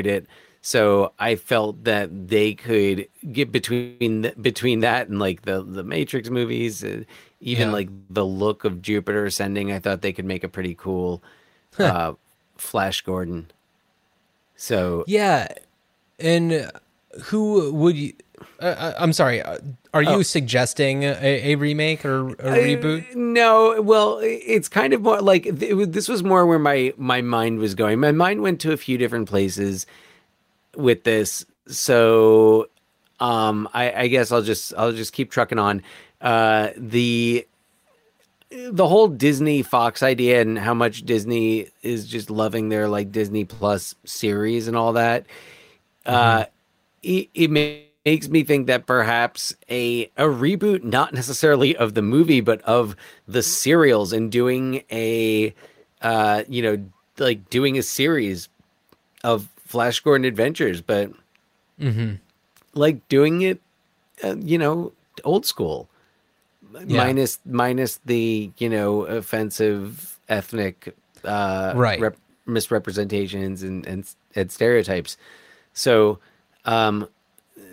So 0.66 1.12
I 1.20 1.36
felt 1.36 1.84
that 1.84 2.26
they 2.26 2.52
could 2.52 3.06
get 3.30 3.52
between 3.52 4.32
between 4.42 4.80
that 4.80 5.06
and 5.08 5.20
like 5.20 5.42
the 5.42 5.62
the 5.62 5.84
Matrix 5.84 6.28
movies, 6.28 6.82
uh, 6.82 7.04
even 7.40 7.68
Yeah. 7.68 7.72
like 7.72 7.88
the 8.10 8.26
look 8.26 8.64
of 8.64 8.82
Jupiter 8.82 9.26
Ascending. 9.26 9.70
I 9.70 9.78
thought 9.78 10.02
they 10.02 10.12
could 10.12 10.24
make 10.24 10.42
a 10.42 10.48
pretty 10.48 10.74
cool 10.74 11.22
uh, 11.78 12.14
Flash 12.56 13.02
Gordon. 13.02 13.46
So 14.56 15.04
Yeah, 15.06 15.46
and 16.18 16.68
who 17.26 17.70
would 17.72 17.96
you? 17.96 18.14
Uh, 18.60 18.64
uh, 18.66 18.94
I'm 18.98 19.12
sorry. 19.12 19.42
uh, 19.42 19.58
Are 19.94 20.02
you 20.02 20.18
Oh. 20.18 20.22
suggesting 20.22 21.04
a, 21.04 21.52
a 21.52 21.54
remake 21.54 22.04
or 22.04 22.30
a 22.30 22.50
reboot? 22.66 23.14
No, 23.14 23.80
well, 23.80 24.18
it's 24.20 24.68
kind 24.68 24.92
of 24.92 25.00
more 25.02 25.20
like 25.22 25.46
it 25.46 25.92
this 25.92 26.08
was 26.08 26.24
more 26.24 26.44
where 26.44 26.58
my 26.58 26.92
my 26.96 27.20
mind 27.22 27.60
was 27.60 27.76
going. 27.76 28.00
My 28.00 28.10
mind 28.10 28.42
went 28.42 28.60
to 28.62 28.72
a 28.72 28.76
few 28.76 28.98
different 28.98 29.28
places 29.28 29.86
with 30.76 31.04
this, 31.04 31.46
so 31.66 32.68
um, 33.20 33.68
I, 33.72 33.92
I 33.92 34.06
guess 34.08 34.30
I'll 34.32 34.42
just 34.42 34.74
I'll 34.76 34.92
just 34.92 35.12
keep 35.12 35.30
trucking 35.30 35.58
on. 35.58 35.82
Uh, 36.20 36.70
the 36.76 37.46
the 38.50 38.86
whole 38.86 39.08
Disney 39.08 39.62
Fox 39.62 40.02
idea 40.02 40.40
and 40.40 40.58
how 40.58 40.74
much 40.74 41.02
Disney 41.02 41.68
is 41.82 42.06
just 42.06 42.30
loving 42.30 42.68
their 42.68 42.88
like 42.88 43.12
Disney 43.12 43.44
Plus 43.44 43.94
series 44.04 44.68
and 44.68 44.76
all 44.76 44.92
that. 44.92 45.26
Uh, 46.04 46.44
it, 47.02 47.28
it 47.34 47.50
ma- 47.50 47.84
makes 48.04 48.28
me 48.28 48.44
think 48.44 48.68
that 48.68 48.86
perhaps 48.86 49.54
a 49.68 50.04
a 50.16 50.24
reboot, 50.24 50.84
not 50.84 51.12
necessarily 51.12 51.76
of 51.76 51.94
the 51.94 52.02
movie, 52.02 52.40
but 52.40 52.62
of 52.62 52.96
the 53.26 53.42
serials, 53.42 54.12
and 54.12 54.30
doing 54.30 54.82
a, 54.90 55.54
uh, 56.02 56.44
you 56.48 56.62
know, 56.62 56.84
like 57.18 57.50
doing 57.50 57.76
a 57.76 57.82
series 57.82 58.48
of 59.24 59.48
Flash 59.66 60.00
Gordon 60.00 60.24
adventures, 60.24 60.80
but 60.80 61.10
like 62.74 63.06
doing 63.08 63.42
it, 63.42 63.60
uh, 64.24 64.36
you 64.36 64.58
know, 64.58 64.92
old 65.24 65.44
school, 65.46 65.88
Yeah. 66.86 66.96
minus 67.04 67.38
minus 67.44 68.00
the 68.04 68.50
you 68.58 68.68
know 68.68 69.02
offensive 69.02 70.18
ethnic 70.28 70.94
uh, 71.24 71.72
Right. 71.76 72.00
rep- 72.00 72.16
misrepresentations 72.46 73.62
and, 73.62 73.86
and 73.86 74.04
and 74.34 74.50
stereotypes. 74.52 75.16
So 75.72 76.18
um, 76.64 77.08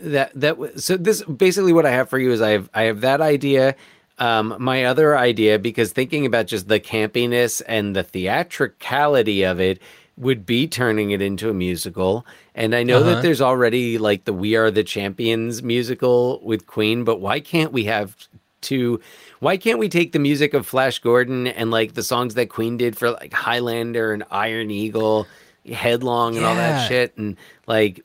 that 0.01 0.31
that 0.35 0.51
w- 0.55 0.77
so 0.77 0.97
this 0.97 1.21
basically 1.23 1.73
what 1.73 1.85
I 1.85 1.91
have 1.91 2.09
for 2.09 2.17
you 2.19 2.31
is 2.31 2.41
I 2.41 2.49
have 2.51 2.69
I 2.73 2.83
have 2.83 3.01
that 3.01 3.21
idea. 3.21 3.75
Um, 4.19 4.55
my 4.59 4.85
other 4.85 5.17
idea, 5.17 5.57
because 5.57 5.91
thinking 5.91 6.25
about 6.25 6.45
just 6.45 6.67
the 6.67 6.79
campiness 6.79 7.61
and 7.67 7.95
the 7.95 8.03
theatricality 8.03 9.41
of 9.43 9.59
it, 9.59 9.81
would 10.17 10.45
be 10.45 10.67
turning 10.67 11.11
it 11.11 11.21
into 11.21 11.49
a 11.49 11.53
musical. 11.53 12.25
And 12.53 12.75
I 12.75 12.83
know 12.83 12.99
Uh-huh. 12.99 13.15
that 13.15 13.21
there's 13.23 13.41
already 13.41 13.97
like 13.97 14.25
the 14.25 14.33
"We 14.33 14.55
Are 14.55 14.69
the 14.71 14.83
Champions" 14.83 15.63
musical 15.63 16.39
with 16.43 16.67
Queen, 16.67 17.03
but 17.03 17.19
why 17.19 17.39
can't 17.39 17.71
we 17.73 17.85
have 17.85 18.15
two? 18.61 18.99
Why 19.39 19.57
can't 19.57 19.79
we 19.79 19.89
take 19.89 20.11
the 20.11 20.19
music 20.19 20.53
of 20.53 20.65
Flash 20.67 20.99
Gordon 20.99 21.47
and 21.47 21.71
like 21.71 21.95
the 21.95 22.03
songs 22.03 22.35
that 22.35 22.49
Queen 22.49 22.77
did 22.77 22.95
for 22.97 23.11
like 23.11 23.33
Highlander 23.33 24.13
and 24.13 24.23
Iron 24.31 24.69
Eagle, 24.71 25.27
Headlong, 25.65 26.37
and 26.37 26.45
all 26.45 26.55
that 26.55 26.87
shit, 26.87 27.17
and 27.17 27.35
like 27.67 28.01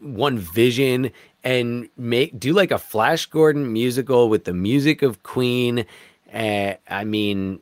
one 0.00 0.38
vision 0.38 1.10
and 1.44 1.88
make 1.96 2.38
do 2.40 2.52
like 2.54 2.70
a 2.70 2.78
Flash 2.78 3.26
Gordon 3.26 3.70
musical 3.72 4.28
with 4.30 4.44
the 4.44 4.54
music 4.54 5.02
of 5.02 5.22
Queen. 5.22 5.84
Uh, 6.32 6.74
I 6.88 7.04
mean, 7.04 7.60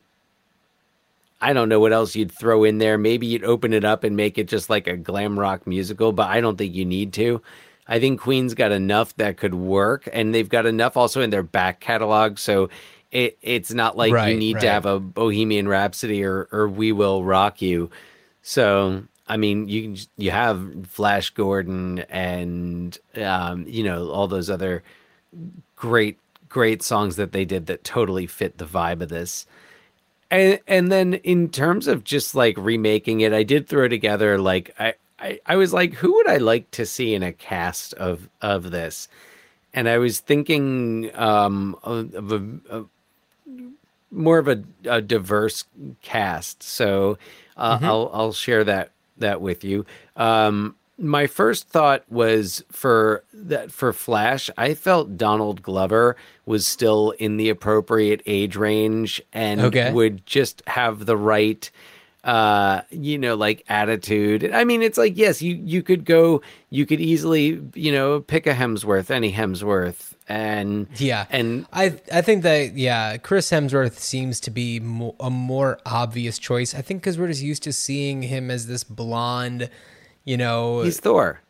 I 1.41 1.53
don't 1.53 1.69
know 1.69 1.79
what 1.79 1.93
else 1.93 2.15
you'd 2.15 2.31
throw 2.31 2.63
in 2.63 2.79
there. 2.79 2.97
Maybe 2.97 3.27
you'd 3.27 3.43
open 3.43 3.73
it 3.73 3.85
up 3.85 4.03
and 4.03 4.15
make 4.15 4.37
it 4.37 4.47
just 4.47 4.69
like 4.69 4.87
a 4.87 4.97
glam 4.97 5.39
rock 5.39 5.65
musical, 5.65 6.11
but 6.11 6.27
I 6.27 6.41
don't 6.41 6.57
think 6.57 6.75
you 6.75 6.85
need 6.85 7.13
to. 7.13 7.41
I 7.87 7.99
think 7.99 8.19
Queen's 8.19 8.53
got 8.53 8.71
enough 8.71 9.15
that 9.15 9.37
could 9.37 9.55
work, 9.55 10.07
and 10.13 10.33
they've 10.33 10.47
got 10.47 10.65
enough 10.65 10.95
also 10.95 11.21
in 11.21 11.29
their 11.31 11.43
back 11.43 11.79
catalog. 11.79 12.37
So 12.37 12.69
it 13.11 13.37
it's 13.41 13.73
not 13.73 13.97
like 13.97 14.11
you 14.11 14.37
need 14.37 14.55
right. 14.55 14.61
to 14.61 14.69
have 14.69 14.85
a 14.85 14.99
Bohemian 14.99 15.67
Rhapsody 15.67 16.23
or 16.23 16.47
or 16.51 16.67
We 16.67 16.91
Will 16.91 17.23
Rock 17.23 17.61
You. 17.61 17.89
So 18.41 19.03
I 19.27 19.37
mean, 19.37 19.67
you 19.67 19.95
you 20.17 20.31
have 20.31 20.87
Flash 20.87 21.29
Gordon 21.31 21.99
and 22.09 22.97
um, 23.15 23.65
you 23.67 23.83
know 23.83 24.09
all 24.09 24.27
those 24.27 24.49
other 24.49 24.83
great 25.75 26.19
great 26.49 26.83
songs 26.83 27.15
that 27.15 27.31
they 27.31 27.45
did 27.45 27.67
that 27.67 27.83
totally 27.83 28.27
fit 28.27 28.57
the 28.57 28.65
vibe 28.65 29.01
of 29.01 29.09
this. 29.09 29.45
And 30.31 30.59
and 30.67 30.91
then 30.91 31.15
in 31.15 31.49
terms 31.49 31.87
of 31.87 32.03
just 32.03 32.35
like 32.35 32.55
remaking 32.57 33.21
it, 33.21 33.33
I 33.33 33.43
did 33.43 33.67
throw 33.67 33.87
together 33.87 34.37
like 34.37 34.75
I, 34.79 34.93
I 35.19 35.39
I 35.45 35.55
was 35.55 35.73
like, 35.73 35.93
who 35.93 36.13
would 36.15 36.29
I 36.29 36.37
like 36.37 36.69
to 36.71 36.85
see 36.85 37.13
in 37.13 37.23
a 37.23 37.33
cast 37.33 37.93
of 37.95 38.29
of 38.41 38.71
this? 38.71 39.07
And 39.73 39.89
I 39.89 39.97
was 39.97 40.19
thinking 40.19 41.11
um 41.15 41.75
of, 41.83 42.13
of 42.13 42.31
a, 42.31 42.77
a 42.79 42.85
more 44.11 44.37
of 44.37 44.47
a, 44.47 44.63
a 44.85 45.01
diverse 45.01 45.65
cast. 46.01 46.63
So 46.63 47.17
uh, 47.57 47.79
I'll 47.81 48.11
I'll 48.13 48.33
share 48.33 48.63
that 48.63 48.91
that 49.17 49.41
with 49.41 49.63
you. 49.63 49.85
Um, 50.15 50.75
my 50.99 51.27
first 51.27 51.69
thought 51.69 52.03
was 52.09 52.63
for 52.71 53.23
that 53.33 53.71
for 53.71 53.93
Flash. 53.93 54.49
I 54.57 54.73
felt 54.73 55.17
Donald 55.17 55.61
Glover 55.61 56.15
was 56.45 56.65
still 56.67 57.11
in 57.11 57.37
the 57.37 57.49
appropriate 57.49 58.21
age 58.25 58.55
range 58.55 59.21
and 59.33 59.61
Okay. 59.61 59.91
would 59.93 60.25
just 60.25 60.61
have 60.67 61.05
the 61.05 61.17
right 61.17 61.69
uh 62.25 62.81
you 62.89 63.17
know 63.17 63.33
like 63.33 63.63
attitude 63.69 64.51
i 64.53 64.65
mean 64.65 64.81
it's 64.81 64.97
like 64.97 65.13
yes 65.15 65.41
you 65.41 65.55
you 65.55 65.81
could 65.81 66.03
go 66.03 66.41
you 66.69 66.85
could 66.85 66.99
easily 66.99 67.61
you 67.75 67.93
know 67.93 68.19
pick 68.19 68.45
a 68.45 68.53
hemsworth 68.53 69.09
any 69.09 69.31
hemsworth 69.31 70.13
and 70.27 70.87
Yeah, 70.97 71.25
and 71.31 71.65
I 71.71 71.93
I 72.11 72.21
think 72.21 72.43
that 72.43 72.75
yeah, 72.77 73.17
Chris 73.17 73.49
Hemsworth 73.49 73.97
seems 73.97 74.39
to 74.41 74.51
be 74.51 74.79
mo- 74.79 75.15
a 75.19 75.29
more 75.31 75.79
obvious 75.87 76.37
choice. 76.37 76.75
I 76.75 76.81
think 76.83 77.01
because 77.01 77.17
we're 77.17 77.29
just 77.29 77.41
used 77.41 77.63
to 77.63 77.73
seeing 77.73 78.21
him 78.21 78.51
as 78.51 78.67
this 78.67 78.83
blonde, 78.83 79.71
you 80.23 80.37
know. 80.37 80.81
he's 80.81 80.99
thor 80.99 81.41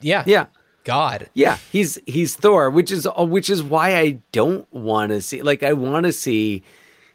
yeah, 0.00 0.22
yeah 0.26 0.46
God. 0.84 1.30
Yeah, 1.32 1.58
he's 1.72 1.98
he's 2.06 2.36
Thor, 2.36 2.70
which 2.70 2.92
is 2.92 3.08
which 3.16 3.50
is 3.50 3.62
why 3.62 3.96
I 3.96 4.18
don't 4.32 4.70
want 4.72 5.10
to 5.10 5.20
see 5.20 5.42
like 5.42 5.62
I 5.62 5.72
want 5.72 6.04
to 6.04 6.12
see 6.12 6.62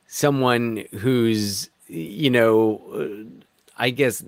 someone 0.08 0.86
who's 0.98 1.70
you 1.88 2.32
know 2.32 2.82
uh, 2.94 3.46
I 3.78 3.92
guess 3.92 4.24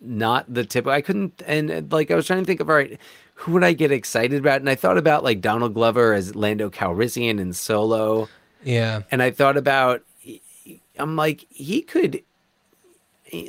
not 0.00 0.52
the 0.52 0.64
tip. 0.64 0.86
I 0.86 1.02
couldn't 1.02 1.42
and 1.46 1.70
uh, 1.70 1.82
like 1.90 2.10
I 2.10 2.16
was 2.16 2.26
trying 2.26 2.40
to 2.40 2.46
think 2.46 2.60
of 2.60 2.70
all 2.70 2.76
right, 2.76 2.98
who 3.34 3.52
would 3.52 3.64
I 3.64 3.74
get 3.74 3.92
excited 3.92 4.40
about? 4.40 4.60
And 4.60 4.70
I 4.70 4.74
thought 4.74 4.98
about 4.98 5.22
like 5.22 5.42
Donald 5.42 5.74
Glover 5.74 6.14
as 6.14 6.34
Lando 6.34 6.70
Calrissian 6.70 7.38
in 7.38 7.52
Solo, 7.52 8.28
Yeah, 8.64 9.02
and 9.10 9.22
I 9.22 9.30
thought 9.30 9.58
about 9.58 10.02
I'm 10.98 11.16
like 11.16 11.46
he 11.50 11.82
could 11.82 12.22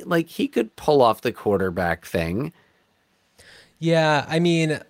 like 0.04 0.28
he 0.28 0.48
could 0.48 0.74
pull 0.76 1.02
off 1.02 1.20
the 1.22 1.32
quarterback 1.32 2.04
thing. 2.04 2.52
yeah. 3.78 4.24
I 4.28 4.38
mean, 4.38 4.80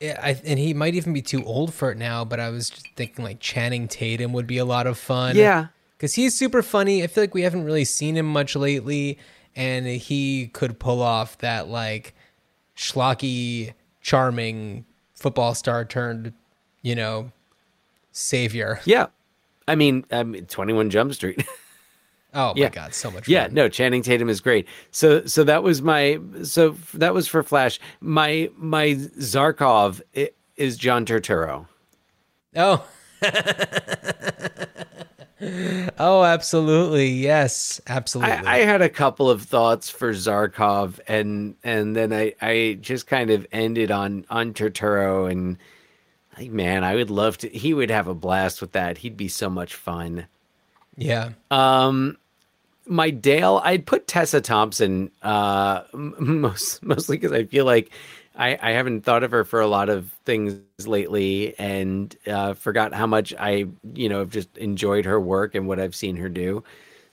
I, 0.00 0.40
and 0.44 0.58
he 0.58 0.74
might 0.74 0.94
even 0.94 1.12
be 1.12 1.22
too 1.22 1.44
old 1.44 1.74
for 1.74 1.90
it 1.90 1.98
now. 1.98 2.24
But 2.24 2.40
I 2.40 2.50
was 2.50 2.70
just 2.70 2.86
thinking 2.96 3.24
like 3.24 3.40
Channing 3.40 3.88
Tatum 3.88 4.32
would 4.32 4.46
be 4.46 4.58
a 4.58 4.64
lot 4.64 4.86
of 4.86 4.96
fun. 4.98 5.36
Yeah. 5.36 5.66
because 5.96 6.14
he's 6.14 6.38
super 6.38 6.62
funny. 6.62 7.02
I 7.02 7.08
feel 7.08 7.22
like 7.24 7.34
we 7.34 7.42
haven't 7.42 7.64
really 7.64 7.84
seen 7.84 8.16
him 8.16 8.26
much 8.26 8.54
lately, 8.54 9.18
and 9.56 9.86
he 9.86 10.48
could 10.48 10.78
pull 10.78 11.02
off 11.02 11.38
that 11.38 11.68
like 11.68 12.14
schlocky, 12.76 13.74
charming 14.00 14.84
football 15.14 15.54
star 15.54 15.84
turned, 15.84 16.32
you 16.82 16.94
know, 16.94 17.32
savior. 18.12 18.80
Yeah. 18.84 19.06
I 19.66 19.74
mean, 19.74 20.04
I 20.12 20.22
mean 20.22 20.46
21 20.46 20.90
Jump 20.90 21.12
Street. 21.12 21.44
Oh 22.34 22.52
my 22.54 22.60
Yeah. 22.60 22.68
god, 22.68 22.94
so 22.94 23.10
much 23.10 23.28
Yeah, 23.28 23.44
fun. 23.46 23.54
no, 23.54 23.68
Channing 23.68 24.02
Tatum 24.02 24.28
is 24.28 24.40
great. 24.40 24.66
So 24.90 25.24
so 25.26 25.44
that 25.44 25.62
was 25.62 25.82
my 25.82 26.18
so 26.42 26.70
that 26.94 27.14
was 27.14 27.28
for 27.28 27.42
Flash. 27.42 27.78
My 28.00 28.50
my 28.56 28.94
Zarkov 29.18 30.00
is 30.56 30.76
John 30.76 31.06
Turturro. 31.06 31.66
Oh. 32.56 32.86
oh, 35.98 36.24
absolutely. 36.24 37.08
Yes, 37.08 37.80
absolutely. 37.86 38.32
I, 38.32 38.56
I 38.56 38.58
had 38.58 38.82
a 38.82 38.88
couple 38.88 39.30
of 39.30 39.42
thoughts 39.42 39.90
for 39.90 40.12
Zarkov, 40.12 40.98
and 41.08 41.56
and 41.62 41.94
then 41.96 42.12
I 42.12 42.34
I 42.40 42.78
just 42.80 43.06
kind 43.06 43.30
of 43.30 43.46
ended 43.52 43.90
on 43.90 44.24
on 44.30 44.52
Turturro, 44.52 45.30
and 45.30 45.56
like 46.36 46.50
man, 46.50 46.84
I 46.84 46.94
would 46.94 47.10
love 47.10 47.38
to. 47.38 47.48
He 47.48 47.74
would 47.74 47.90
have 47.90 48.08
a 48.08 48.14
blast 48.14 48.60
with 48.60 48.72
that. 48.72 48.98
He'd 48.98 49.16
be 49.16 49.28
so 49.28 49.48
much 49.48 49.74
fun. 49.74 50.26
Yeah. 50.98 51.30
Um, 51.50 52.18
my 52.86 53.10
Dale, 53.10 53.60
I'd 53.64 53.86
put 53.86 54.06
Tessa 54.06 54.40
Thompson, 54.40 55.10
uh, 55.22 55.82
m- 55.94 56.14
most 56.40 56.82
mostly 56.82 57.16
because 57.16 57.32
I 57.32 57.44
feel 57.44 57.64
like 57.64 57.90
I, 58.36 58.58
I 58.60 58.70
haven't 58.72 59.02
thought 59.04 59.22
of 59.22 59.30
her 59.30 59.44
for 59.44 59.60
a 59.60 59.66
lot 59.66 59.88
of 59.88 60.10
things 60.24 60.60
lately, 60.86 61.58
and 61.58 62.14
uh, 62.26 62.54
forgot 62.54 62.92
how 62.94 63.06
much 63.06 63.34
I, 63.38 63.66
you 63.94 64.08
know, 64.08 64.20
have 64.20 64.30
just 64.30 64.56
enjoyed 64.58 65.04
her 65.06 65.20
work 65.20 65.54
and 65.54 65.66
what 65.68 65.78
I've 65.80 65.94
seen 65.94 66.16
her 66.16 66.28
do. 66.28 66.62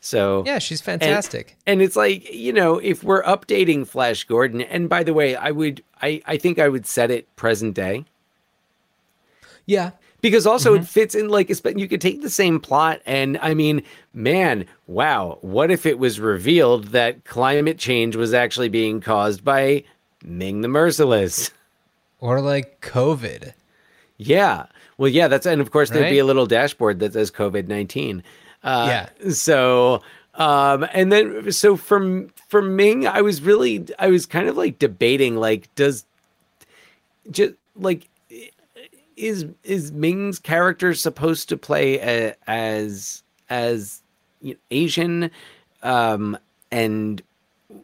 So 0.01 0.43
Yeah, 0.45 0.59
she's 0.59 0.79
and- 0.87 1.01
fantastic. 1.01 1.57
And, 1.65 1.81
it's 1.81 1.95
like, 1.95 2.31
you 2.31 2.53
know, 2.53 2.77
if 2.77 3.03
we're 3.03 3.23
updating 3.23 3.87
Flash 3.87 4.23
Gordon, 4.23 4.61
and 4.61 4.87
by 4.87 5.03
the 5.03 5.13
way, 5.15 5.35
I 5.35 5.49
would, 5.51 5.83
I, 6.01 6.21
I 6.27 6.37
think 6.37 6.59
I 6.59 6.69
would 6.69 6.85
set 6.85 7.09
it 7.11 7.33
present 7.35 7.73
day 7.75 8.05
yeah. 9.67 9.91
Because 10.25 10.47
also 10.47 10.73
it 10.73 10.87
fits 10.87 11.13
in 11.13 11.29
like 11.29 11.49
you 11.77 11.87
could 11.87 12.01
take 12.01 12.23
the 12.23 12.29
same 12.31 12.59
plot 12.59 12.99
and 13.05 13.37
i 13.43 13.53
mean 13.53 13.83
man 14.11 14.65
wow 14.87 15.37
what 15.41 15.69
if 15.69 15.85
it 15.85 15.99
was 15.99 16.19
revealed 16.19 16.85
that 16.85 17.23
climate 17.25 17.77
change 17.77 18.15
was 18.15 18.33
actually 18.33 18.67
being 18.67 18.99
caused 18.99 19.43
by 19.43 19.83
ming 20.23 20.61
the 20.61 20.67
merciless? 20.67 21.51
Or 22.19 22.41
like 22.41 22.81
COVID. 22.81 23.53
yeah. 24.17 24.65
Well 24.97 25.11
yeah 25.11 25.27
that's 25.27 25.45
and 25.45 25.61
of 25.61 25.69
course 25.69 25.91
there'd 25.91 26.09
be 26.09 26.17
a 26.17 26.25
little 26.25 26.47
dashboard 26.47 26.97
that 27.01 27.13
says 27.13 27.29
covid-19 27.29 28.23
uh 28.63 28.85
Yeah. 28.89 29.31
so 29.31 30.01
um 30.33 30.87
and 30.91 31.11
then 31.11 31.51
so 31.51 31.77
from 31.77 32.29
from 32.47 32.75
ming 32.75 33.05
i 33.05 33.21
was 33.21 33.41
really 33.43 33.85
i 33.99 34.07
was 34.07 34.25
kind 34.25 34.47
of 34.49 34.57
like 34.57 34.79
debating 34.79 35.35
like 35.35 35.69
does 35.75 36.03
just 37.29 37.53
like 37.75 38.07
is 39.17 39.45
is 39.63 39.91
Ming's 39.91 40.39
character 40.39 40.93
supposed 40.93 41.49
to 41.49 41.57
play 41.57 41.99
a, 41.99 42.35
as 42.47 43.23
as 43.49 44.01
you 44.41 44.53
know, 44.53 44.59
Asian 44.71 45.31
um 45.83 46.37
and 46.71 47.21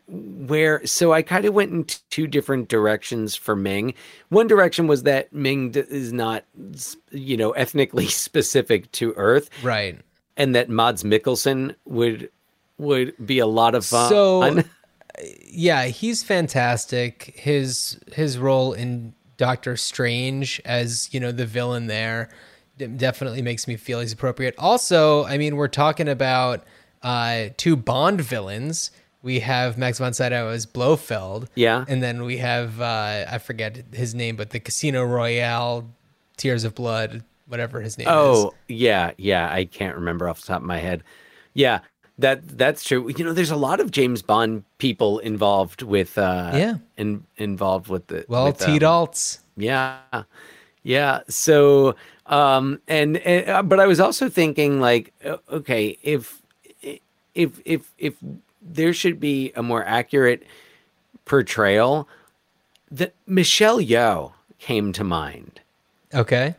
where 0.07 0.85
so 0.85 1.11
I 1.13 1.21
kind 1.21 1.45
of 1.45 1.53
went 1.53 1.71
in 1.71 1.85
two 2.09 2.27
different 2.27 2.67
directions 2.69 3.35
for 3.35 3.55
Ming. 3.55 3.93
One 4.29 4.47
direction 4.47 4.87
was 4.87 5.03
that 5.03 5.33
Ming 5.33 5.71
d- 5.71 5.83
is 5.89 6.13
not 6.13 6.43
you 7.11 7.37
know 7.37 7.51
ethnically 7.51 8.07
specific 8.25 8.91
to 8.93 9.13
Earth 9.15 9.49
Right. 9.63 9.99
and 10.37 10.55
that 10.55 10.69
Mads 10.69 11.03
Mikkelsen 11.03 11.75
would 11.85 12.29
would 12.77 13.13
be 13.25 13.39
a 13.39 13.47
lot 13.47 13.75
of 13.75 13.85
fun. 13.85 14.09
So 14.09 14.63
yeah, 15.45 15.85
he's 15.85 16.23
fantastic. 16.23 17.33
His 17.35 17.99
his 18.13 18.37
role 18.37 18.73
in 18.73 19.13
Doctor 19.41 19.75
Strange 19.75 20.61
as, 20.65 21.11
you 21.11 21.19
know, 21.19 21.31
the 21.31 21.47
villain 21.47 21.87
there 21.87 22.29
definitely 22.77 23.41
makes 23.41 23.67
me 23.67 23.75
feel 23.75 23.99
he's 23.99 24.13
appropriate. 24.13 24.53
Also, 24.59 25.25
I 25.25 25.39
mean, 25.39 25.55
we're 25.55 25.67
talking 25.67 26.07
about 26.07 26.63
uh 27.01 27.45
two 27.57 27.75
Bond 27.75 28.21
villains. 28.21 28.91
We 29.23 29.39
have 29.39 29.79
Max 29.79 29.97
von 29.97 30.13
Sydow 30.13 30.49
as 30.49 30.67
Blofeld. 30.67 31.47
Yeah. 31.55 31.85
And 31.87 32.03
then 32.03 32.23
we 32.23 32.37
have 32.37 32.79
uh 32.79 33.25
I 33.31 33.39
forget 33.39 33.83
his 33.91 34.13
name, 34.13 34.35
but 34.35 34.51
the 34.51 34.59
Casino 34.59 35.03
Royale, 35.03 35.89
Tears 36.37 36.63
of 36.63 36.75
Blood, 36.75 37.23
whatever 37.47 37.81
his 37.81 37.97
name 37.97 38.09
is. 38.09 38.13
Oh, 38.13 38.53
yeah, 38.67 39.09
yeah. 39.17 39.51
I 39.51 39.65
can't 39.65 39.95
remember 39.95 40.29
off 40.29 40.41
the 40.41 40.47
top 40.49 40.61
of 40.61 40.67
my 40.67 40.77
head. 40.77 41.03
Yeah, 41.55 41.79
that 42.21 42.57
that's 42.57 42.83
true. 42.83 43.09
You 43.17 43.25
know, 43.25 43.33
there's 43.33 43.51
a 43.51 43.55
lot 43.55 43.79
of 43.79 43.91
James 43.91 44.21
Bond 44.21 44.63
people 44.77 45.19
involved 45.19 45.81
with 45.81 46.17
uh 46.17 46.51
Yeah. 46.53 46.75
in, 46.97 47.23
involved 47.37 47.87
with 47.87 48.07
the 48.07 48.25
Well, 48.27 48.45
with, 48.45 48.59
T 48.59 48.65
um, 48.73 48.79
Daltz. 48.79 49.39
Yeah. 49.57 50.23
Yeah. 50.83 51.21
So 51.27 51.95
um 52.27 52.79
and, 52.87 53.17
and 53.17 53.49
uh, 53.49 53.63
but 53.63 53.79
I 53.79 53.87
was 53.87 53.99
also 53.99 54.29
thinking 54.29 54.79
like 54.79 55.13
okay, 55.49 55.97
if 56.01 56.41
if 57.35 57.61
if 57.65 57.91
if 57.97 58.15
there 58.61 58.93
should 58.93 59.19
be 59.19 59.51
a 59.55 59.63
more 59.63 59.83
accurate 59.85 60.43
portrayal 61.25 62.07
that 62.91 63.13
Michelle 63.25 63.79
Yeoh 63.79 64.33
came 64.59 64.91
to 64.93 65.03
mind 65.03 65.59
Okay. 66.13 66.55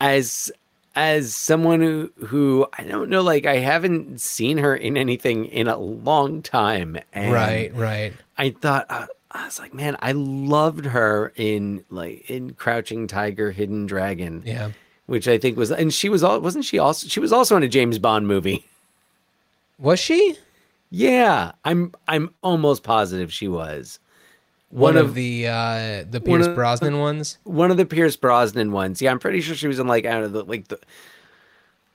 as 0.00 0.50
as 0.96 1.34
someone 1.34 1.80
who 1.80 2.10
who 2.26 2.66
I 2.78 2.84
don't 2.84 3.08
know 3.10 3.22
like 3.22 3.46
I 3.46 3.56
haven't 3.56 4.20
seen 4.20 4.58
her 4.58 4.74
in 4.76 4.96
anything 4.96 5.46
in 5.46 5.66
a 5.68 5.76
long 5.76 6.40
time 6.42 6.98
and 7.12 7.32
Right, 7.32 7.74
right. 7.74 8.12
I 8.38 8.50
thought 8.50 8.86
uh, 8.88 9.06
I 9.30 9.44
was 9.46 9.58
like 9.58 9.74
man 9.74 9.96
I 10.00 10.12
loved 10.12 10.84
her 10.86 11.32
in 11.36 11.84
like 11.90 12.30
in 12.30 12.54
Crouching 12.54 13.06
Tiger 13.08 13.50
Hidden 13.50 13.86
Dragon 13.86 14.42
Yeah. 14.46 14.70
which 15.06 15.26
I 15.26 15.36
think 15.38 15.56
was 15.56 15.70
and 15.72 15.92
she 15.92 16.08
was 16.08 16.22
all 16.22 16.40
wasn't 16.40 16.64
she 16.64 16.78
also 16.78 17.08
she 17.08 17.18
was 17.20 17.32
also 17.32 17.56
in 17.56 17.62
a 17.64 17.68
James 17.68 17.98
Bond 17.98 18.26
movie 18.28 18.64
Was 19.78 19.98
she? 19.98 20.36
yeah 20.90 21.52
I'm 21.64 21.92
I'm 22.06 22.32
almost 22.42 22.84
positive 22.84 23.32
she 23.32 23.48
was 23.48 23.98
One, 24.74 24.96
of, 24.96 25.14
the 25.14 25.46
uh 25.46 26.04
the 26.10 26.20
Pierce 26.20 26.46
of- 26.46 26.54
Brosnan 26.54 26.98
ones. 26.98 27.38
one 27.44 27.70
of 27.70 27.76
the 27.76 27.86
Pierce 27.86 28.16
Brosnan 28.16 28.72
ones. 28.72 29.00
Yeah, 29.00 29.10
I'm 29.12 29.18
pretty 29.18 29.40
sure 29.40 29.54
she 29.54 29.68
was 29.68 29.78
in 29.78 29.86
like 29.86 30.04
out 30.04 30.22
of 30.24 30.32
the 30.32 30.44
like 30.44 30.68
the 30.68 30.78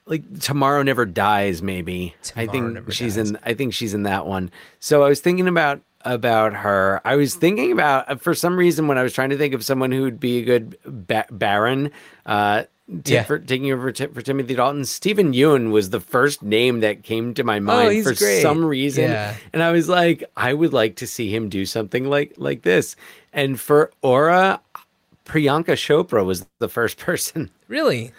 like 0.06 0.40
Tomorrow 0.40 0.82
Never 0.84 1.06
Dies. 1.06 1.62
Maybe 1.62 2.16
I 2.36 2.48
think 2.48 2.92
she's 2.92 3.16
Dies. 3.16 3.32
in. 3.32 3.40
I 3.44 3.54
think 3.54 3.74
she's 3.74 3.94
in 3.94 4.04
that 4.04 4.26
one. 4.26 4.50
So 4.80 5.04
I 5.04 5.10
was 5.10 5.20
thinking 5.20 5.48
about 5.48 5.82
about 6.06 6.54
her. 6.54 7.02
I 7.04 7.16
was 7.18 7.36
thinking 7.36 7.72
about 7.72 8.10
uh, 8.10 8.16
for 8.16 8.34
some 8.34 8.58
reason 8.58 8.88
when 8.88 8.98
I 8.98 9.04
was 9.04 9.14
trying 9.14 9.30
to 9.32 9.38
think 9.38 9.54
of 9.54 9.64
someone 9.64 9.92
who 9.92 10.04
would 10.04 10.20
be 10.20 10.40
a 10.40 10.44
good 10.46 10.78
ba- 10.86 11.28
Barin. 11.30 11.92
Uh, 12.26 12.64
t- 13.04 13.14
Yeah. 13.14 13.24
for 13.24 13.40
taking 13.40 13.72
over 13.72 13.92
t- 13.92 14.08
for 14.08 14.22
Timothy 14.22 14.56
Dalton, 14.56 14.86
Stephen 14.86 15.34
Ewan 15.34 15.72
was 15.72 15.90
the 15.92 16.00
first 16.00 16.42
name 16.44 16.80
that 16.82 17.04
came 17.04 17.34
to 17.36 17.44
my 17.44 17.60
mind 17.60 18.00
Oh, 18.00 18.04
for 18.04 18.14
great. 18.16 18.42
some 18.42 18.64
reason, 18.66 19.12
Yeah. 19.12 19.36
and 19.54 19.62
I 19.64 19.72
was 19.72 19.88
like, 19.90 20.24
I 20.38 20.54
would 20.54 20.74
like 20.74 20.96
to 20.98 21.08
see 21.08 21.34
him 21.34 21.50
do 21.50 21.66
something 21.66 22.06
like 22.10 22.34
like 22.38 22.62
this. 22.64 22.96
And 23.34 23.60
for 23.60 23.92
Aura, 24.02 24.60
Priyanka 25.26 25.76
Chopra 25.76 26.26
was 26.26 26.46
the 26.60 26.70
first 26.70 26.98
person. 27.08 27.50
Really? 27.68 28.12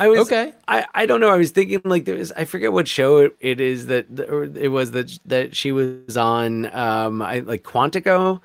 I 0.00 0.06
was 0.08 0.20
Okay. 0.20 0.52
I, 0.68 0.86
I 0.94 1.06
don't 1.06 1.20
know. 1.20 1.28
I 1.30 1.36
was 1.36 1.50
thinking 1.50 1.80
like 1.84 2.04
there 2.04 2.14
was 2.16 2.30
I 2.32 2.44
forget 2.44 2.72
what 2.72 2.86
show 2.86 3.16
it, 3.18 3.36
it 3.40 3.60
is 3.60 3.86
that 3.86 4.06
or 4.28 4.44
it 4.44 4.68
was 4.70 4.92
that 4.92 5.18
that 5.26 5.56
she 5.56 5.72
was 5.72 6.16
on. 6.16 6.66
Um, 6.74 7.20
I 7.20 7.40
like 7.40 7.64
Quantico, 7.64 8.40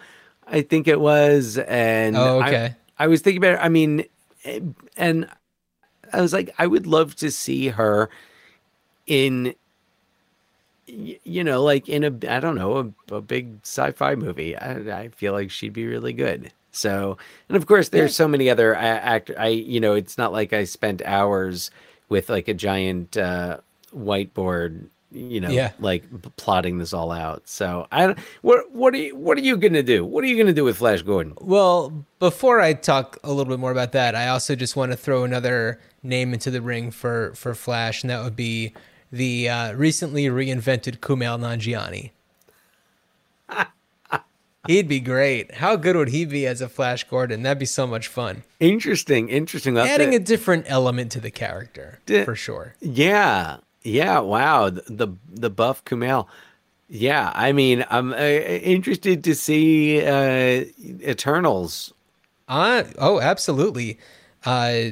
I 0.47 0.61
think 0.61 0.87
it 0.87 0.99
was. 0.99 1.59
And 1.59 2.17
Oh, 2.17 2.39
I- 2.39 2.47
okay. 2.47 2.75
I, 2.97 3.07
was 3.07 3.21
thinking 3.21 3.37
about. 3.43 3.55
it, 3.55 3.65
I 3.65 3.69
mean, 3.69 4.05
eh, 4.45 4.61
and 4.97 5.27
I 6.13 6.21
was 6.21 6.33
like, 6.33 6.53
I 6.57 6.67
would 6.67 6.87
love 6.87 7.15
to 7.17 7.31
see 7.31 7.69
her 7.69 8.09
in. 9.07 9.55
You 10.85 11.45
know, 11.45 11.63
like 11.63 11.87
in 11.87 12.03
a, 12.03 12.07
I 12.29 12.41
don't 12.41 12.55
know, 12.55 12.93
a, 13.09 13.15
a 13.15 13.21
big 13.21 13.59
sci-fi 13.63 14.15
movie. 14.15 14.57
I, 14.57 15.03
I 15.03 15.07
feel 15.07 15.31
like 15.31 15.49
she'd 15.49 15.71
be 15.71 15.87
really 15.87 16.11
good. 16.11 16.51
So, 16.71 17.17
and 17.47 17.55
of 17.55 17.67
course, 17.67 17.89
there's 17.89 18.15
so 18.15 18.27
many 18.27 18.49
other 18.49 18.75
actor. 18.75 19.33
I, 19.39 19.47
you 19.47 19.79
know, 19.79 19.93
it's 19.93 20.17
not 20.17 20.33
like 20.33 20.51
I 20.51 20.65
spent 20.65 21.01
hours 21.03 21.71
with 22.09 22.29
like 22.29 22.49
a 22.49 22.53
giant 22.53 23.15
uh, 23.15 23.59
whiteboard, 23.95 24.87
you 25.13 25.39
know, 25.39 25.49
Yeah. 25.49 25.71
like 25.79 26.03
plotting 26.37 26.77
this 26.79 26.93
all 26.93 27.11
out. 27.11 27.43
So, 27.47 27.87
I, 27.91 28.15
what, 28.41 28.71
what 28.71 28.93
are 28.93 28.97
you, 28.97 29.15
what 29.15 29.37
are 29.37 29.41
you 29.41 29.57
gonna 29.57 29.83
do? 29.83 30.03
What 30.03 30.23
are 30.23 30.27
you 30.27 30.37
gonna 30.37 30.53
do 30.53 30.63
with 30.63 30.77
Flash 30.77 31.01
Gordon? 31.03 31.33
Well, 31.39 32.05
before 32.19 32.59
I 32.59 32.73
talk 32.73 33.17
a 33.23 33.29
little 33.29 33.45
bit 33.45 33.59
more 33.59 33.71
about 33.71 33.91
that, 33.93 34.15
I 34.15 34.27
also 34.29 34.55
just 34.55 34.75
want 34.75 34.91
to 34.91 34.97
throw 34.97 35.23
another 35.23 35.79
name 36.01 36.33
into 36.33 36.49
the 36.51 36.61
ring 36.61 36.91
for 36.91 37.33
for 37.35 37.53
Flash, 37.55 38.03
and 38.03 38.09
that 38.09 38.23
would 38.23 38.35
be 38.35 38.73
the 39.11 39.47
uh, 39.49 39.73
recently 39.73 40.25
reinvented 40.25 40.97
Kumail 40.99 41.39
Nanjiani. 41.39 42.11
He'd 44.67 44.87
be 44.87 45.01
great. 45.01 45.55
How 45.55 45.75
good 45.75 45.97
would 45.97 46.07
he 46.09 46.23
be 46.23 46.47
as 46.47 46.61
a 46.61 46.69
Flash 46.69 47.03
Gordon? 47.03 47.43
That'd 47.43 47.59
be 47.59 47.65
so 47.65 47.85
much 47.85 48.07
fun. 48.07 48.43
Interesting, 48.61 49.27
interesting. 49.27 49.77
Adding 49.77 50.15
a 50.15 50.19
different 50.19 50.65
element 50.69 51.11
to 51.11 51.19
the 51.19 51.31
character, 51.31 51.99
for 52.23 52.33
sure. 52.35 52.75
Yeah, 52.79 53.57
yeah. 53.83 54.19
Wow, 54.19 54.69
the 54.69 54.83
the, 54.87 55.07
the 55.29 55.49
buff 55.49 55.83
Kumail. 55.85 56.27
Yeah, 56.89 57.31
I 57.33 57.53
mean, 57.53 57.85
I'm 57.89 58.13
uh, 58.13 58.17
interested 58.17 59.23
to 59.23 59.33
see 59.33 60.05
uh, 60.05 60.65
Eternals. 61.01 61.93
Uh, 62.47 62.83
oh, 62.99 63.19
absolutely. 63.19 63.97
Uh, 64.45 64.89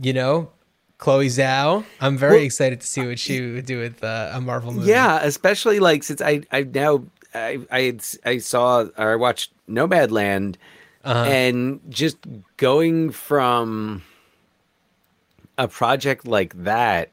you 0.00 0.12
know, 0.12 0.50
Chloe 0.98 1.26
Zhao. 1.26 1.84
I'm 2.00 2.16
very 2.16 2.44
excited 2.44 2.80
to 2.82 2.86
see 2.86 3.04
what 3.06 3.18
she 3.18 3.40
would 3.40 3.66
do 3.66 3.80
with 3.80 4.04
uh, 4.04 4.30
a 4.34 4.40
Marvel 4.40 4.72
movie. 4.72 4.88
Yeah, 4.90 5.18
especially 5.22 5.80
like 5.80 6.04
since 6.04 6.20
I 6.20 6.42
I 6.52 6.62
now 6.62 7.04
I 7.34 7.58
I 7.72 7.98
I 8.24 8.38
saw 8.38 8.84
or 8.96 9.12
I 9.12 9.16
watched 9.16 9.50
Nomadland, 9.68 10.56
Uh-huh. 11.02 11.24
and 11.30 11.80
just 11.88 12.18
going 12.58 13.10
from 13.10 14.02
a 15.56 15.66
project 15.66 16.26
like 16.26 16.52
that 16.64 17.08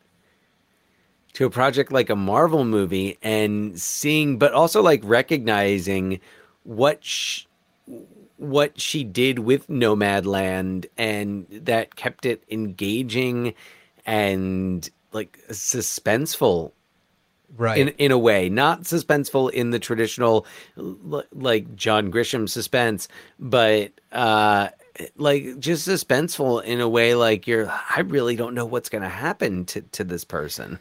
to 1.37 1.45
a 1.45 1.51
project 1.51 1.91
like 1.91 2.09
a 2.09 2.15
Marvel 2.15 2.65
movie 2.65 3.15
and 3.21 3.79
seeing, 3.79 4.39
but 4.39 4.53
also 4.53 4.81
like 4.81 5.01
recognizing 5.03 6.19
what 6.63 7.05
sh- 7.05 7.43
what 8.37 8.81
she 8.81 9.03
did 9.03 9.37
with 9.37 9.67
Nomadland 9.67 10.87
and 10.97 11.45
that 11.51 11.95
kept 11.95 12.25
it 12.25 12.43
engaging 12.49 13.53
and 14.03 14.89
like 15.11 15.37
suspenseful 15.49 16.71
right. 17.55 17.77
in 17.77 17.89
in 17.89 18.11
a 18.11 18.17
way, 18.17 18.49
not 18.49 18.85
suspenseful 18.85 19.51
in 19.51 19.69
the 19.69 19.77
traditional 19.77 20.43
like 20.75 21.75
John 21.75 22.11
Grisham 22.11 22.49
suspense, 22.49 23.07
but 23.37 23.91
uh 24.11 24.69
like 25.17 25.59
just 25.59 25.87
suspenseful 25.87 26.63
in 26.63 26.81
a 26.81 26.89
way 26.89 27.13
like 27.13 27.45
you're 27.45 27.69
I 27.95 27.99
really 27.99 28.35
don't 28.35 28.55
know 28.55 28.65
what's 28.65 28.89
going 28.89 29.03
to 29.03 29.07
happen 29.07 29.65
to 29.65 29.81
to 29.81 30.03
this 30.03 30.23
person. 30.23 30.79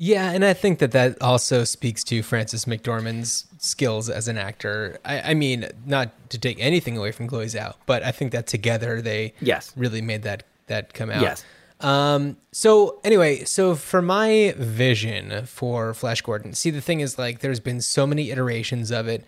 Yeah, 0.00 0.30
and 0.30 0.44
I 0.44 0.54
think 0.54 0.78
that 0.78 0.92
that 0.92 1.20
also 1.20 1.64
speaks 1.64 2.04
to 2.04 2.22
Frances 2.22 2.66
McDormand's 2.66 3.46
skills 3.58 4.08
as 4.08 4.28
an 4.28 4.38
actor. 4.38 4.98
I, 5.04 5.32
I 5.32 5.34
mean, 5.34 5.66
not 5.84 6.10
to 6.30 6.38
take 6.38 6.56
anything 6.60 6.96
away 6.96 7.10
from 7.10 7.26
Chloe 7.26 7.46
Zhao, 7.46 7.74
but 7.84 8.04
I 8.04 8.12
think 8.12 8.30
that 8.30 8.46
together 8.46 9.02
they 9.02 9.34
Yes. 9.40 9.72
really 9.76 10.00
made 10.00 10.22
that 10.22 10.44
that 10.68 10.94
come 10.94 11.10
out. 11.10 11.22
Yes. 11.22 11.44
Um. 11.80 12.36
So 12.52 13.00
anyway, 13.04 13.44
so 13.44 13.74
for 13.74 14.00
my 14.02 14.54
vision 14.56 15.46
for 15.46 15.94
Flash 15.94 16.20
Gordon, 16.22 16.52
see 16.54 16.70
the 16.70 16.80
thing 16.80 17.00
is 17.00 17.18
like 17.18 17.40
there's 17.40 17.60
been 17.60 17.80
so 17.80 18.06
many 18.06 18.30
iterations 18.30 18.90
of 18.92 19.08
it. 19.08 19.24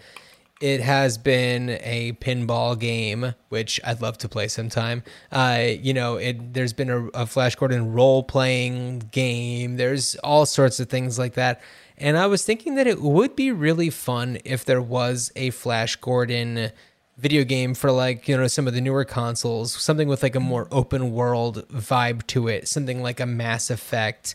It 0.60 0.80
has 0.82 1.16
been 1.16 1.70
a 1.82 2.12
pinball 2.20 2.78
game, 2.78 3.34
which 3.48 3.80
I'd 3.82 4.02
love 4.02 4.18
to 4.18 4.28
play 4.28 4.46
sometime. 4.48 5.02
Uh, 5.32 5.68
you 5.80 5.94
know, 5.94 6.16
it 6.16 6.52
there's 6.52 6.74
been 6.74 6.90
a, 6.90 7.06
a 7.08 7.26
Flash 7.26 7.56
Gordon 7.56 7.92
role 7.92 8.22
playing 8.22 9.08
game. 9.10 9.76
There's 9.76 10.16
all 10.16 10.44
sorts 10.44 10.78
of 10.78 10.90
things 10.90 11.18
like 11.18 11.34
that. 11.34 11.62
And 11.96 12.16
I 12.16 12.26
was 12.26 12.44
thinking 12.44 12.74
that 12.74 12.86
it 12.86 13.00
would 13.00 13.36
be 13.36 13.52
really 13.52 13.90
fun 13.90 14.38
if 14.44 14.64
there 14.64 14.82
was 14.82 15.32
a 15.34 15.50
Flash 15.50 15.96
Gordon 15.96 16.72
video 17.16 17.44
game 17.44 17.74
for 17.74 17.90
like, 17.92 18.28
you 18.28 18.36
know, 18.36 18.46
some 18.46 18.66
of 18.66 18.74
the 18.74 18.80
newer 18.80 19.04
consoles, 19.04 19.72
something 19.72 20.08
with 20.08 20.22
like 20.22 20.34
a 20.34 20.40
more 20.40 20.66
open 20.70 21.12
world 21.12 21.68
vibe 21.68 22.26
to 22.28 22.48
it, 22.48 22.68
something 22.68 23.02
like 23.02 23.20
a 23.20 23.26
Mass 23.26 23.70
Effect 23.70 24.34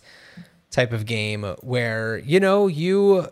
type 0.69 0.91
of 0.93 1.05
game 1.05 1.43
where, 1.61 2.19
you 2.19 2.39
know, 2.39 2.67
you 2.67 3.27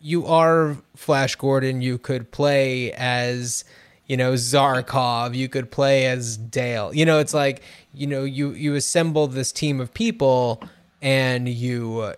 you 0.00 0.26
are 0.26 0.76
Flash 0.96 1.34
Gordon. 1.36 1.82
You 1.82 1.98
could 1.98 2.30
play 2.30 2.92
as, 2.92 3.64
you 4.06 4.16
know, 4.16 4.32
Zarkov. 4.34 5.34
You 5.34 5.48
could 5.48 5.70
play 5.70 6.06
as 6.06 6.36
Dale. 6.36 6.94
You 6.94 7.04
know, 7.04 7.18
it's 7.18 7.34
like, 7.34 7.62
you 7.92 8.06
know, 8.06 8.24
you 8.24 8.50
you 8.50 8.74
assemble 8.74 9.26
this 9.26 9.50
team 9.50 9.80
of 9.80 9.92
people, 9.92 10.62
and 11.02 11.48
you, 11.48 12.12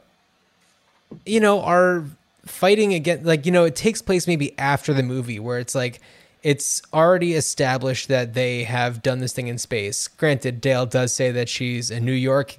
you 1.24 1.40
know, 1.40 1.62
are 1.62 2.04
fighting 2.44 2.92
against. 2.94 3.24
Like, 3.24 3.46
you 3.46 3.52
know, 3.52 3.64
it 3.64 3.76
takes 3.76 4.02
place 4.02 4.26
maybe 4.26 4.58
after 4.58 4.92
the 4.92 5.02
movie, 5.02 5.38
where 5.38 5.58
it's 5.58 5.74
like. 5.74 6.00
It's 6.42 6.80
already 6.94 7.34
established 7.34 8.08
that 8.08 8.32
they 8.32 8.64
have 8.64 9.02
done 9.02 9.18
this 9.18 9.34
thing 9.34 9.48
in 9.48 9.58
space. 9.58 10.08
Granted, 10.08 10.62
Dale 10.62 10.86
does 10.86 11.12
say 11.12 11.30
that 11.32 11.50
she's 11.50 11.90
a 11.90 12.00
New 12.00 12.14
York 12.14 12.56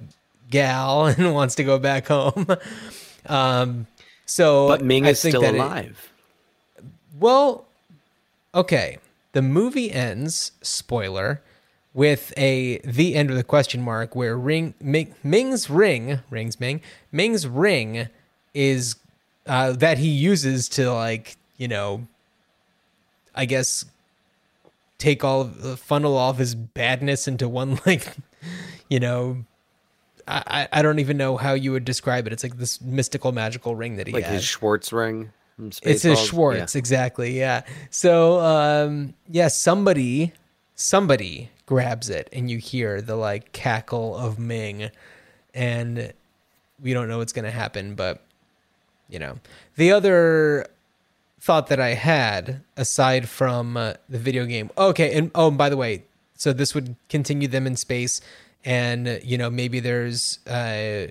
gal 0.50 1.06
and 1.18 1.34
wants 1.34 1.56
to 1.56 1.64
go 1.64 1.80
back 1.80 2.06
home. 2.06 2.46
Um, 3.26 3.86
so, 4.32 4.68
But 4.68 4.82
Ming 4.82 5.06
I 5.06 5.10
is 5.10 5.20
think 5.22 5.32
still 5.32 5.42
that 5.42 5.54
it- 5.54 5.58
alive. 5.60 6.12
well, 7.18 7.66
okay. 8.54 8.98
The 9.32 9.42
movie 9.42 9.90
ends, 9.90 10.52
spoiler, 10.62 11.40
with 11.94 12.32
a 12.36 12.78
the 12.84 13.14
end 13.14 13.28
with 13.30 13.38
a 13.38 13.44
question 13.44 13.82
mark 13.82 14.14
where 14.16 14.36
ring 14.36 14.74
Ming, 14.80 15.14
Ming's 15.22 15.68
ring, 15.70 16.20
rings 16.30 16.58
Ming, 16.60 16.80
Ming's 17.10 17.46
ring 17.46 18.08
is 18.54 18.96
uh, 19.46 19.72
that 19.72 19.98
he 19.98 20.08
uses 20.08 20.68
to 20.70 20.92
like, 20.92 21.36
you 21.56 21.68
know, 21.68 22.06
I 23.34 23.44
guess 23.46 23.84
take 24.98 25.24
all 25.24 25.40
of, 25.42 25.80
funnel 25.80 26.16
all 26.16 26.30
of 26.30 26.38
his 26.38 26.54
badness 26.54 27.26
into 27.26 27.48
one 27.48 27.78
like, 27.86 28.06
you 28.88 29.00
know, 29.00 29.44
I, 30.28 30.68
I 30.72 30.82
don't 30.82 30.98
even 30.98 31.16
know 31.16 31.36
how 31.36 31.54
you 31.54 31.72
would 31.72 31.84
describe 31.84 32.26
it. 32.26 32.32
It's 32.32 32.42
like 32.42 32.58
this 32.58 32.80
mystical 32.80 33.32
magical 33.32 33.74
ring 33.74 33.96
that 33.96 34.06
he 34.06 34.12
Like 34.12 34.24
has 34.24 34.34
his 34.34 34.44
Schwartz 34.44 34.92
ring. 34.92 35.32
it's 35.82 36.02
his. 36.02 36.18
Schwartz, 36.20 36.74
exactly. 36.74 37.38
Yeah. 37.38 37.62
So, 37.90 38.40
um, 38.40 39.14
yeah, 39.28 39.48
somebody, 39.48 40.32
somebody 40.74 41.50
grabs 41.66 42.08
it, 42.10 42.28
and 42.32 42.50
you 42.50 42.58
hear 42.58 43.00
the 43.00 43.16
like 43.16 43.52
cackle 43.52 44.16
of 44.16 44.38
Ming, 44.38 44.90
and 45.54 46.12
we 46.82 46.92
don't 46.92 47.08
know 47.08 47.18
what's 47.18 47.32
gonna 47.32 47.50
happen, 47.50 47.94
but 47.94 48.22
you 49.08 49.18
know, 49.18 49.38
the 49.76 49.92
other 49.92 50.66
thought 51.40 51.66
that 51.68 51.80
I 51.80 51.90
had 51.94 52.62
aside 52.76 53.28
from 53.28 53.76
uh, 53.76 53.94
the 54.08 54.18
video 54.18 54.46
game. 54.46 54.70
Okay, 54.78 55.16
and 55.16 55.30
oh, 55.34 55.48
and 55.48 55.58
by 55.58 55.68
the 55.68 55.76
way, 55.76 56.04
so 56.34 56.52
this 56.52 56.74
would 56.74 56.96
continue 57.08 57.46
them 57.48 57.66
in 57.66 57.76
space, 57.76 58.20
and 58.64 59.20
you 59.22 59.38
know 59.38 59.50
maybe 59.50 59.80
there's 59.80 60.44
uh, 60.46 61.08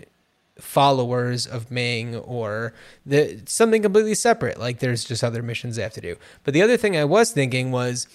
followers 0.57 1.47
of 1.47 1.71
Ming 1.71 2.15
or 2.15 2.73
the 3.05 3.41
something 3.45 3.81
completely 3.81 4.15
separate. 4.15 4.59
Like 4.59 4.79
there's 4.79 5.03
just 5.03 5.23
other 5.23 5.41
missions 5.41 5.75
they 5.75 5.83
have 5.83 5.93
to 5.93 6.01
do. 6.01 6.15
But 6.43 6.53
the 6.53 6.61
other 6.61 6.77
thing 6.77 6.95
I 6.95 7.05
was 7.05 7.31
thinking 7.31 7.71
was, 7.71 8.07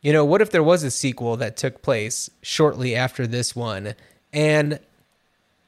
you 0.00 0.12
know, 0.12 0.24
what 0.24 0.40
if 0.40 0.50
there 0.50 0.62
was 0.62 0.82
a 0.82 0.90
sequel 0.90 1.36
that 1.36 1.56
took 1.56 1.82
place 1.82 2.30
shortly 2.42 2.94
after 2.94 3.26
this 3.26 3.54
one, 3.54 3.94
and 4.32 4.78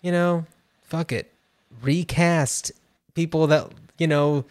you 0.03 0.13
know, 0.13 0.47
fuck 0.83 1.13
it, 1.13 1.33
recast 1.83 2.73
people 3.15 3.47
that 3.47 3.71
you 3.99 4.07
know 4.07 4.45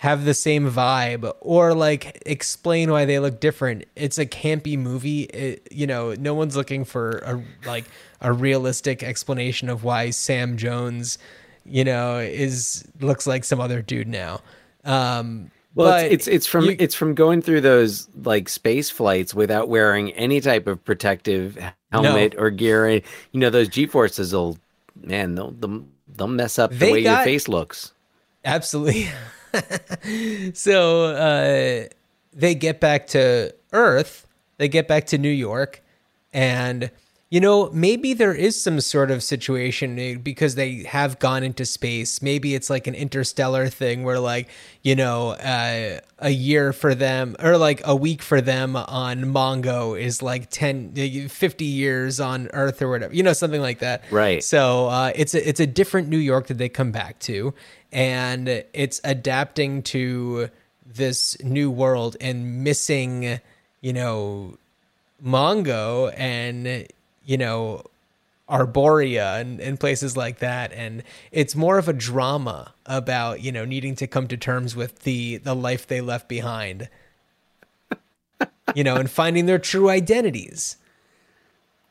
have 0.00 0.24
the 0.26 0.34
same 0.34 0.70
vibe 0.70 1.32
or 1.40 1.74
like 1.74 2.22
explain 2.26 2.90
why 2.90 3.04
they 3.06 3.18
look 3.18 3.40
different. 3.40 3.84
It's 3.96 4.18
a 4.18 4.26
campy 4.26 4.78
movie. 4.78 5.22
It, 5.22 5.66
you 5.70 5.86
know, 5.86 6.12
no 6.14 6.34
one's 6.34 6.54
looking 6.56 6.84
for 6.84 7.18
a 7.24 7.42
like 7.66 7.84
a 8.20 8.32
realistic 8.32 9.02
explanation 9.02 9.68
of 9.70 9.84
why 9.84 10.10
Sam 10.10 10.56
Jones, 10.58 11.18
you 11.64 11.82
know, 11.84 12.18
is 12.18 12.86
looks 13.00 13.26
like 13.26 13.44
some 13.44 13.60
other 13.60 13.80
dude 13.80 14.08
now. 14.08 14.42
Um 14.84 15.50
Well, 15.74 15.90
but 15.92 16.04
it's, 16.12 16.26
it's 16.26 16.28
it's 16.28 16.46
from 16.46 16.66
you- 16.66 16.76
it's 16.78 16.94
from 16.94 17.14
going 17.14 17.40
through 17.40 17.62
those 17.62 18.06
like 18.22 18.48
space 18.50 18.90
flights 18.90 19.34
without 19.34 19.68
wearing 19.70 20.12
any 20.12 20.40
type 20.42 20.66
of 20.66 20.84
protective 20.84 21.58
helmet 21.90 22.34
or 22.36 22.50
gear. 22.50 22.88
You 22.90 23.02
know, 23.32 23.48
those 23.50 23.68
G 23.68 23.86
forces 23.86 24.34
will, 24.34 24.58
man, 25.02 25.34
they'll 25.36 25.52
they'll, 25.52 25.84
they'll 26.16 26.28
mess 26.28 26.58
up 26.58 26.70
the 26.70 26.92
way 26.92 27.00
your 27.00 27.24
face 27.24 27.48
looks. 27.48 27.92
Absolutely. 28.44 29.08
so 30.54 31.04
uh, 31.06 31.84
they 32.32 32.54
get 32.54 32.80
back 32.80 33.06
to 33.08 33.54
Earth, 33.72 34.26
they 34.58 34.68
get 34.68 34.88
back 34.88 35.06
to 35.06 35.18
New 35.18 35.28
York, 35.28 35.82
and 36.32 36.90
you 37.28 37.40
know, 37.40 37.70
maybe 37.72 38.14
there 38.14 38.32
is 38.32 38.60
some 38.60 38.80
sort 38.80 39.10
of 39.10 39.20
situation 39.20 39.98
eh, 39.98 40.14
because 40.14 40.54
they 40.54 40.84
have 40.84 41.18
gone 41.18 41.42
into 41.42 41.64
space. 41.64 42.22
Maybe 42.22 42.54
it's 42.54 42.70
like 42.70 42.86
an 42.86 42.94
interstellar 42.94 43.68
thing 43.68 44.04
where, 44.04 44.20
like, 44.20 44.48
you 44.82 44.94
know, 44.94 45.30
uh, 45.30 45.98
a 46.20 46.30
year 46.30 46.72
for 46.72 46.94
them 46.94 47.34
or 47.42 47.58
like 47.58 47.82
a 47.84 47.96
week 47.96 48.22
for 48.22 48.40
them 48.40 48.76
on 48.76 49.24
Mongo 49.24 50.00
is 50.00 50.22
like 50.22 50.50
10, 50.50 50.92
eh, 50.96 51.26
50 51.26 51.64
years 51.64 52.20
on 52.20 52.48
Earth 52.52 52.80
or 52.80 52.88
whatever, 52.88 53.12
you 53.12 53.24
know, 53.24 53.32
something 53.32 53.60
like 53.60 53.80
that. 53.80 54.04
Right. 54.12 54.42
So 54.44 54.86
uh, 54.86 55.10
it's 55.16 55.34
a, 55.34 55.48
it's 55.48 55.60
a 55.60 55.66
different 55.66 56.08
New 56.08 56.18
York 56.18 56.46
that 56.46 56.58
they 56.58 56.68
come 56.68 56.92
back 56.92 57.18
to, 57.20 57.52
and 57.90 58.48
it's 58.72 59.00
adapting 59.02 59.82
to 59.82 60.48
this 60.86 61.42
new 61.42 61.72
world 61.72 62.16
and 62.20 62.62
missing, 62.62 63.40
you 63.80 63.92
know, 63.92 64.58
Mongo 65.24 66.12
and 66.16 66.86
you 67.26 67.36
know 67.36 67.82
Arboria 68.48 69.40
and, 69.40 69.60
and 69.60 69.78
places 69.78 70.16
like 70.16 70.38
that. 70.38 70.72
And 70.72 71.02
it's 71.32 71.56
more 71.56 71.78
of 71.78 71.88
a 71.88 71.92
drama 71.92 72.72
about 72.86 73.42
you 73.42 73.52
know 73.52 73.64
needing 73.64 73.94
to 73.96 74.06
come 74.06 74.28
to 74.28 74.36
terms 74.36 74.74
with 74.74 75.00
the 75.00 75.36
the 75.38 75.54
life 75.54 75.86
they 75.86 76.00
left 76.00 76.28
behind 76.28 76.88
you 78.74 78.84
know 78.84 78.96
and 78.96 79.10
finding 79.10 79.46
their 79.46 79.58
true 79.58 79.90
identities. 79.90 80.76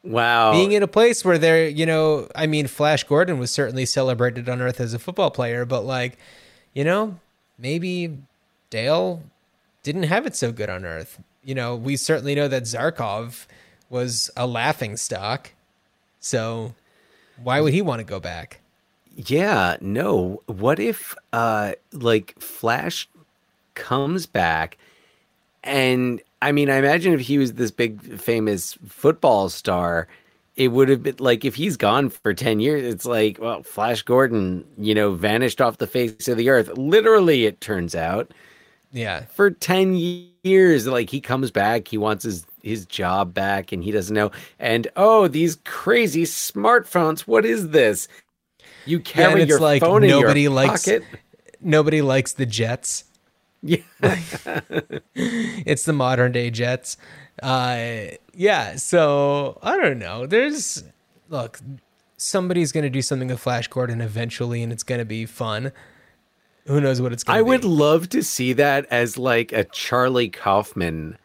Wow. 0.04 0.52
being 0.52 0.74
in 0.74 0.84
a 0.84 0.88
place 0.88 1.26
where 1.26 1.40
they're 1.40 1.68
you 1.68 1.84
know 1.84 2.30
i 2.36 2.46
mean 2.46 2.68
flash 2.68 3.04
gordon 3.04 3.40
was 3.40 3.50
certainly 3.50 3.88
celebrated 3.88 4.48
on 4.48 4.62
earth 4.62 4.80
as 4.80 4.94
a 4.94 5.00
football 5.00 5.32
player 5.32 5.66
but 5.66 5.84
like 5.84 6.20
you 6.76 6.84
know 6.84 7.20
maybe 7.58 8.20
dale 8.70 9.24
didn't 9.86 10.04
have 10.04 10.26
it 10.26 10.36
so 10.36 10.52
good 10.52 10.70
on 10.70 10.84
earth. 10.84 11.22
You 11.44 11.54
know 11.54 11.76
we 11.76 11.96
certainly 11.96 12.34
know 12.34 12.48
that 12.48 12.64
zarkov 12.64 13.46
was 13.90 14.30
a 14.38 14.48
laughing 14.48 14.98
stock 14.98 15.52
so 16.20 16.74
Why 17.38 17.62
would 17.62 17.74
he 17.74 17.82
want 17.82 18.00
to 18.00 18.06
go 18.06 18.20
back? 18.20 18.62
Yeah, 19.16 19.78
no. 19.82 20.42
What 20.48 20.80
if 20.80 21.16
uh 21.34 21.74
like 21.94 22.40
Flash 22.40 23.08
comes 23.76 24.26
back 24.26 24.78
and 25.64 26.22
I 26.42 26.52
mean, 26.52 26.70
I 26.70 26.78
imagine 26.78 27.14
if 27.14 27.22
he 27.22 27.38
was 27.38 27.54
this 27.54 27.72
big 27.72 28.20
famous 28.20 28.78
football 28.88 29.50
star, 29.50 30.08
it 30.56 30.70
would 30.70 30.90
have 30.90 31.04
been 31.04 31.16
like 31.20 31.46
if 31.46 31.56
he's 31.56 31.78
gone 31.78 32.10
for 32.10 32.34
10 32.34 32.60
years, 32.60 32.84
it's 32.84 33.06
like, 33.06 33.40
well, 33.40 33.64
Flash 33.64 34.04
Gordon, 34.04 34.66
you 34.78 34.94
know, 34.96 35.14
vanished 35.14 35.62
off 35.62 35.78
the 35.80 35.88
face 35.88 36.28
of 36.28 36.38
the 36.38 36.50
earth. 36.50 36.70
Literally, 36.78 37.46
it 37.46 37.62
turns 37.62 37.96
out. 37.96 38.32
Yeah. 38.92 39.26
For 39.26 39.52
10 39.52 39.96
years, 39.96 40.30
like 40.46 41.10
he 41.10 41.22
comes 41.22 41.52
back, 41.52 41.88
he 41.88 41.98
wants 41.98 42.24
his 42.24 42.46
his 42.62 42.86
job 42.86 43.34
back 43.34 43.72
and 43.72 43.84
he 43.84 43.92
doesn't 43.92 44.14
know. 44.14 44.32
And 44.60 44.88
oh, 44.96 45.28
these 45.28 45.58
crazy 45.66 46.24
smartphones, 46.24 47.22
what 47.22 47.46
is 47.46 47.70
this? 47.70 48.08
You 48.86 49.00
Yeah, 49.16 49.36
carry 49.36 49.42
it's 49.42 49.50
your 49.50 49.60
like 49.60 49.82
phone 49.82 50.06
nobody 50.06 50.46
in 50.46 50.52
your 50.52 50.52
likes 50.52 50.86
pocket. 50.86 51.08
nobody 51.62 52.02
likes 52.02 52.34
the 52.34 52.46
Jets. 52.46 53.06
Yeah. 53.62 53.80
It's 55.16 55.84
the 55.86 55.94
modern 55.94 56.32
day 56.32 56.50
Jets. 56.52 56.98
Uh, 57.42 58.08
yeah. 58.34 58.76
So 58.76 59.58
I 59.62 59.78
don't 59.78 60.00
know. 60.00 60.26
There's 60.28 60.84
look, 61.30 61.60
somebody's 62.18 62.72
gonna 62.72 62.90
do 62.90 63.02
something 63.02 63.28
with 63.30 63.40
Flash 63.40 63.68
Gordon 63.68 64.02
eventually, 64.02 64.62
and 64.64 64.72
it's 64.72 64.84
gonna 64.84 65.06
be 65.06 65.26
fun. 65.26 65.72
Who 66.68 66.82
knows 66.82 67.02
what 67.02 67.14
it's 67.14 67.24
gonna 67.24 67.38
be. 67.38 67.40
I 67.40 67.44
be? 67.44 67.50
would 67.50 67.66
love 67.66 68.10
to 68.10 68.24
see 68.24 68.54
that 68.54 68.86
as 68.90 69.18
like 69.18 69.52
a 69.52 69.64
Charlie 69.66 70.30
Kaufman. 70.30 71.18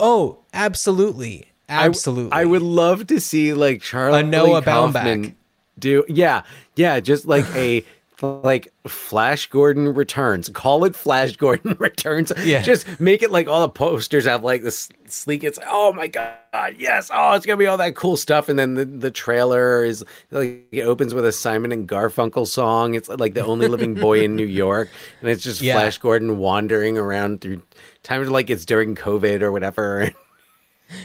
Oh, 0.00 0.38
absolutely, 0.52 1.46
absolutely. 1.68 2.32
I, 2.32 2.44
would 2.44 2.62
love 2.62 3.06
to 3.08 3.20
see 3.20 3.52
like 3.52 3.82
Charlie 3.82 4.22
Noah 4.22 4.62
Kaufman 4.62 5.24
Baumbach. 5.24 5.34
do 5.78 6.04
yeah, 6.08 6.42
yeah, 6.74 7.00
just 7.00 7.26
like 7.26 7.46
a 7.54 7.84
like 8.22 8.72
Flash 8.86 9.48
Gordon 9.48 9.92
returns. 9.92 10.48
Call 10.48 10.84
it 10.84 10.94
Flash 10.94 11.36
Gordon 11.36 11.76
returns. 11.80 12.32
Yeah. 12.44 12.62
Just 12.62 12.86
make 13.00 13.22
it 13.22 13.30
like 13.30 13.48
all 13.48 13.60
the 13.62 13.68
posters 13.68 14.24
have 14.24 14.44
like 14.44 14.62
this 14.62 14.88
sleek. 15.06 15.42
It's 15.44 15.58
oh 15.66 15.92
my 15.92 16.06
god, 16.06 16.76
yes. 16.78 17.10
Oh, 17.12 17.32
it's 17.34 17.44
gonna 17.44 17.56
be 17.56 17.66
all 17.66 17.76
that 17.78 17.96
cool 17.96 18.16
stuff. 18.16 18.48
And 18.48 18.58
then 18.58 18.74
the, 18.74 18.84
the 18.84 19.10
trailer 19.10 19.84
is 19.84 20.04
like 20.30 20.66
it 20.70 20.82
opens 20.82 21.14
with 21.14 21.26
a 21.26 21.32
Simon 21.32 21.72
and 21.72 21.88
Garfunkel 21.88 22.46
song. 22.46 22.94
It's 22.94 23.08
like 23.08 23.34
the 23.34 23.44
only 23.44 23.68
living 23.68 23.94
boy 23.94 24.22
in 24.22 24.36
New 24.36 24.46
York. 24.46 24.88
And 25.20 25.28
it's 25.30 25.42
just 25.42 25.60
Yeah. 25.60 25.74
Flash 25.74 25.98
Gordon 25.98 26.38
wandering 26.38 26.96
around 26.96 27.40
through 27.40 27.62
times 28.02 28.30
like 28.30 28.50
it's 28.50 28.64
during 28.64 28.94
COVID 28.94 29.42
or 29.42 29.50
whatever. 29.52 30.10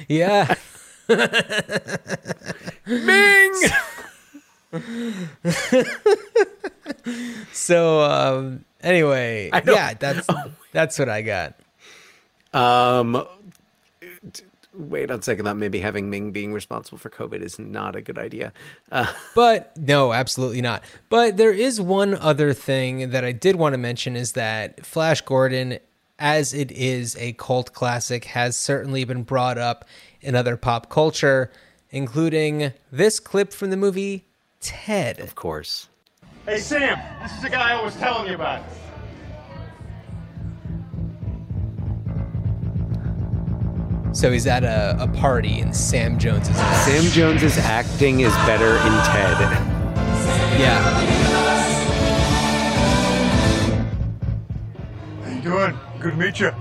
Yeah. 0.08 0.54
Bing! 2.86 3.54
So 7.52 8.02
um, 8.02 8.66
anyway, 8.82 9.50
yeah, 9.66 9.94
that's 9.94 10.28
that's 10.72 11.00
what 11.00 11.10
I 11.10 11.22
got. 11.22 11.56
Um, 12.54 13.26
wait 14.74 15.12
on 15.12 15.20
a 15.20 15.22
second. 15.22 15.46
That 15.46 15.56
maybe 15.56 15.80
having 15.80 16.10
Ming 16.10 16.32
being 16.32 16.54
responsible 16.54 16.98
for 16.98 17.10
COVID 17.10 17.42
is 17.42 17.60
not 17.60 17.96
a 17.96 18.02
good 18.02 18.18
idea. 18.18 18.54
Uh, 18.92 19.12
But 19.36 19.76
no, 19.78 20.14
absolutely 20.14 20.62
not. 20.62 20.84
But 21.10 21.38
there 21.38 21.52
is 21.52 21.80
one 21.82 22.16
other 22.16 22.54
thing 22.54 23.12
that 23.12 23.24
I 23.24 23.32
did 23.32 23.56
want 23.56 23.74
to 23.74 23.78
mention 23.78 24.16
is 24.16 24.34
that 24.34 24.86
Flash 24.86 25.22
Gordon, 25.22 25.80
as 26.20 26.54
it 26.54 26.72
is 26.72 27.16
a 27.18 27.34
cult 27.34 27.74
classic, 27.74 28.26
has 28.26 28.58
certainly 28.58 29.04
been 29.04 29.24
brought 29.24 29.58
up 29.58 29.86
in 30.22 30.36
other 30.36 30.58
pop 30.58 30.90
culture, 30.90 31.52
including 31.92 32.74
this 32.92 33.20
clip 33.20 33.54
from 33.54 33.70
the 33.70 33.78
movie 33.78 34.26
Ted. 34.60 35.20
of 35.20 35.36
course. 35.36 35.88
Hey, 36.48 36.60
Sam, 36.60 36.98
this 37.22 37.34
is 37.34 37.42
the 37.42 37.50
guy 37.50 37.78
I 37.78 37.84
was 37.84 37.94
telling 37.98 38.30
you 38.30 38.36
about. 38.36 38.64
So 44.16 44.32
he's 44.32 44.48
at 44.48 44.64
a, 44.64 44.96
a 44.98 45.10
party 45.10 45.60
and 45.60 45.76
Sam 45.76 46.18
Jones 46.18 46.48
is. 46.48 46.56
Sam 46.56 47.04
Jones's 47.12 47.58
acting 47.58 48.22
is 48.22 48.34
better 48.46 48.76
in 48.78 48.94
Ted. 49.04 49.38
Yeah. 50.58 50.82
How 55.24 55.30
you 55.30 55.42
doing? 55.42 55.78
Good 56.00 56.12
to 56.12 56.18
meet 56.18 56.40
you. 56.40 56.52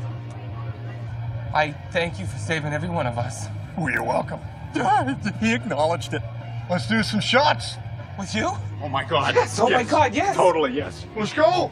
I 1.55 1.71
thank 1.93 2.19
you 2.19 2.27
for 2.27 2.39
saving 2.39 2.73
every 2.73 2.89
one 2.89 3.07
of 3.07 3.19
us. 3.19 3.47
Well, 3.79 3.93
you're 3.93 4.03
welcome. 4.03 4.41
he 5.41 5.55
acknowledged 5.55 6.13
it. 6.13 6.23
Let's 6.69 6.89
do 6.89 7.05
some 7.05 7.21
shots. 7.21 7.77
With 8.19 8.35
you? 8.35 8.51
Oh 8.83 8.89
my 8.89 9.05
God. 9.05 9.35
Yes. 9.35 9.59
Oh 9.59 9.69
my 9.69 9.83
God, 9.83 10.15
yes. 10.15 10.35
Totally, 10.37 10.73
yes. 10.73 11.05
Let's 11.17 11.35
go. 11.35 11.71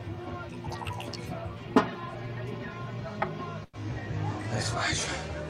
Thanks, 4.50 4.70
Flash. 4.70 5.06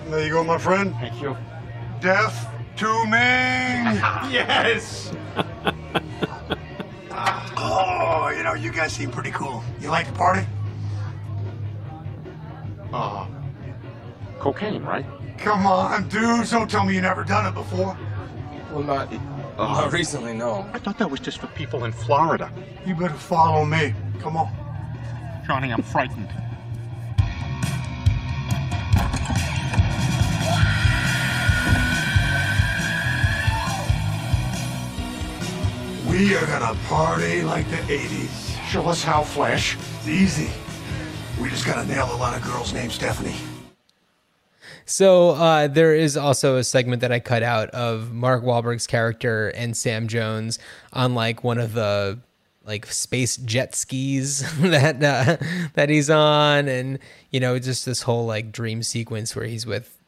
There 0.09 0.25
you 0.25 0.31
go, 0.31 0.45
my 0.45 0.59
friend. 0.59 0.95
Thank 1.01 1.21
you. 1.21 1.37
Death 2.01 2.49
to 2.77 3.07
Ming. 3.07 4.01
Yes. 4.31 5.13
oh, 7.57 8.33
you 8.37 8.43
know, 8.43 8.55
you 8.55 8.71
guys 8.71 8.93
seem 8.93 9.11
pretty 9.11 9.31
cool. 9.31 9.63
You 9.81 9.89
like 9.89 10.07
the 10.07 10.13
party? 10.13 10.47
Uh, 12.93 13.27
cocaine, 14.39 14.83
right? 14.83 15.05
Come 15.39 15.67
on, 15.67 16.09
dudes. 16.09 16.51
Don't 16.51 16.71
tell 16.71 16.85
me 16.85 16.95
you 16.95 17.01
never 17.01 17.25
done 17.25 17.47
it 17.47 17.55
before. 17.55 17.97
Well, 18.71 18.83
not, 18.83 19.13
Oh, 19.57 19.67
not 19.67 19.93
recently, 19.93 20.35
no. 20.35 20.69
I 20.73 20.81
thought 20.81 20.99
that 20.99 21.09
was 21.09 21.21
just 21.21 21.39
for 21.39 21.47
people 21.49 21.85
in 21.85 21.93
Florida. 21.93 22.51
You 22.85 22.97
better 22.97 23.15
follow 23.15 23.65
me. 23.65 23.95
Come 24.19 24.37
on. 24.37 24.53
Johnny, 25.47 25.73
I'm 25.73 25.83
frightened. 25.83 26.29
We 36.11 36.35
are 36.35 36.47
gonna 36.47 36.77
party 36.87 37.43
like 37.43 37.69
the 37.71 37.77
80s. 37.77 38.59
Show 38.69 38.87
us 38.87 39.05
how, 39.05 39.23
Flash. 39.23 39.77
It's 39.77 40.09
easy. 40.09 40.51
We 41.41 41.49
just 41.49 41.65
gotta 41.65 41.87
nail 41.87 42.09
a 42.13 42.17
lot 42.17 42.37
of 42.37 42.43
girls 42.43 42.73
named 42.73 42.91
Stephanie. 42.91 43.37
So 44.87 45.31
uh, 45.31 45.69
there 45.69 45.95
is 45.95 46.17
also 46.17 46.57
a 46.57 46.65
segment 46.65 47.01
that 47.01 47.13
I 47.13 47.21
cut 47.21 47.43
out 47.43 47.71
of 47.71 48.13
Mark 48.13 48.43
Wahlberg's 48.43 48.87
character 48.87 49.49
and 49.49 49.77
Sam 49.77 50.09
Jones 50.09 50.59
on 50.93 51.15
like 51.15 51.43
one 51.43 51.59
of 51.59 51.73
the 51.73 52.19
like 52.65 52.87
space 52.87 53.37
jet 53.37 53.75
skis 53.75 54.41
that 54.61 55.03
uh, 55.03 55.37
that 55.75 55.89
he's 55.89 56.11
on, 56.11 56.69
and 56.69 56.99
you 57.31 57.41
know 57.41 57.59
just 57.59 57.87
this 57.87 58.03
whole 58.03 58.27
like 58.27 58.53
dream 58.53 58.83
sequence 58.83 59.35
where 59.35 59.47
he's 59.47 59.67
with 59.67 59.99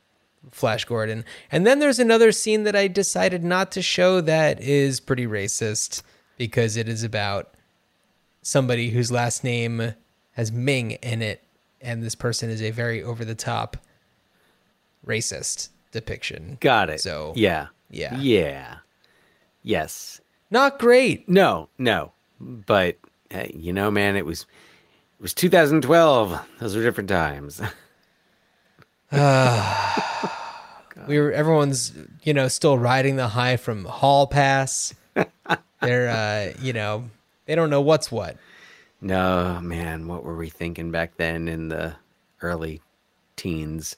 Flash 0.51 0.85
Gordon. 0.85 1.25
And 1.51 1.67
then 1.67 1.79
there's 1.79 1.99
another 1.99 2.33
scene 2.33 2.65
that 2.65 2.77
I 2.77 2.89
decided 2.89 3.45
not 3.45 3.73
to 3.73 3.83
show 3.83 4.21
that 4.23 4.61
is 4.61 5.01
pretty 5.01 5.27
racist 5.27 6.03
because 6.37 6.77
it 6.77 6.89
is 6.89 7.03
about 7.03 7.55
somebody 8.43 8.91
whose 8.91 9.11
last 9.11 9.43
name 9.43 9.95
has 10.33 10.53
Ming 10.53 10.93
in 10.93 11.23
it, 11.23 11.43
and 11.81 12.03
this 12.03 12.15
person 12.15 12.51
is 12.51 12.63
a 12.63 12.71
very 12.71 13.03
over 13.03 13.25
the 13.25 13.35
top 13.35 13.79
racist 15.07 15.69
depiction. 15.93 16.59
Got 16.61 16.91
it. 16.91 17.01
So 17.01 17.33
yeah, 17.37 17.69
yeah. 17.91 18.19
yeah, 18.19 18.77
yes. 19.63 20.21
not 20.51 20.79
great. 20.79 21.29
No, 21.29 21.69
no. 21.79 22.13
But 22.41 22.99
hey, 23.31 23.53
you 23.57 23.73
know, 23.73 23.91
man, 23.91 24.17
it 24.17 24.27
was 24.27 24.43
it 24.43 25.23
was 25.23 25.35
2012. 25.35 26.47
Those 26.59 26.77
were 26.77 26.83
different 26.83 27.09
times. 27.09 27.63
We 31.07 31.21
were 31.21 31.31
everyone's 31.31 31.93
you 32.25 32.35
know 32.35 32.49
still 32.49 32.79
riding 32.79 33.17
the 33.17 33.29
high 33.29 33.57
from 33.57 33.85
Hall 33.85 34.27
Pass. 34.27 34.95
They're 35.81 36.09
uh, 36.09 36.59
you 36.61 36.73
know 36.73 37.05
they 37.45 37.55
don't 37.55 37.71
know 37.71 37.81
what's 37.81 38.11
what. 38.11 38.37
no, 39.01 39.61
man, 39.63 40.09
what 40.09 40.25
were 40.25 40.37
we 40.37 40.49
thinking 40.49 40.91
back 40.91 41.17
then 41.17 41.49
in 41.49 41.69
the 41.69 41.95
early 42.43 42.81
teens? 43.37 43.97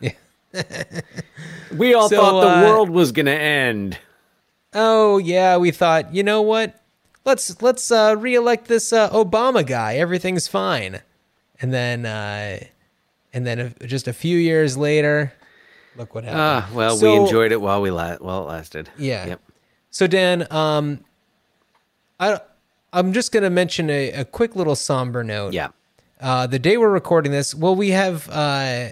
Yeah. 0.00 0.12
We 1.72 1.94
all 1.94 2.08
So, 2.08 2.16
thought 2.16 2.40
the 2.40 2.48
uh, 2.50 2.62
world 2.72 2.90
was 2.90 3.12
gonna 3.12 3.30
end. 3.32 3.98
Oh 4.74 5.18
yeah, 5.18 5.56
we 5.56 5.70
thought 5.70 6.14
you 6.14 6.22
know 6.22 6.42
what? 6.42 6.80
Let's 7.24 7.60
let's 7.60 7.90
uh, 7.90 8.16
reelect 8.18 8.68
this 8.68 8.92
uh, 8.92 9.10
Obama 9.10 9.66
guy. 9.66 9.96
Everything's 9.96 10.48
fine. 10.48 11.00
And 11.60 11.72
then 11.72 12.06
uh, 12.06 12.60
and 13.32 13.46
then 13.46 13.74
just 13.84 14.08
a 14.08 14.12
few 14.12 14.38
years 14.38 14.76
later, 14.76 15.32
look 15.96 16.14
what 16.14 16.24
happened. 16.24 16.40
Ah, 16.40 16.70
well, 16.72 16.98
we 17.00 17.12
enjoyed 17.14 17.52
it 17.52 17.60
while 17.60 17.82
we 17.82 17.90
la- 17.90 18.16
while 18.16 18.42
it 18.44 18.46
lasted. 18.48 18.88
Yeah. 18.96 19.26
Yep. 19.26 19.40
So 19.90 20.06
Dan, 20.06 20.46
um, 20.50 21.04
I 22.18 22.40
I'm 22.92 23.12
just 23.12 23.32
gonna 23.32 23.50
mention 23.50 23.90
a, 23.90 24.12
a 24.12 24.24
quick 24.24 24.56
little 24.56 24.76
somber 24.76 25.22
note. 25.22 25.52
Yeah. 25.52 25.68
Uh, 26.20 26.46
the 26.46 26.58
day 26.58 26.76
we're 26.76 26.88
recording 26.90 27.30
this, 27.30 27.54
well, 27.54 27.76
we 27.76 27.90
have 27.90 28.28
uh, 28.30 28.88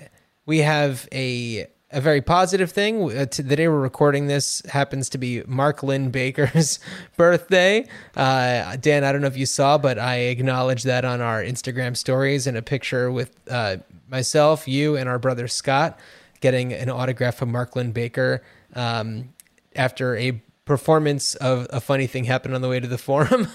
we 0.46 0.58
have 0.58 1.08
a 1.12 1.66
a 1.92 2.00
very 2.00 2.20
positive 2.20 2.72
thing. 2.72 3.16
Uh, 3.16 3.26
t- 3.26 3.42
the 3.42 3.54
day 3.54 3.68
we're 3.68 3.80
recording 3.80 4.26
this 4.26 4.60
happens 4.68 5.08
to 5.10 5.18
be 5.18 5.42
Mark 5.46 5.84
Linn-Baker's 5.84 6.80
birthday. 7.16 7.86
Uh, 8.16 8.76
Dan, 8.76 9.04
I 9.04 9.12
don't 9.12 9.20
know 9.20 9.28
if 9.28 9.36
you 9.36 9.46
saw, 9.46 9.78
but 9.78 9.96
I 9.98 10.16
acknowledged 10.16 10.84
that 10.86 11.04
on 11.04 11.20
our 11.20 11.42
Instagram 11.42 11.96
stories 11.96 12.48
in 12.48 12.56
a 12.56 12.62
picture 12.62 13.12
with 13.12 13.38
uh, 13.48 13.76
myself, 14.08 14.66
you, 14.66 14.96
and 14.96 15.08
our 15.08 15.18
brother 15.20 15.46
Scott 15.46 15.98
getting 16.40 16.72
an 16.72 16.90
autograph 16.90 17.36
from 17.36 17.52
Mark 17.52 17.76
Linn-Baker 17.76 18.42
um, 18.74 19.32
after 19.76 20.16
a 20.16 20.42
performance 20.64 21.36
of 21.36 21.68
a 21.70 21.80
funny 21.80 22.08
thing 22.08 22.24
happened 22.24 22.54
on 22.54 22.62
the 22.62 22.68
way 22.68 22.80
to 22.80 22.88
the 22.88 22.98
forum. 23.08 23.46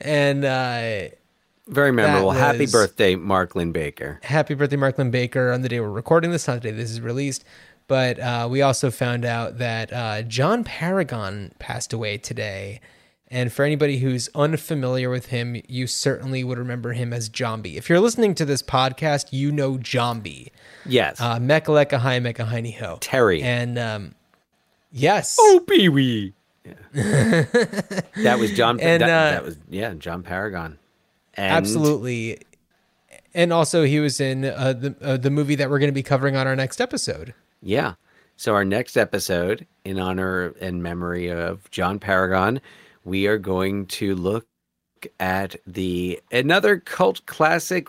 and 0.00 0.44
uh, 0.44 1.08
Very 1.66 1.92
memorable. 1.92 2.32
That 2.32 2.56
Happy 2.56 2.66
birthday, 2.66 3.16
Mark 3.16 3.54
Linn-Baker. 3.54 4.20
happy 4.22 4.54
birthday, 4.54 4.76
Mark 4.76 4.98
Linn-Baker, 4.98 5.50
on 5.50 5.62
the 5.62 5.68
day 5.68 5.80
we're 5.80 5.88
recording 5.90 6.30
this, 6.30 6.46
not 6.46 6.62
the 6.62 6.70
day 6.70 6.76
this 6.76 6.90
is 6.90 7.00
released. 7.00 7.44
But 7.86 8.18
uh, 8.18 8.48
we 8.50 8.62
also 8.62 8.90
found 8.90 9.24
out 9.24 9.58
that 9.58 9.92
uh, 9.92 10.22
John 10.22 10.64
Paragon 10.64 11.52
passed 11.58 11.92
away 11.92 12.18
today. 12.18 12.80
And 13.28 13.52
for 13.52 13.64
anybody 13.64 13.98
who's 13.98 14.28
unfamiliar 14.34 15.10
with 15.10 15.26
him, 15.26 15.60
you 15.68 15.86
certainly 15.86 16.44
would 16.44 16.58
remember 16.58 16.92
him 16.92 17.12
as 17.12 17.28
Jambi. 17.28 17.76
If 17.76 17.88
you're 17.88 18.00
listening 18.00 18.34
to 18.36 18.44
this 18.44 18.62
podcast, 18.62 19.28
you 19.32 19.50
know 19.50 19.76
Jambi. 19.76 20.50
Yes. 20.86 21.20
Uh, 21.20 21.38
Mekaleka 21.38 21.98
Hi 21.98 22.20
Meka 22.20 22.46
Heini 22.48 22.76
Ho. 22.78 22.98
Terry. 23.00 23.42
And 23.42 23.78
um, 23.78 24.14
yes. 24.92 25.36
Oh, 25.38 25.64
Pee 25.68 25.88
Wee. 25.88 26.34
that 26.92 28.36
was 28.38 28.52
John. 28.52 28.80
And, 28.80 29.02
that, 29.02 29.10
uh, 29.10 29.30
that 29.32 29.44
was 29.44 29.58
yeah, 29.68 29.94
John 29.94 30.22
Paragon. 30.22 30.78
And 31.36 31.52
Absolutely. 31.52 32.40
And 33.34 33.52
also, 33.52 33.82
he 33.82 33.98
was 34.00 34.20
in 34.20 34.44
uh, 34.44 34.72
the 34.72 34.94
uh, 35.00 35.16
the 35.16 35.30
movie 35.30 35.56
that 35.56 35.68
we're 35.68 35.80
going 35.80 35.88
to 35.88 35.92
be 35.92 36.02
covering 36.02 36.36
on 36.36 36.46
our 36.46 36.54
next 36.54 36.80
episode. 36.80 37.34
Yeah. 37.60 37.94
So 38.36 38.54
our 38.54 38.64
next 38.64 38.96
episode, 38.96 39.66
in 39.84 39.98
honor 39.98 40.54
and 40.60 40.82
memory 40.82 41.30
of 41.30 41.70
John 41.70 41.98
Paragon, 41.98 42.60
we 43.04 43.26
are 43.26 43.38
going 43.38 43.86
to 43.86 44.14
look 44.14 44.46
at 45.20 45.56
the 45.66 46.20
another 46.32 46.78
cult 46.78 47.24
classic, 47.26 47.88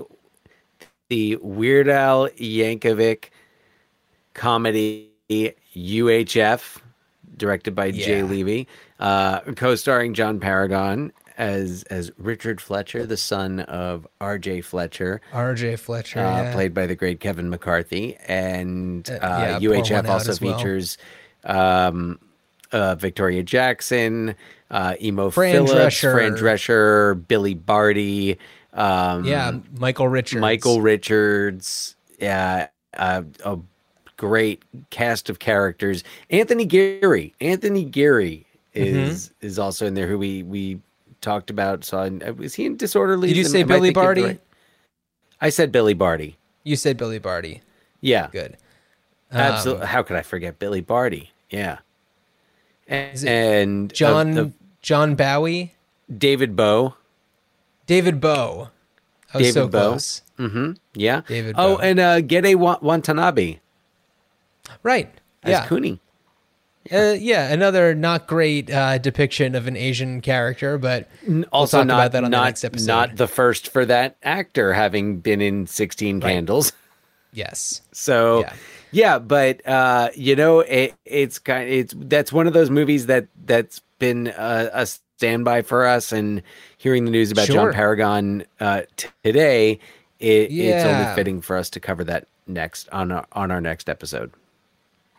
the 1.10 1.38
Weird 1.38 1.90
Al 1.90 2.30
Yankovic 2.30 3.30
comedy 4.34 5.12
UHF, 5.30 6.78
directed 7.38 7.76
by 7.76 7.92
Jay 7.92 8.22
Levey, 8.22 8.68
uh, 9.00 9.40
co-starring 9.56 10.14
John 10.14 10.40
Paragon 10.40 11.12
as 11.38 11.84
as 11.90 12.12
Richard 12.18 12.62
Fletcher, 12.62 13.06
the 13.06 13.18
son 13.18 13.60
of 13.62 14.08
R.J. 14.22 14.62
Fletcher. 14.62 15.22
R.J. 15.34 15.76
Fletcher, 15.78 16.20
uh, 16.20 16.44
yeah. 16.44 16.54
played 16.54 16.74
by 16.74 16.86
the 16.88 16.96
great 16.96 17.20
Kevin 17.20 17.50
McCarthy, 17.50 18.16
and 18.28 19.10
uh, 19.10 19.14
Uh, 19.14 19.58
yeah, 19.62 19.70
UHF 19.70 20.08
also 20.08 20.34
well. 20.42 20.58
features 20.58 20.98
um, 21.44 22.20
uh, 22.72 22.96
Victoria 22.96 23.44
Jackson, 23.44 24.36
uh, 24.72 24.96
Emo 25.02 25.30
Fran 25.30 25.54
Phillips, 25.54 25.74
Drescher. 25.96 26.12
Fran 26.14 26.32
Drescher, 26.36 27.28
Billy 27.28 27.54
Barty, 27.54 28.38
um, 28.74 29.24
Yeah, 29.26 29.60
Michael 29.78 30.08
Richards. 30.08 30.42
Michael 30.42 30.82
Richards, 30.82 31.96
yeah, 32.20 32.68
uh, 32.98 33.22
a 33.44 33.60
great 34.18 34.64
cast 34.90 35.30
of 35.30 35.40
characters. 35.40 36.04
Anthony 36.30 36.66
Gary, 36.66 37.34
Anthony 37.42 37.84
Gary 37.86 38.46
Mm-hmm. 38.76 38.98
is 39.12 39.32
is 39.40 39.58
also 39.58 39.86
in 39.86 39.94
there, 39.94 40.06
who 40.06 40.18
we 40.18 40.44
we 40.44 40.82
talked 41.26 41.50
about. 41.50 41.84
So 41.84 41.98
uh, 42.00 42.34
was 42.34 42.54
he 42.56 42.66
in 42.66 42.78
Disorderly? 42.78 43.28
Did 43.30 43.38
you 43.38 43.44
say 43.46 43.64
Billy 43.64 43.92
Barty? 43.92 44.24
right- 44.24 44.40
I 45.42 45.50
said 45.50 45.72
Billy 45.72 45.94
Barty. 45.94 46.38
You 46.64 46.76
said 46.78 46.96
Billy 46.98 47.20
Barty. 47.20 47.62
Yeah, 48.02 48.28
Good. 48.32 48.56
absolutely. 49.32 49.84
Um, 49.84 49.88
How 49.90 50.04
could 50.04 50.16
I 50.16 50.22
forget 50.22 50.60
Billy 50.60 50.82
Barty? 50.82 51.32
Yeah, 51.50 51.80
and, 52.88 53.24
and 53.26 53.94
John 53.94 54.32
the- 54.32 54.52
John 54.82 55.16
Bowie, 55.16 55.74
David 56.16 56.56
Bowe. 56.56 56.96
David. 57.88 58.24
I 58.24 58.28
was 58.28 58.68
David 59.34 59.54
so 59.54 59.68
close. 59.68 60.22
Mm-hmm. 60.40 60.72
Yeah. 60.96 61.22
David 61.28 61.56
Oh, 61.58 61.76
Bowe. 61.76 61.82
and 61.82 62.00
uh, 62.00 62.22
Gedde 62.22 62.56
Wa- 62.56 62.80
Watanabe 62.82 63.58
Right. 64.82 65.12
as 65.44 65.52
yeah. 65.52 65.68
Kuni. 65.68 66.00
Uh, 66.92 67.16
yeah, 67.20 67.52
another 67.52 67.96
not 67.96 68.28
great 68.28 68.70
uh, 68.70 68.98
depiction 69.00 69.56
of 69.56 69.66
an 69.68 69.76
Asian 69.76 70.22
character, 70.22 70.78
but 70.78 71.10
we'll 71.28 71.44
Also, 71.52 71.84
not 71.84 71.94
about 71.96 72.12
that 72.12 72.24
on 72.24 72.32
not, 72.32 72.40
the 72.42 72.46
next 72.46 72.64
episode. 72.64 72.88
not 72.88 73.16
the 73.16 73.28
first 73.28 73.70
for 73.70 73.86
that 73.86 74.18
actor, 74.24 74.74
having 74.74 75.20
been 75.20 75.42
in 75.42 75.66
Sixteen 75.68 76.22
Candles. 76.22 76.74
yes. 77.34 77.82
So, 77.92 78.42
Yeah. 78.42 78.54
yeah, 78.92 79.20
but 79.20 79.68
uh, 79.68 80.10
you 80.16 80.36
know, 80.36 80.60
it, 80.60 80.94
it's 81.06 81.40
kind. 81.40 81.68
It's 81.70 81.94
that's 81.98 82.32
one 82.32 82.46
of 82.46 82.54
those 82.54 82.70
movies 82.70 83.08
that 83.08 83.28
that's 83.46 83.82
been 83.98 84.28
a, 84.28 84.70
a 84.74 84.86
standby 84.86 85.64
for 85.64 85.86
us. 85.88 86.12
And 86.12 86.44
hearing 86.78 87.06
the 87.06 87.12
news 87.12 87.32
about 87.32 87.48
Sure. 87.48 87.56
John 87.56 87.74
Paragon 87.74 88.44
uh, 88.60 88.82
t- 88.96 89.08
today, 89.24 89.80
it, 90.20 90.52
it's 90.52 90.54
Yeah. 90.54 91.02
only 91.04 91.16
fitting 91.16 91.42
for 91.42 91.56
us 91.58 91.70
to 91.72 91.80
cover 91.80 92.04
that 92.04 92.28
next 92.46 92.88
on 92.90 93.12
our, 93.12 93.26
on 93.32 93.50
our 93.50 93.62
next 93.62 93.90
episode. 93.90 94.32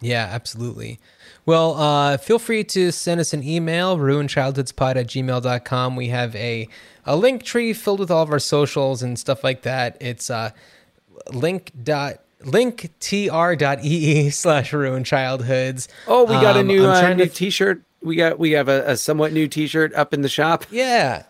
Yeah, 0.01 0.29
absolutely. 0.31 1.01
Well, 1.47 1.75
uh, 1.77 2.17
feel 2.17 2.39
free 2.41 2.65
to 2.65 2.91
send 2.91 3.21
us 3.21 3.33
an 3.33 3.43
email, 3.45 3.97
ruinchildhoodspod 3.97 4.97
at 4.97 5.07
gmail.com. 5.07 5.95
We 5.97 6.09
have 6.09 6.35
a, 6.35 6.69
a 7.05 7.15
link 7.17 7.45
tree 7.45 7.73
filled 7.73 8.01
with 8.01 8.11
all 8.11 8.23
of 8.25 8.31
our 8.33 8.41
socials 8.41 9.01
and 9.03 9.17
stuff 9.19 9.45
like 9.45 9.63
that. 9.63 9.97
It's 10.01 10.29
uh, 10.29 10.51
link 11.33 11.71
dot 11.85 12.17
linktr.ee 12.43 14.31
slash 14.31 14.73
ruin 14.73 15.05
childhoods. 15.05 15.89
Oh, 16.07 16.25
we 16.25 16.33
got 16.35 16.57
a 16.57 16.61
Um, 16.61 16.67
new 16.67 16.87
uh, 16.87 17.15
new 17.15 17.25
to- 17.27 17.31
T-shirt. 17.33 17.83
We 18.03 18.17
got 18.17 18.39
we 18.39 18.53
have 18.53 18.69
a, 18.69 18.83
a 18.91 18.97
somewhat 18.97 19.33
new 19.33 19.49
T-shirt 19.49 19.95
up 19.95 20.13
in 20.15 20.23
the 20.23 20.29
shop. 20.29 20.65
Yeah. 20.71 21.25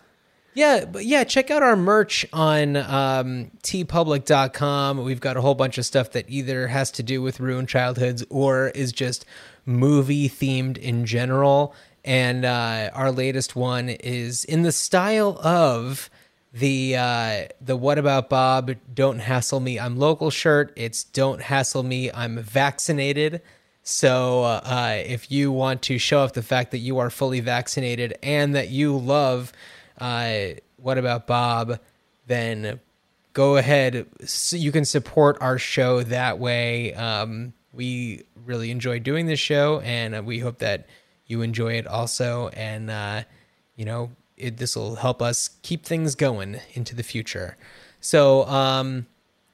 Yeah, 0.53 0.85
but 0.85 1.05
yeah, 1.05 1.23
check 1.23 1.51
out 1.51 1.61
our 1.61 1.75
merch 1.75 2.25
on 2.33 2.77
um, 2.77 3.51
teepublic.com. 3.61 5.03
We've 5.03 5.19
got 5.19 5.37
a 5.37 5.41
whole 5.41 5.53
bunch 5.53 5.77
of 5.77 5.85
stuff 5.85 6.11
that 6.13 6.25
either 6.27 6.65
has 6.67 6.89
to 6.93 7.03
do 7.03 7.21
with 7.21 7.39
ruined 7.39 7.69
childhoods 7.69 8.25
or 8.31 8.69
is 8.69 8.91
just 8.91 9.23
movie 9.67 10.27
themed 10.27 10.77
in 10.79 11.05
general. 11.05 11.75
And 12.03 12.45
uh, 12.45 12.89
our 12.93 13.11
latest 13.11 13.55
one 13.55 13.89
is 13.89 14.45
in 14.45 14.63
the 14.63 14.71
style 14.71 15.37
of 15.43 16.09
the 16.53 16.95
uh, 16.95 17.45
the 17.61 17.75
What 17.75 17.97
About 17.97 18.29
Bob? 18.29 18.71
Don't 18.93 19.19
hassle 19.19 19.59
me. 19.59 19.79
I'm 19.79 19.97
local 19.97 20.31
shirt. 20.31 20.73
It's 20.75 21.03
Don't 21.03 21.41
hassle 21.41 21.83
me. 21.83 22.09
I'm 22.11 22.39
vaccinated. 22.39 23.41
So 23.83 24.43
uh, 24.43 24.61
uh, 24.63 25.03
if 25.05 25.31
you 25.31 25.51
want 25.51 25.81
to 25.83 25.97
show 25.97 26.19
off 26.19 26.33
the 26.33 26.43
fact 26.43 26.71
that 26.71 26.79
you 26.79 26.97
are 26.99 27.09
fully 27.09 27.39
vaccinated 27.39 28.17
and 28.21 28.55
that 28.55 28.69
you 28.69 28.97
love 28.97 29.53
uh, 29.99 30.47
What 30.77 30.97
About 30.97 31.27
Bob, 31.27 31.79
then 32.25 32.79
go 33.33 33.57
ahead. 33.57 34.05
S 34.21 34.53
you 34.53 34.71
can 34.71 34.83
support 34.83 35.37
our 35.41 35.57
show 35.57 36.03
that 36.03 36.39
way. 36.39 36.93
Um, 36.95 37.53
we 37.77 38.23
really 38.45 38.71
enjoy 38.71 38.99
doing 38.99 39.27
this 39.27 39.39
show, 39.39 39.79
and 39.81 40.15
uh, 40.15 40.21
we 40.21 40.39
hope 40.39 40.57
that 40.57 40.87
you 41.27 41.41
enjoy 41.41 41.73
it 41.73 41.87
also. 41.87 42.49
And 42.49 42.89
uh, 42.89 43.23
you 43.75 43.85
know, 43.85 44.11
this 44.37 44.75
will 44.75 44.95
help 44.95 45.21
us 45.21 45.51
keep 45.61 45.85
things 45.85 46.15
going 46.15 46.59
into 46.73 46.95
the 46.95 47.03
future. 47.03 47.55
So, 48.01 48.45
um, 48.47 49.05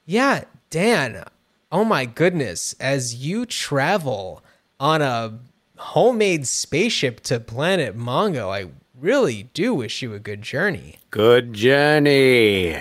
yeah, 0.06 0.44
Dan. 0.70 1.24
Oh 1.70 1.84
my 1.84 2.06
goodness! 2.06 2.74
As 2.80 3.14
you 3.14 3.46
travel 3.46 4.42
on 4.80 5.02
a 5.02 5.38
homemade 5.76 6.46
spaceship 6.46 7.20
to 7.20 7.38
planet 7.38 7.96
Mongo, 7.96 8.48
I 8.48 8.70
really 8.98 9.44
do 9.54 9.74
wish 9.74 10.02
you 10.02 10.14
a 10.14 10.18
good 10.18 10.42
journey. 10.42 10.98
Good 11.10 11.52
journey. 11.52 12.78